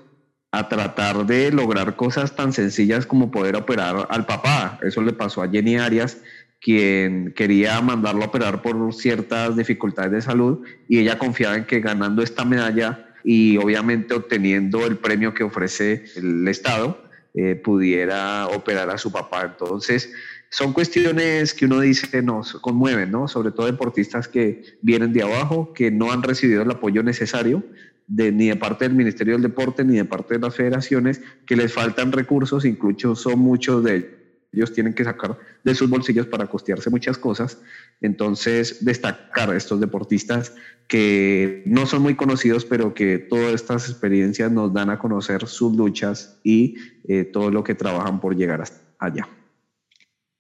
a 0.52 0.70
tratar 0.70 1.26
de 1.26 1.52
lograr 1.52 1.96
cosas 1.96 2.36
tan 2.36 2.54
sencillas 2.54 3.06
como 3.06 3.32
poder 3.32 3.56
operar 3.56 4.08
al 4.10 4.26
papá. 4.26 4.80
Eso 4.82 5.02
le 5.02 5.14
pasó 5.14 5.42
a 5.42 5.50
Jenny 5.50 5.78
Arias, 5.78 6.18
quien 6.62 7.34
quería 7.34 7.82
mandarlo 7.82 8.24
a 8.24 8.28
operar 8.28 8.62
por 8.62 8.94
ciertas 8.94 9.56
dificultades 9.56 10.12
de 10.12 10.22
salud 10.22 10.66
y 10.88 11.00
ella 11.00 11.20
confiaba 11.20 11.56
en 11.56 11.66
que 11.66 11.80
ganando 11.82 12.24
esta 12.24 12.46
medalla 12.46 13.08
y 13.24 13.58
obviamente 13.58 14.14
obteniendo 14.14 14.86
el 14.86 14.98
premio 14.98 15.34
que 15.34 15.44
ofrece 15.44 16.06
el 16.16 16.48
Estado, 16.48 17.04
eh, 17.34 17.56
pudiera 17.56 18.48
operar 18.48 18.90
a 18.90 18.98
su 18.98 19.12
papá. 19.12 19.44
Entonces, 19.44 20.12
son 20.50 20.74
cuestiones 20.74 21.54
que 21.54 21.66
uno 21.66 21.80
dice 21.80 22.22
nos 22.22 22.54
conmueven, 22.54 23.12
¿no? 23.12 23.28
Sobre 23.28 23.52
todo 23.52 23.66
deportistas 23.66 24.28
que 24.28 24.64
vienen 24.82 25.14
de 25.14 25.24
abajo, 25.24 25.74
que 25.74 25.92
no 25.92 26.12
han 26.12 26.24
recibido 26.24 26.62
el 26.62 26.72
apoyo 26.72 27.04
necesario 27.04 27.64
de, 28.08 28.32
ni 28.32 28.48
de 28.48 28.56
parte 28.56 28.86
del 28.86 28.96
Ministerio 28.96 29.34
del 29.34 29.44
Deporte 29.44 29.84
ni 29.84 29.98
de 29.98 30.06
parte 30.06 30.36
de 30.36 30.40
las 30.40 30.56
federaciones, 30.56 31.22
que 31.46 31.56
les 31.56 31.74
faltan 31.74 32.12
recursos, 32.12 32.66
incluso 32.66 33.16
son 33.16 33.40
muchos 33.40 33.84
de 33.84 34.18
ellos 34.54 34.74
tienen 34.74 34.94
que 34.94 35.04
sacar 35.04 35.38
de 35.64 35.76
sus 35.76 35.90
bolsillos 35.90 36.26
para 36.26 36.48
costearse 36.48 36.90
muchas 36.90 37.18
cosas. 37.18 37.60
Entonces, 38.02 38.84
destacar 38.84 39.52
a 39.52 39.58
estos 39.58 39.80
deportistas 39.80 40.56
que 40.88 41.64
no 41.66 41.86
son 41.86 42.02
muy 42.02 42.16
conocidos, 42.16 42.64
pero 42.66 42.94
que 42.94 43.18
todas 43.18 43.54
estas 43.54 43.90
experiencias 43.90 44.52
nos 44.52 44.74
dan 44.74 44.90
a 44.90 45.00
conocer 45.00 45.48
sus 45.48 45.76
luchas 45.76 46.40
y 46.44 46.78
eh, 47.08 47.26
todo 47.26 47.52
lo 47.52 47.64
que 47.64 47.76
trabajan 47.76 48.22
por 48.22 48.36
llegar 48.36 48.62
hasta 48.62 48.82
allá. 48.98 49.28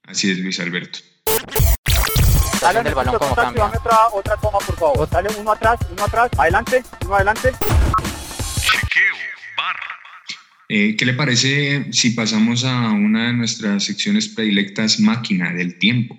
Así 0.07 0.31
es, 0.31 0.39
Luis 0.39 0.59
Alberto. 0.61 0.99
Dale 2.61 2.89
el 2.89 2.95
balón 2.95 3.19
como 3.19 3.35
cambia. 3.35 3.65
Otra, 3.65 3.97
otra 4.13 4.37
toma, 4.37 4.57
por 4.59 4.75
favor. 4.77 5.09
Dale 5.09 5.29
uno 5.37 5.51
atrás, 5.51 5.79
uno 5.91 6.03
atrás, 6.03 6.29
adelante, 6.37 6.83
uno 7.05 7.15
adelante. 7.15 7.51
Chequeo, 7.51 9.15
barra. 9.57 9.99
Eh, 10.69 10.95
¿Qué 10.97 11.05
le 11.05 11.13
parece 11.13 11.91
si 11.91 12.11
pasamos 12.11 12.63
a 12.63 12.91
una 12.91 13.27
de 13.27 13.33
nuestras 13.33 13.83
secciones 13.83 14.29
predilectas, 14.29 14.99
máquina 14.99 15.51
del 15.51 15.77
tiempo? 15.77 16.17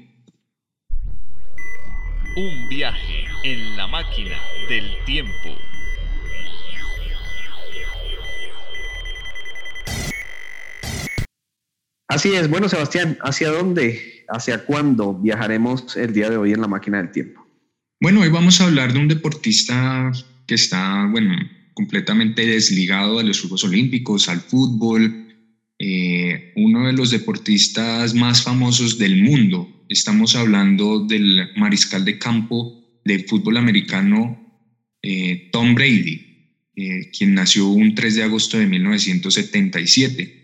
Un 2.36 2.68
viaje 2.68 3.24
en 3.42 3.76
la 3.76 3.86
máquina 3.86 4.38
del 4.68 5.02
tiempo. 5.06 5.56
Así 12.08 12.30
es. 12.32 12.48
Bueno, 12.48 12.70
Sebastián, 12.70 13.18
¿hacia 13.20 13.50
dónde, 13.50 14.24
hacia 14.28 14.64
cuándo 14.64 15.14
viajaremos 15.14 15.94
el 15.96 16.14
día 16.14 16.30
de 16.30 16.38
hoy 16.38 16.52
en 16.52 16.62
la 16.62 16.66
máquina 16.66 16.96
del 16.98 17.12
tiempo? 17.12 17.46
Bueno, 18.00 18.22
hoy 18.22 18.30
vamos 18.30 18.60
a 18.60 18.64
hablar 18.64 18.94
de 18.94 18.98
un 18.98 19.08
deportista 19.08 20.10
que 20.46 20.54
está, 20.54 21.06
bueno, 21.10 21.36
completamente 21.74 22.46
desligado 22.46 23.18
a 23.18 23.22
los 23.22 23.40
Juegos 23.40 23.62
Olímpicos, 23.64 24.30
al 24.30 24.40
fútbol, 24.40 25.26
eh, 25.78 26.54
uno 26.56 26.86
de 26.86 26.94
los 26.94 27.10
deportistas 27.10 28.14
más 28.14 28.42
famosos 28.42 28.98
del 28.98 29.22
mundo. 29.22 29.84
Estamos 29.90 30.34
hablando 30.34 31.00
del 31.00 31.50
mariscal 31.56 32.06
de 32.06 32.18
campo 32.18 32.82
del 33.04 33.26
fútbol 33.26 33.58
americano 33.58 34.48
eh, 35.02 35.50
Tom 35.52 35.74
Brady, 35.74 36.26
eh, 36.74 37.10
quien 37.16 37.34
nació 37.34 37.68
un 37.68 37.94
3 37.94 38.16
de 38.16 38.22
agosto 38.22 38.58
de 38.58 38.66
1977. 38.66 40.37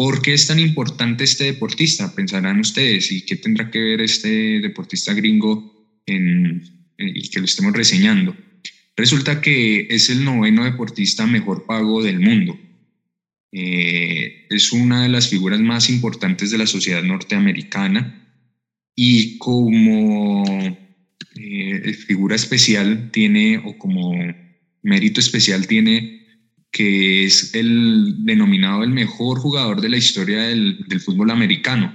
¿Por 0.00 0.22
qué 0.22 0.32
es 0.32 0.46
tan 0.46 0.58
importante 0.58 1.24
este 1.24 1.44
deportista? 1.44 2.14
Pensarán 2.14 2.58
ustedes, 2.58 3.12
¿y 3.12 3.20
qué 3.26 3.36
tendrá 3.36 3.70
que 3.70 3.78
ver 3.78 4.00
este 4.00 4.58
deportista 4.60 5.12
gringo 5.12 6.00
en, 6.06 6.62
y 6.96 7.28
que 7.28 7.38
lo 7.38 7.44
estemos 7.44 7.74
reseñando? 7.74 8.34
Resulta 8.96 9.42
que 9.42 9.88
es 9.90 10.08
el 10.08 10.24
noveno 10.24 10.64
deportista 10.64 11.26
mejor 11.26 11.66
pago 11.66 12.02
del 12.02 12.18
mundo 12.18 12.58
eh, 13.52 14.46
es 14.48 14.72
una 14.72 15.02
de 15.02 15.10
las 15.10 15.28
figuras 15.28 15.60
más 15.60 15.90
importantes 15.90 16.50
de 16.50 16.56
la 16.56 16.66
sociedad 16.66 17.02
norteamericana 17.02 18.26
y 18.96 19.36
como 19.36 20.42
eh, 21.36 21.92
figura 21.92 22.36
especial 22.36 23.10
tiene, 23.12 23.58
o 23.58 23.76
como 23.76 24.14
mérito 24.82 25.20
especial 25.20 25.66
tiene, 25.66 26.19
que 26.70 27.24
es 27.24 27.54
el 27.54 28.24
denominado 28.24 28.82
el 28.84 28.90
mejor 28.90 29.38
jugador 29.38 29.80
de 29.80 29.88
la 29.88 29.96
historia 29.96 30.42
del, 30.42 30.84
fútbol 31.04 31.30
americano. 31.30 31.94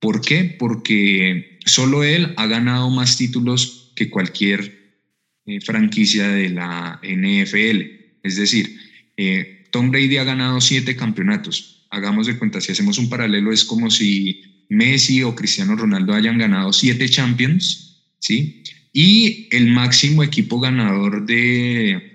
¿Por 0.00 0.20
qué? 0.20 0.56
Porque 0.58 1.58
solo 1.64 2.02
él 2.02 2.32
ha 2.36 2.46
ganado 2.46 2.90
más 2.90 3.16
títulos 3.16 3.92
que 3.94 4.10
cualquier 4.10 4.98
eh, 5.46 5.60
franquicia 5.60 6.28
de 6.28 6.48
la 6.48 7.00
NFL. 7.02 7.82
Es 8.22 8.36
decir, 8.36 8.76
Tom 9.70 9.90
Brady 9.90 10.16
ha 10.16 10.24
ganado 10.24 10.60
siete 10.60 10.96
campeonatos. 10.96 11.86
Hagamos 11.90 12.26
de 12.26 12.38
cuenta, 12.38 12.60
si 12.60 12.72
hacemos 12.72 12.98
un 12.98 13.08
paralelo, 13.08 13.52
es 13.52 13.64
como 13.64 13.90
si 13.90 14.64
Messi 14.68 15.22
o 15.22 15.34
Cristiano 15.34 15.76
Ronaldo 15.76 16.14
hayan 16.14 16.38
ganado 16.38 16.72
siete 16.72 17.08
Champions, 17.08 18.04
¿sí? 18.18 18.62
Y 18.92 19.48
el 19.50 19.68
máximo 19.68 20.22
equipo 20.22 20.60
ganador 20.60 21.26
de, 21.26 22.09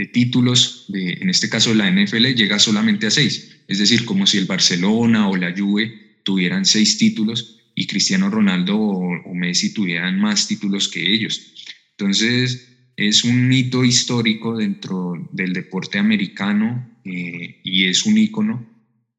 de 0.00 0.06
títulos, 0.06 0.86
en 0.94 1.28
este 1.28 1.50
caso 1.50 1.74
la 1.74 1.90
NFL, 1.90 2.32
llega 2.34 2.58
solamente 2.58 3.06
a 3.06 3.10
seis. 3.10 3.60
Es 3.68 3.78
decir, 3.78 4.06
como 4.06 4.26
si 4.26 4.38
el 4.38 4.46
Barcelona 4.46 5.28
o 5.28 5.36
la 5.36 5.54
Juve 5.54 6.22
tuvieran 6.24 6.64
seis 6.64 6.96
títulos 6.96 7.58
y 7.74 7.86
Cristiano 7.86 8.30
Ronaldo 8.30 8.78
o, 8.78 9.20
o 9.22 9.34
Messi 9.34 9.74
tuvieran 9.74 10.18
más 10.18 10.48
títulos 10.48 10.88
que 10.88 11.12
ellos. 11.12 11.52
Entonces, 11.98 12.66
es 12.96 13.24
un 13.24 13.52
hito 13.52 13.84
histórico 13.84 14.56
dentro 14.56 15.28
del 15.32 15.52
deporte 15.52 15.98
americano 15.98 16.98
eh, 17.04 17.60
y 17.62 17.84
es 17.84 18.06
un 18.06 18.16
ícono 18.16 18.66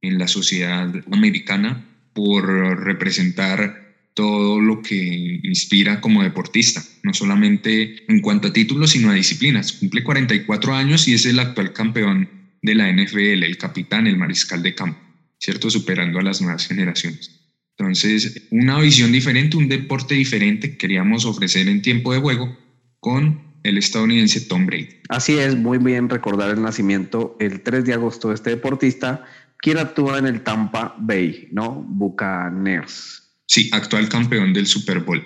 en 0.01 0.17
la 0.17 0.27
sociedad 0.27 0.91
americana 1.11 2.09
por 2.13 2.43
representar 2.83 3.80
todo 4.13 4.59
lo 4.59 4.81
que 4.81 5.39
inspira 5.43 6.01
como 6.01 6.23
deportista, 6.23 6.83
no 7.03 7.13
solamente 7.13 8.03
en 8.07 8.19
cuanto 8.19 8.49
a 8.49 8.53
títulos, 8.53 8.91
sino 8.91 9.09
a 9.09 9.13
disciplinas. 9.13 9.73
Cumple 9.73 10.03
44 10.03 10.73
años 10.73 11.07
y 11.07 11.13
es 11.13 11.25
el 11.25 11.39
actual 11.39 11.73
campeón 11.73 12.29
de 12.61 12.75
la 12.75 12.91
NFL, 12.91 13.43
el 13.43 13.57
capitán, 13.57 14.07
el 14.07 14.17
mariscal 14.17 14.61
de 14.61 14.75
campo, 14.75 14.99
¿cierto? 15.39 15.69
Superando 15.69 16.19
a 16.19 16.23
las 16.23 16.41
nuevas 16.41 16.67
generaciones. 16.67 17.41
Entonces, 17.77 18.47
una 18.51 18.79
visión 18.79 19.11
diferente, 19.11 19.57
un 19.57 19.67
deporte 19.67 20.13
diferente 20.15 20.77
queríamos 20.77 21.25
ofrecer 21.25 21.67
en 21.67 21.81
tiempo 21.81 22.13
de 22.13 22.19
juego 22.19 22.55
con 22.99 23.51
el 23.63 23.77
estadounidense 23.77 24.41
Tom 24.41 24.65
Brady. 24.65 24.89
Así 25.09 25.37
es, 25.37 25.55
muy 25.55 25.77
bien 25.77 26.09
recordar 26.09 26.51
el 26.51 26.61
nacimiento 26.61 27.37
el 27.39 27.61
3 27.61 27.85
de 27.85 27.93
agosto 27.93 28.29
de 28.29 28.35
este 28.35 28.51
deportista, 28.51 29.25
quien 29.57 29.77
actúa 29.77 30.17
en 30.19 30.27
el 30.27 30.41
Tampa 30.41 30.95
Bay, 30.99 31.47
¿no? 31.51 31.85
Buccaneers. 31.87 33.20
Sí, 33.51 33.69
actual 33.73 34.07
campeón 34.07 34.53
del 34.53 34.65
Super 34.65 35.01
Bowl. 35.01 35.21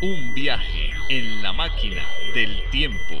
Un 0.00 0.32
viaje 0.32 0.92
en 1.08 1.42
la 1.42 1.52
máquina 1.52 2.06
del 2.32 2.62
tiempo. 2.70 3.20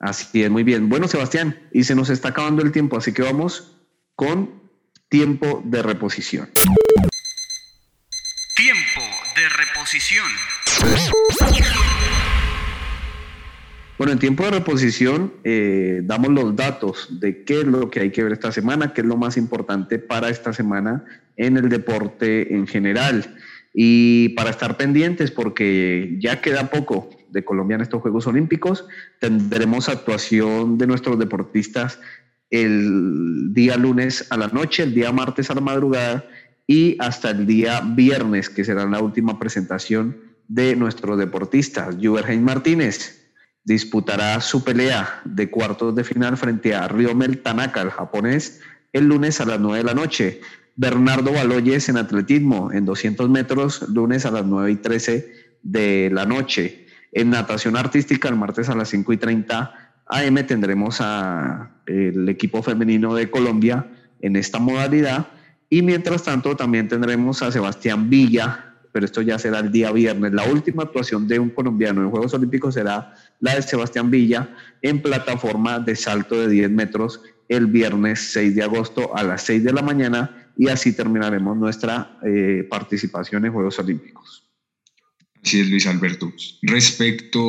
Así 0.00 0.42
es, 0.42 0.48
muy 0.48 0.62
bien. 0.62 0.88
Bueno, 0.88 1.08
Sebastián, 1.08 1.68
y 1.74 1.84
se 1.84 1.94
nos 1.94 2.08
está 2.08 2.30
acabando 2.30 2.62
el 2.62 2.72
tiempo, 2.72 2.96
así 2.96 3.12
que 3.12 3.20
vamos 3.20 3.70
con 4.14 4.62
tiempo 5.10 5.60
de 5.66 5.82
reposición. 5.82 6.50
Tiempo 8.56 9.02
de 9.36 9.46
reposición. 9.50 10.30
Bueno, 13.98 14.12
en 14.12 14.20
tiempo 14.20 14.44
de 14.44 14.52
reposición 14.52 15.32
eh, 15.42 16.02
damos 16.04 16.30
los 16.30 16.54
datos 16.54 17.08
de 17.18 17.42
qué 17.42 17.62
es 17.62 17.66
lo 17.66 17.90
que 17.90 17.98
hay 17.98 18.10
que 18.12 18.22
ver 18.22 18.32
esta 18.32 18.52
semana, 18.52 18.94
qué 18.94 19.00
es 19.00 19.06
lo 19.08 19.16
más 19.16 19.36
importante 19.36 19.98
para 19.98 20.28
esta 20.28 20.52
semana 20.52 21.04
en 21.36 21.56
el 21.56 21.68
deporte 21.68 22.54
en 22.54 22.68
general. 22.68 23.34
Y 23.74 24.30
para 24.30 24.50
estar 24.50 24.76
pendientes, 24.76 25.32
porque 25.32 26.16
ya 26.20 26.40
queda 26.40 26.70
poco 26.70 27.10
de 27.30 27.44
Colombia 27.44 27.74
en 27.74 27.80
estos 27.80 28.00
Juegos 28.00 28.28
Olímpicos, 28.28 28.86
tendremos 29.18 29.88
actuación 29.88 30.78
de 30.78 30.86
nuestros 30.86 31.18
deportistas 31.18 31.98
el 32.50 33.52
día 33.52 33.76
lunes 33.76 34.28
a 34.30 34.36
la 34.36 34.46
noche, 34.46 34.84
el 34.84 34.94
día 34.94 35.10
martes 35.10 35.50
a 35.50 35.54
la 35.54 35.60
madrugada 35.60 36.24
y 36.68 36.96
hasta 37.00 37.30
el 37.30 37.46
día 37.46 37.80
viernes, 37.80 38.48
que 38.48 38.64
será 38.64 38.86
la 38.86 39.00
última 39.00 39.40
presentación 39.40 40.16
de 40.46 40.76
nuestro 40.76 41.16
deportista, 41.16 41.90
Juverheim 42.00 42.42
Martínez. 42.42 43.17
Disputará 43.68 44.40
su 44.40 44.64
pelea 44.64 45.20
de 45.26 45.50
cuartos 45.50 45.94
de 45.94 46.02
final 46.02 46.38
frente 46.38 46.74
a 46.74 46.88
Ryomel 46.88 47.42
Tanaka, 47.42 47.82
el 47.82 47.90
japonés, 47.90 48.62
el 48.94 49.04
lunes 49.04 49.42
a 49.42 49.44
las 49.44 49.60
9 49.60 49.76
de 49.76 49.84
la 49.84 49.92
noche. 49.92 50.40
Bernardo 50.74 51.34
Baloyes 51.34 51.90
en 51.90 51.98
atletismo 51.98 52.72
en 52.72 52.86
200 52.86 53.28
metros, 53.28 53.86
lunes 53.90 54.24
a 54.24 54.30
las 54.30 54.46
9 54.46 54.70
y 54.70 54.76
13 54.76 55.32
de 55.62 56.08
la 56.10 56.24
noche. 56.24 56.86
En 57.12 57.28
natación 57.28 57.76
artística, 57.76 58.30
el 58.30 58.36
martes 58.36 58.70
a 58.70 58.74
las 58.74 58.88
5 58.88 59.12
y 59.12 59.16
30 59.18 59.92
AM 60.06 60.46
tendremos 60.46 61.02
a 61.02 61.70
el 61.84 62.26
equipo 62.30 62.62
femenino 62.62 63.14
de 63.14 63.30
Colombia 63.30 63.86
en 64.22 64.36
esta 64.36 64.58
modalidad 64.58 65.26
y 65.68 65.82
mientras 65.82 66.22
tanto 66.22 66.56
también 66.56 66.88
tendremos 66.88 67.42
a 67.42 67.52
Sebastián 67.52 68.08
Villa, 68.08 68.76
pero 68.92 69.04
esto 69.04 69.20
ya 69.20 69.38
será 69.38 69.58
el 69.58 69.70
día 69.70 69.92
viernes. 69.92 70.32
La 70.32 70.44
última 70.44 70.84
actuación 70.84 71.28
de 71.28 71.38
un 71.38 71.50
colombiano 71.50 72.00
en 72.00 72.08
Juegos 72.08 72.32
Olímpicos 72.32 72.72
será 72.72 73.14
la 73.40 73.54
de 73.54 73.62
Sebastián 73.62 74.10
Villa 74.10 74.54
en 74.82 75.02
plataforma 75.02 75.78
de 75.78 75.96
salto 75.96 76.40
de 76.40 76.48
10 76.48 76.70
metros 76.70 77.20
el 77.48 77.66
viernes 77.66 78.30
6 78.32 78.54
de 78.54 78.62
agosto 78.62 79.16
a 79.16 79.22
las 79.22 79.42
6 79.44 79.64
de 79.64 79.72
la 79.72 79.82
mañana 79.82 80.52
y 80.56 80.68
así 80.68 80.92
terminaremos 80.92 81.56
nuestra 81.56 82.18
eh, 82.26 82.66
participación 82.68 83.46
en 83.46 83.52
Juegos 83.52 83.78
Olímpicos. 83.78 84.44
Así 85.42 85.60
es, 85.60 85.70
Luis 85.70 85.86
Alberto. 85.86 86.32
Respecto 86.62 87.40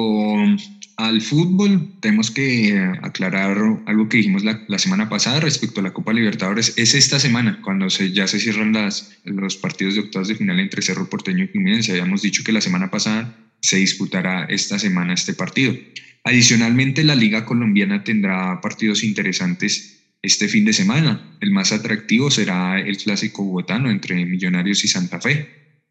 al 0.96 1.22
fútbol, 1.22 1.94
tenemos 2.02 2.30
que 2.30 2.78
aclarar 3.02 3.58
algo 3.86 4.10
que 4.10 4.18
dijimos 4.18 4.44
la, 4.44 4.78
semana 4.78 5.10
pasada 5.10 5.40
respecto 5.40 5.80
a 5.80 5.84
la 5.84 5.94
Copa 5.94 6.14
Libertadores. 6.14 6.74
Es 6.78 6.94
esta 6.94 7.20
semana, 7.20 7.60
cuando 7.64 7.90
se, 7.90 8.12
ya 8.12 8.28
se 8.28 8.40
cierran 8.40 8.74
las, 8.74 9.18
los 9.24 9.58
partidos 9.58 9.96
de 9.96 10.02
octavos 10.02 10.28
de 10.28 10.36
final 10.36 10.60
entre 10.60 10.82
Cerro 10.82 11.10
Porteño 11.10 11.46
y 11.46 11.48
Fluminense. 11.48 11.92
Habíamos 11.92 12.22
dicho 12.22 12.44
que 12.44 12.52
la 12.52 12.62
semana 12.62 12.92
pasada 12.92 13.49
se 13.62 13.78
disputará 13.78 14.45
esta 14.45 14.80
semana 14.80 15.14
este 15.14 15.34
partido. 15.34 15.76
Adicionalmente, 16.24 17.03
la 17.03 17.16
Liga 17.16 17.45
Colombiana 17.45 18.03
tendrá 18.03 18.60
partidos 18.62 19.03
interesantes 19.03 19.99
este 20.22 20.47
fin 20.47 20.66
de 20.66 20.74
semana. 20.74 21.38
El 21.39 21.51
más 21.51 21.72
atractivo 21.72 22.30
será 22.30 22.80
el 22.80 22.97
clásico 22.97 23.43
bogotano 23.43 23.89
entre 23.89 24.26
Millonarios 24.26 24.84
y 24.84 24.88
Santa 24.88 25.20
Fe. 25.20 25.47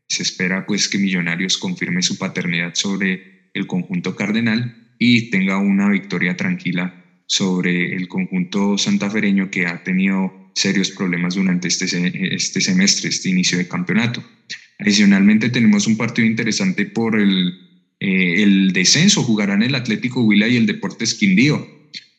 Se 0.08 0.22
espera 0.22 0.66
pues 0.66 0.88
que 0.88 0.98
Millonarios 0.98 1.58
confirme 1.58 2.02
su 2.02 2.18
paternidad 2.18 2.74
sobre 2.74 3.50
el 3.54 3.66
conjunto 3.66 4.14
cardenal 4.16 4.94
y 4.98 5.30
tenga 5.30 5.58
una 5.58 5.88
victoria 5.90 6.36
tranquila 6.36 7.04
sobre 7.26 7.94
el 7.94 8.08
conjunto 8.08 8.78
santafereño 8.78 9.50
que 9.50 9.66
ha 9.66 9.82
tenido 9.82 10.50
serios 10.54 10.90
problemas 10.90 11.34
durante 11.34 11.68
este, 11.68 12.34
este 12.34 12.60
semestre, 12.60 13.10
este 13.10 13.28
inicio 13.28 13.58
de 13.58 13.68
campeonato. 13.68 14.24
Adicionalmente 14.78 15.50
tenemos 15.50 15.86
un 15.86 15.96
partido 15.96 16.26
interesante 16.26 16.86
por 16.86 17.18
el, 17.18 17.68
eh, 18.00 18.42
el 18.42 18.72
descenso, 18.72 19.22
jugarán 19.22 19.62
el 19.62 19.74
Atlético 19.74 20.22
Huila 20.22 20.46
y 20.46 20.56
el 20.56 20.66
Deportes 20.66 21.14
Quindío. 21.14 21.66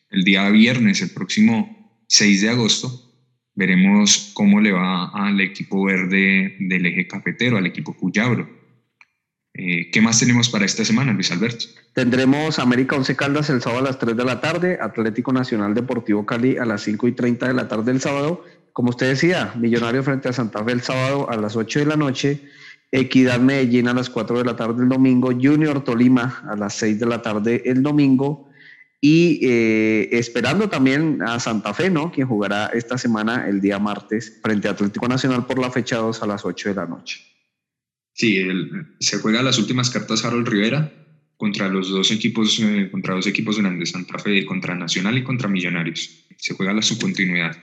El 0.10 0.24
día 0.24 0.50
viernes, 0.50 1.02
el 1.02 1.12
próximo 1.12 2.04
6 2.08 2.42
de 2.42 2.50
agosto, 2.50 3.10
veremos 3.56 4.32
cómo 4.34 4.60
le 4.60 4.72
va 4.72 5.10
al 5.10 5.40
equipo 5.40 5.84
verde 5.86 6.56
del 6.60 6.86
eje 6.86 7.08
cafetero, 7.08 7.58
al 7.58 7.66
equipo 7.66 7.96
Cuyabro. 7.96 8.50
Eh, 9.54 9.90
¿Qué 9.92 10.02
más 10.02 10.20
tenemos 10.20 10.50
para 10.50 10.66
esta 10.66 10.86
semana, 10.86 11.14
Luis 11.14 11.32
Alberto? 11.32 11.66
Tendremos 11.94 12.60
América 12.60 12.96
Once 12.96 13.16
Caldas 13.16 13.50
el 13.50 13.62
sábado 13.62 13.82
a 13.82 13.90
las 13.90 14.00
3 14.00 14.16
de 14.16 14.24
la 14.24 14.40
tarde, 14.40 14.78
Atlético 14.82 15.34
Nacional 15.34 15.74
Deportivo 15.74 16.26
Cali 16.26 16.58
a 16.58 16.66
las 16.66 16.84
5 16.84 17.08
y 17.08 17.12
30 17.14 17.48
de 17.48 17.54
la 17.54 17.68
tarde 17.68 17.92
el 17.92 18.00
sábado. 18.00 18.46
Como 18.74 18.90
usted 18.90 19.10
decía, 19.10 19.54
Millonario 19.56 20.04
frente 20.04 20.30
a 20.30 20.34
Santa 20.34 20.64
Fe 20.64 20.72
el 20.72 20.82
sábado 20.82 21.30
a 21.30 21.38
las 21.38 21.56
8 21.56 21.80
de 21.80 21.86
la 21.86 21.96
noche, 21.96 22.42
Equidad 22.92 23.40
Medellín 23.40 23.88
a 23.88 23.94
las 23.94 24.10
4 24.10 24.40
de 24.40 24.46
la 24.46 24.56
tarde 24.56 24.84
el 24.84 24.90
domingo, 24.90 25.28
Junior 25.28 25.84
Tolima 25.84 26.44
a 26.50 26.56
las 26.56 26.74
6 26.76 27.00
de 27.00 27.06
la 27.06 27.22
tarde 27.22 27.62
el 27.66 27.84
domingo 27.84 28.50
y 29.02 29.40
eh, 29.44 30.10
esperando 30.12 30.70
también 30.70 31.22
a 31.22 31.40
Santa 31.40 31.74
Fe, 31.74 31.90
¿no? 31.90 32.12
Quien 32.12 32.28
jugará 32.28 32.68
esta 32.68 32.98
semana 32.98 33.48
el 33.48 33.62
día 33.62 33.80
martes 33.80 34.40
frente 34.42 34.68
a 34.68 34.72
Atlético 34.72 35.08
Nacional 35.08 35.46
por 35.46 35.60
la 35.60 35.72
fecha 35.72 35.98
2 35.98 36.22
a 36.24 36.28
las 36.28 36.46
8 36.46 36.70
de 36.70 36.76
la 36.76 36.86
noche. 36.86 37.24
Sí, 38.14 38.46
se 39.00 39.20
juega 39.20 39.42
las 39.42 39.58
últimas 39.60 39.90
cartas 39.90 40.26
Harold 40.26 40.48
Rivera 40.48 40.92
contra 41.38 41.70
los 41.70 41.90
dos 41.90 42.12
equipos, 42.12 42.60
eh, 42.60 42.90
contra 42.92 43.14
dos 43.14 43.26
equipos 43.28 43.58
grandes, 43.58 43.92
Santa 43.92 44.20
Fe, 44.20 44.46
contra 44.46 44.76
Nacional 44.76 45.18
y 45.18 45.24
contra 45.24 45.48
Millonarios. 45.48 46.26
Se 46.36 46.54
juega 46.54 46.74
la 46.74 46.82
subcontinuidad, 46.82 47.56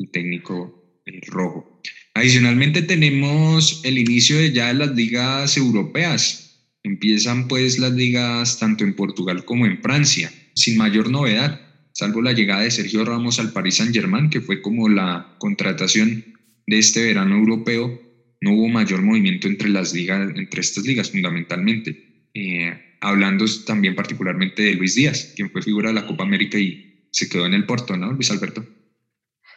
el 0.00 0.10
técnico 0.10 1.00
eh, 1.06 1.20
rojo. 1.28 1.80
Adicionalmente 2.14 2.82
tenemos 2.82 3.80
el 3.84 3.98
inicio 3.98 4.38
de 4.38 4.52
ya 4.52 4.72
las 4.72 4.90
ligas 4.96 5.56
europeas. 5.56 6.66
Empiezan 6.82 7.46
pues 7.46 7.78
las 7.78 7.92
ligas 7.92 8.58
tanto 8.58 8.82
en 8.82 8.96
Portugal 8.96 9.44
como 9.44 9.66
en 9.66 9.80
Francia, 9.80 10.32
sin 10.54 10.76
mayor 10.76 11.10
novedad, 11.10 11.60
salvo 11.92 12.22
la 12.22 12.32
llegada 12.32 12.62
de 12.62 12.70
Sergio 12.70 13.04
Ramos 13.04 13.38
al 13.38 13.52
Paris 13.52 13.76
Saint-Germain, 13.76 14.30
que 14.30 14.40
fue 14.40 14.60
como 14.60 14.88
la 14.88 15.36
contratación 15.38 16.24
de 16.66 16.78
este 16.78 17.04
verano 17.04 17.36
europeo 17.36 18.10
no 18.40 18.54
hubo 18.54 18.68
mayor 18.68 19.02
movimiento 19.02 19.48
entre 19.48 19.68
las 19.68 19.92
ligas, 19.92 20.32
entre 20.34 20.60
estas 20.60 20.84
ligas 20.84 21.10
fundamentalmente. 21.10 22.28
Eh, 22.32 22.96
hablando 23.00 23.44
también 23.66 23.94
particularmente 23.94 24.62
de 24.62 24.74
Luis 24.74 24.94
Díaz, 24.94 25.32
quien 25.36 25.50
fue 25.50 25.62
figura 25.62 25.88
de 25.88 25.94
la 25.94 26.06
Copa 26.06 26.24
América 26.24 26.58
y 26.58 27.06
se 27.10 27.28
quedó 27.28 27.46
en 27.46 27.54
el 27.54 27.66
Porto, 27.66 27.96
¿no, 27.96 28.12
Luis 28.12 28.30
Alberto? 28.30 28.64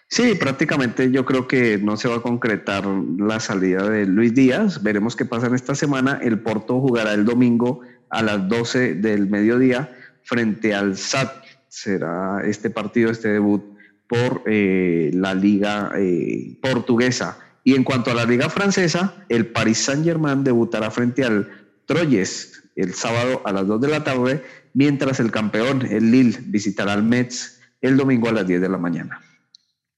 Sí, 0.08 0.36
prácticamente 0.36 1.12
yo 1.12 1.26
creo 1.26 1.48
que 1.48 1.78
no 1.80 1.98
se 1.98 2.08
va 2.08 2.18
a 2.18 2.22
concretar 2.22 2.86
la 2.86 3.40
salida 3.40 3.90
de 3.90 4.06
Luis 4.06 4.34
Díaz. 4.34 4.84
Veremos 4.84 5.16
qué 5.16 5.26
pasa 5.26 5.48
en 5.48 5.56
esta 5.56 5.74
semana. 5.76 6.20
El 6.22 6.40
Porto 6.40 6.80
jugará 6.80 7.14
el 7.14 7.26
domingo 7.26 7.82
a 8.10 8.22
las 8.22 8.48
12 8.48 8.96
del 8.96 9.28
mediodía 9.28 9.96
frente 10.24 10.76
al 10.76 10.98
SAT. 10.98 11.32
Será 11.68 12.42
este 12.46 12.70
partido, 12.70 13.10
este 13.10 13.30
debut 13.30 13.64
por 14.08 14.44
eh, 14.46 15.10
la 15.14 15.34
liga 15.34 15.92
eh, 15.98 16.60
portuguesa. 16.62 17.40
Y 17.64 17.76
en 17.76 17.84
cuanto 17.84 18.12
a 18.12 18.14
la 18.14 18.26
liga 18.26 18.50
francesa, 18.50 19.26
el 19.30 19.48
Paris 19.48 19.80
Saint-Germain 19.80 20.44
debutará 20.44 20.92
frente 20.92 21.24
al 21.24 21.50
Troyes 21.86 22.64
el 22.76 22.94
sábado 22.94 23.42
a 23.46 23.52
las 23.52 23.68
2 23.68 23.82
de 23.82 23.88
la 23.88 24.04
tarde, 24.04 24.44
mientras 24.74 25.20
el 25.20 25.32
campeón, 25.32 25.86
el 25.86 26.12
Lille, 26.12 26.40
visitará 26.46 26.94
al 26.94 27.04
Metz 27.04 27.60
el 27.82 27.98
domingo 27.98 28.30
a 28.30 28.34
las 28.34 28.48
10 28.48 28.62
de 28.62 28.70
la 28.70 28.78
mañana. 28.78 29.22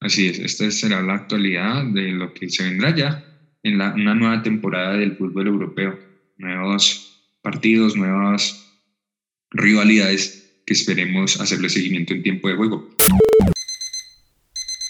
Así 0.06 0.28
es, 0.28 0.38
esta 0.38 0.70
será 0.70 1.02
la 1.02 1.16
actualidad 1.16 1.84
de 1.86 2.12
lo 2.12 2.32
que 2.32 2.48
se 2.48 2.64
vendrá 2.64 2.96
ya 2.96 3.26
en 3.64 3.80
la, 3.80 3.92
una 3.96 4.14
nueva 4.14 4.44
temporada 4.44 4.94
del 4.94 5.18
fútbol 5.18 5.48
europeo. 5.48 6.00
Nuevos 6.38 7.24
partidos, 7.42 7.96
nuevas 7.96 8.72
rivalidades 9.50 10.62
que 10.64 10.76
esperemos 10.76 11.42
hacerle 11.42 11.70
seguimiento 11.70 12.14
en 12.14 12.22
tiempo 12.22 12.48
de 12.50 12.56
juego. 12.56 12.96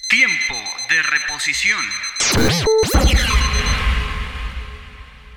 Tiempo 0.10 0.56
de 0.90 1.02
reposición. 1.02 1.80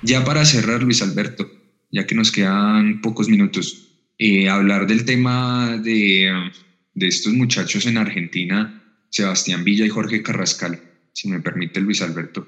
Ya 0.01 0.25
para 0.25 0.43
cerrar, 0.43 0.83
Luis 0.83 1.01
Alberto, 1.01 1.49
ya 1.89 2.05
que 2.05 2.15
nos 2.15 2.33
quedan 2.33 2.99
pocos 2.99 3.29
minutos, 3.29 3.87
eh, 4.17 4.49
hablar 4.49 4.87
del 4.87 5.05
tema 5.05 5.77
de, 5.77 6.51
de, 6.95 7.07
estos 7.07 7.31
muchachos 7.31 7.85
en 7.85 7.97
Argentina, 7.97 8.78
Sebastián 9.09 9.63
Villa 9.63 9.85
y 9.85 9.89
Jorge 9.89 10.21
Carrascal, 10.21 10.79
si 11.13 11.29
me 11.29 11.41
permite 11.41 11.81
Luis 11.81 12.01
Alberto. 12.01 12.47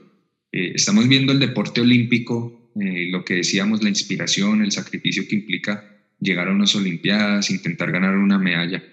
Eh, 0.52 0.74
estamos 0.76 1.08
viendo 1.08 1.32
el 1.32 1.40
deporte 1.40 1.82
olímpico, 1.82 2.72
eh, 2.80 3.10
lo 3.12 3.26
que 3.26 3.36
decíamos, 3.36 3.84
la 3.84 3.90
inspiración, 3.90 4.62
el 4.62 4.72
sacrificio 4.72 5.28
que 5.28 5.36
implica 5.36 5.92
llegar 6.20 6.48
a 6.48 6.54
unas 6.54 6.76
Olimpiadas, 6.76 7.50
intentar 7.50 7.92
ganar 7.92 8.16
una 8.16 8.38
medalla. 8.38 8.84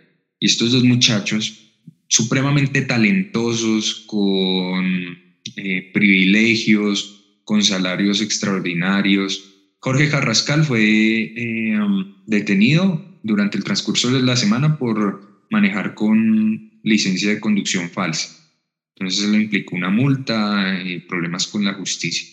Y 0.41 0.47
estos 0.47 0.73
dos 0.73 0.83
muchachos, 0.83 1.69
supremamente 2.09 2.83
talentosos, 2.83 4.05
con 4.07 5.19
eh, 5.57 5.91
privilegios, 5.93 7.41
con 7.45 7.62
salarios 7.62 8.21
extraordinarios. 8.21 9.75
Jorge 9.81 10.09
Carrascal 10.09 10.64
fue 10.64 10.83
eh, 10.83 11.81
um, 11.81 12.16
detenido 12.27 13.21
durante 13.23 13.59
el 13.59 13.64
transcurso 13.64 14.11
de 14.11 14.23
la 14.23 14.37
semana 14.37 14.79
por 14.79 15.47
manejar 15.51 15.95
con 15.95 16.68
licencia 16.89 17.30
de 17.30 17.41
conducción 17.41 17.91
falsa. 17.91 18.34
Entonces 18.97 19.28
le 19.28 19.43
implicó 19.43 19.76
una 19.76 19.91
multa 19.91 20.80
y 20.84 21.01
problemas 21.01 21.47
con 21.47 21.64
la 21.64 21.74
justicia. 21.74 22.28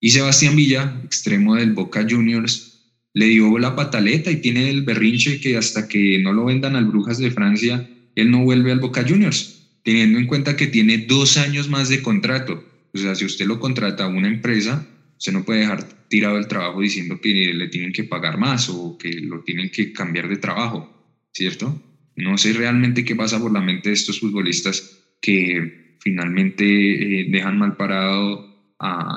Y 0.00 0.10
Sebastián 0.10 0.56
Villa, 0.56 1.00
extremo 1.04 1.54
del 1.54 1.72
Boca 1.72 2.04
Juniors, 2.08 2.96
le 3.14 3.26
dio 3.26 3.58
la 3.58 3.76
pataleta 3.76 4.30
y 4.30 4.40
tiene 4.40 4.68
el 4.68 4.82
berrinche 4.82 5.40
que 5.40 5.56
hasta 5.56 5.86
que 5.86 6.18
no 6.18 6.32
lo 6.32 6.46
vendan 6.46 6.74
al 6.74 6.86
Brujas 6.86 7.18
de 7.18 7.30
Francia, 7.30 7.88
él 8.16 8.30
no 8.30 8.42
vuelve 8.42 8.72
al 8.72 8.80
Boca 8.80 9.04
Juniors 9.06 9.62
teniendo 9.82 10.18
en 10.18 10.26
cuenta 10.26 10.56
que 10.56 10.66
tiene 10.66 10.98
dos 10.98 11.36
años 11.36 11.68
más 11.68 11.88
de 11.88 12.02
contrato. 12.02 12.64
O 12.94 12.98
sea, 12.98 13.14
si 13.14 13.24
usted 13.24 13.46
lo 13.46 13.58
contrata 13.58 14.04
a 14.04 14.08
una 14.08 14.28
empresa, 14.28 14.86
usted 15.16 15.32
no 15.32 15.44
puede 15.44 15.60
dejar 15.60 16.08
tirado 16.08 16.38
el 16.38 16.46
trabajo 16.46 16.80
diciendo 16.80 17.20
que 17.20 17.52
le 17.54 17.68
tienen 17.68 17.92
que 17.92 18.04
pagar 18.04 18.38
más 18.38 18.68
o 18.68 18.96
que 18.98 19.12
lo 19.20 19.42
tienen 19.42 19.70
que 19.70 19.92
cambiar 19.92 20.28
de 20.28 20.36
trabajo, 20.36 20.92
¿cierto? 21.32 21.80
No 22.16 22.36
sé 22.38 22.52
realmente 22.52 23.04
qué 23.04 23.16
pasa 23.16 23.40
por 23.40 23.52
la 23.52 23.60
mente 23.60 23.88
de 23.88 23.94
estos 23.94 24.20
futbolistas 24.20 24.98
que 25.20 25.96
finalmente 26.00 26.64
eh, 26.64 27.26
dejan 27.28 27.58
mal 27.58 27.76
parado 27.76 28.50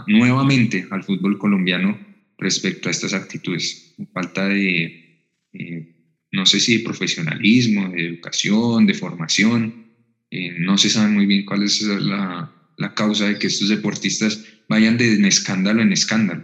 nuevamente 0.06 0.86
al 0.92 1.04
fútbol 1.04 1.40
colombiano 1.40 2.00
respecto 2.38 2.88
a 2.88 2.92
estas 2.92 3.14
actitudes. 3.14 3.96
Falta 4.14 4.48
de, 4.48 5.24
eh, 5.54 5.96
no 6.32 6.46
sé 6.46 6.60
si 6.60 6.78
de 6.78 6.84
profesionalismo, 6.84 7.90
de 7.90 8.06
educación, 8.06 8.86
de 8.86 8.94
formación, 8.94 9.86
eh, 10.30 10.56
no 10.60 10.78
se 10.78 10.90
sabe 10.90 11.10
muy 11.10 11.26
bien 11.26 11.46
cuál 11.46 11.64
es 11.64 11.82
la, 11.82 12.52
la, 12.78 12.94
causa 12.94 13.28
de 13.28 13.40
que 13.40 13.48
estos 13.48 13.70
deportistas 13.70 14.46
vayan 14.70 14.98
de 14.98 15.28
escándalo 15.28 15.82
en 15.82 15.92
escándalo, 15.92 16.44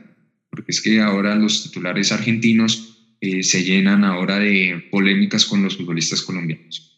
porque 0.49 0.71
es 0.71 0.81
que 0.81 0.99
ahora 1.01 1.35
los 1.35 1.63
titulares 1.63 2.11
argentinos 2.11 2.90
eh, 3.21 3.43
se 3.43 3.63
llenan 3.63 4.03
ahora 4.03 4.39
de 4.39 4.83
polémicas 4.91 5.45
con 5.45 5.63
los 5.63 5.77
futbolistas 5.77 6.23
colombianos. 6.23 6.91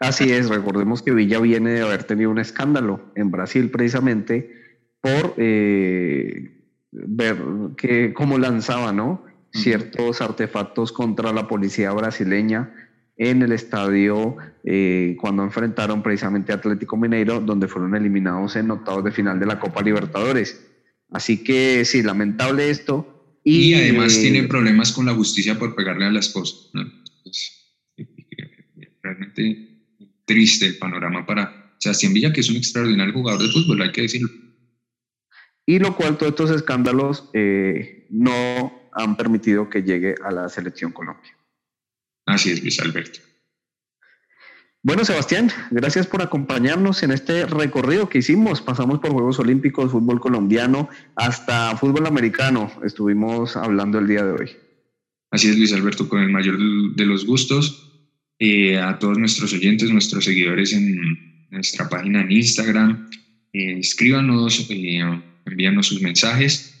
Así 0.00 0.30
es, 0.30 0.48
recordemos 0.48 1.02
que 1.02 1.12
Villa 1.12 1.40
viene 1.40 1.70
de 1.70 1.82
haber 1.82 2.04
tenido 2.04 2.30
un 2.30 2.38
escándalo 2.38 3.12
en 3.16 3.32
Brasil 3.32 3.68
precisamente 3.68 4.48
por 5.00 5.34
eh, 5.36 6.62
ver 6.92 7.36
que 7.76 8.14
cómo 8.14 8.38
lanzaba 8.38 8.92
¿no? 8.92 9.24
ciertos 9.52 10.20
artefactos 10.20 10.92
contra 10.92 11.32
la 11.32 11.48
policía 11.48 11.90
brasileña 11.92 12.72
en 13.16 13.42
el 13.42 13.50
estadio 13.50 14.36
eh, 14.62 15.16
cuando 15.20 15.42
enfrentaron 15.42 16.02
precisamente 16.02 16.52
a 16.52 16.56
Atlético 16.56 16.96
Mineiro, 16.96 17.40
donde 17.40 17.66
fueron 17.66 17.96
eliminados 17.96 18.54
en 18.54 18.70
octavos 18.70 19.02
de 19.02 19.10
final 19.10 19.40
de 19.40 19.46
la 19.46 19.58
Copa 19.58 19.82
Libertadores. 19.82 20.64
Así 21.10 21.42
que 21.42 21.84
sí, 21.84 22.02
lamentable 22.02 22.70
esto. 22.70 23.17
Y, 23.50 23.74
además 23.74 24.16
eh, 24.16 24.22
tiene 24.22 24.42
problemas 24.44 24.92
con 24.92 25.06
la 25.06 25.14
justicia 25.14 25.58
por 25.58 25.74
pegarle 25.74 26.04
a 26.04 26.10
la 26.10 26.20
esposa. 26.20 26.54
realmente 29.02 29.68
triste 30.26 30.66
el 30.66 30.76
panorama 30.76 31.24
para 31.24 31.74
Sebastián 31.78 32.12
Villa, 32.12 32.32
que 32.32 32.40
es 32.40 32.50
un 32.50 32.56
extraordinario 32.56 33.14
jugador 33.14 33.42
de 33.42 33.52
fútbol, 33.52 33.80
hay 33.80 33.92
que 33.92 34.02
decirlo. 34.02 34.28
Y 35.64 35.78
lo 35.78 35.96
cual 35.96 36.18
todos 36.18 36.32
estos 36.32 36.50
escándalos 36.50 37.30
eh, 37.32 38.06
no 38.10 38.90
han 38.92 39.16
permitido 39.16 39.70
que 39.70 39.82
llegue 39.82 40.14
a 40.22 40.30
la 40.30 40.48
selección 40.48 40.92
Colombia. 40.92 41.36
Así 42.26 42.50
es, 42.50 42.60
Luis 42.60 42.78
Alberto. 42.80 43.20
Bueno, 44.84 45.04
Sebastián, 45.04 45.50
gracias 45.72 46.06
por 46.06 46.22
acompañarnos 46.22 47.02
en 47.02 47.10
este 47.10 47.46
recorrido 47.46 48.08
que 48.08 48.18
hicimos. 48.18 48.62
Pasamos 48.62 49.00
por 49.00 49.10
Juegos 49.10 49.40
Olímpicos, 49.40 49.90
fútbol 49.90 50.20
colombiano, 50.20 50.88
hasta 51.16 51.76
fútbol 51.76 52.06
americano. 52.06 52.70
Estuvimos 52.84 53.56
hablando 53.56 53.98
el 53.98 54.06
día 54.06 54.24
de 54.24 54.32
hoy. 54.32 54.50
Así 55.32 55.48
es, 55.48 55.58
Luis 55.58 55.72
Alberto, 55.72 56.08
con 56.08 56.22
el 56.22 56.30
mayor 56.30 56.56
de 56.94 57.06
los 57.06 57.26
gustos. 57.26 57.88
Eh, 58.38 58.78
a 58.78 59.00
todos 59.00 59.18
nuestros 59.18 59.52
oyentes, 59.52 59.90
nuestros 59.90 60.24
seguidores 60.24 60.72
en 60.72 60.96
nuestra 61.50 61.88
página 61.88 62.20
en 62.20 62.30
Instagram, 62.30 63.10
eh, 63.52 63.78
escríbanos, 63.80 64.64
eh, 64.70 65.20
envíanos 65.44 65.86
sus 65.86 66.00
mensajes. 66.00 66.74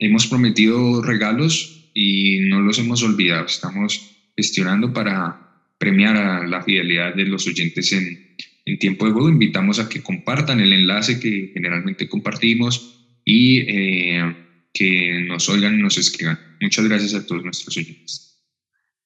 hemos 0.00 0.28
prometido 0.28 1.02
regalos 1.02 1.90
y 1.94 2.40
no 2.50 2.60
los 2.60 2.78
hemos 2.78 3.02
olvidado. 3.02 3.46
Estamos 3.46 4.14
gestionando 4.36 4.92
para 4.92 5.47
premiar 5.78 6.16
a 6.16 6.46
la 6.46 6.62
fidelidad 6.62 7.14
de 7.14 7.24
los 7.24 7.46
oyentes 7.46 7.92
en, 7.92 8.36
en 8.64 8.78
tiempo 8.78 9.06
de 9.06 9.12
juego. 9.12 9.28
Invitamos 9.28 9.78
a 9.78 9.88
que 9.88 10.02
compartan 10.02 10.60
el 10.60 10.72
enlace 10.72 11.18
que 11.18 11.50
generalmente 11.54 12.08
compartimos 12.08 12.98
y 13.24 13.60
eh, 13.60 14.36
que 14.72 15.24
nos 15.26 15.48
oigan 15.48 15.78
y 15.78 15.82
nos 15.82 15.98
escriban. 15.98 16.38
Muchas 16.60 16.86
gracias 16.86 17.14
a 17.14 17.26
todos 17.26 17.44
nuestros 17.44 17.76
oyentes. 17.76 18.28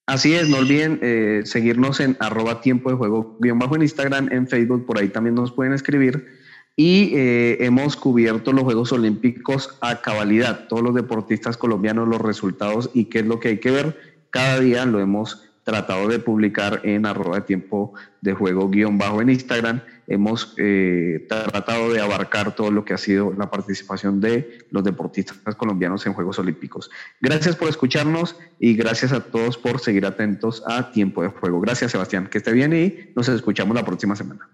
Así 0.07 0.35
es, 0.35 0.49
no 0.49 0.59
olviden 0.59 0.99
eh, 1.01 1.43
seguirnos 1.45 2.01
en 2.01 2.17
arroba 2.19 2.61
tiempo 2.61 2.91
de 2.91 2.97
juego 2.97 3.39
guion 3.41 3.59
bajo 3.59 3.77
en 3.77 3.83
Instagram, 3.83 4.33
en 4.33 4.49
Facebook, 4.49 4.85
por 4.85 4.99
ahí 4.99 5.09
también 5.09 5.35
nos 5.35 5.53
pueden 5.53 5.73
escribir. 5.73 6.27
Y 6.77 7.13
eh, 7.15 7.59
hemos 7.61 7.97
cubierto 7.97 8.53
los 8.53 8.65
Juegos 8.65 8.93
Olímpicos 8.93 9.77
a 9.81 10.01
cabalidad, 10.01 10.67
todos 10.69 10.83
los 10.83 10.95
deportistas 10.95 11.57
colombianos, 11.57 12.09
los 12.09 12.21
resultados 12.21 12.91
y 12.95 13.05
qué 13.05 13.21
es 13.21 13.27
lo 13.27 13.39
que 13.39 13.49
hay 13.49 13.59
que 13.59 13.71
ver. 13.71 13.97
Cada 14.31 14.59
día 14.59 14.87
lo 14.87 14.99
hemos 14.99 15.52
tratado 15.65 16.09
de 16.09 16.19
publicar 16.19 16.81
en 16.85 17.07
arroba 17.07 17.45
tiempo 17.45 17.95
de 18.21 18.35
juego 18.35 18.69
guion 18.69 18.99
bajo 18.99 19.21
en 19.21 19.31
Instagram. 19.31 19.81
Hemos 20.07 20.55
eh, 20.59 21.27
tratado 21.29 21.93
de 21.93 22.01
abarcar 22.01 22.55
todo 22.55 22.71
lo 22.71 22.85
que 22.85 22.95
ha 22.95 22.99
sido 22.99 23.33
la 23.37 23.51
participación 23.51 24.21
de 24.21 24.67
los 24.71 24.83
deportistas 24.85 25.55
colombianos 25.57 26.05
en 26.07 26.13
Juegos 26.13 26.39
Olímpicos. 26.39 26.91
Gracias 27.21 27.57
por 27.57 27.69
escucharnos 27.69 28.37
y 28.59 28.75
gracias 28.75 29.13
a 29.13 29.21
todos 29.21 29.57
por 29.57 29.81
seguir 29.81 30.07
atentos 30.07 30.63
a 30.67 30.91
tiempo 30.91 31.23
de 31.23 31.29
juego. 31.29 31.61
Gracias 31.61 31.93
Sebastián, 31.93 32.29
que 32.29 32.39
esté 32.39 32.53
bien 32.53 32.73
y 32.73 33.13
nos 33.15 33.29
escuchamos 33.29 33.75
la 33.75 33.85
próxima 33.85 34.17
semana. 34.17 34.49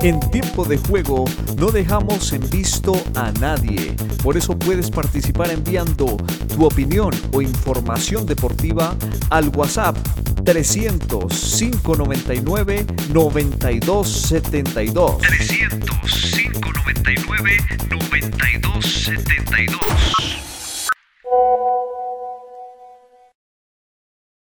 En 0.00 0.20
tiempo 0.30 0.64
de 0.64 0.78
juego 0.78 1.24
no 1.56 1.72
dejamos 1.72 2.32
en 2.32 2.48
visto 2.50 2.92
a 3.16 3.32
nadie. 3.32 3.96
Por 4.22 4.36
eso 4.36 4.56
puedes 4.56 4.88
participar 4.90 5.50
enviando 5.50 6.16
tu 6.54 6.64
opinión 6.64 7.10
o 7.32 7.42
información 7.42 8.24
deportiva 8.24 8.94
al 9.30 9.48
WhatsApp 9.48 9.96
300 10.44 11.56
599 11.58 12.86
9272. 13.12 15.18
300 15.18 15.96
599 16.32 17.56
9272. 17.90 20.47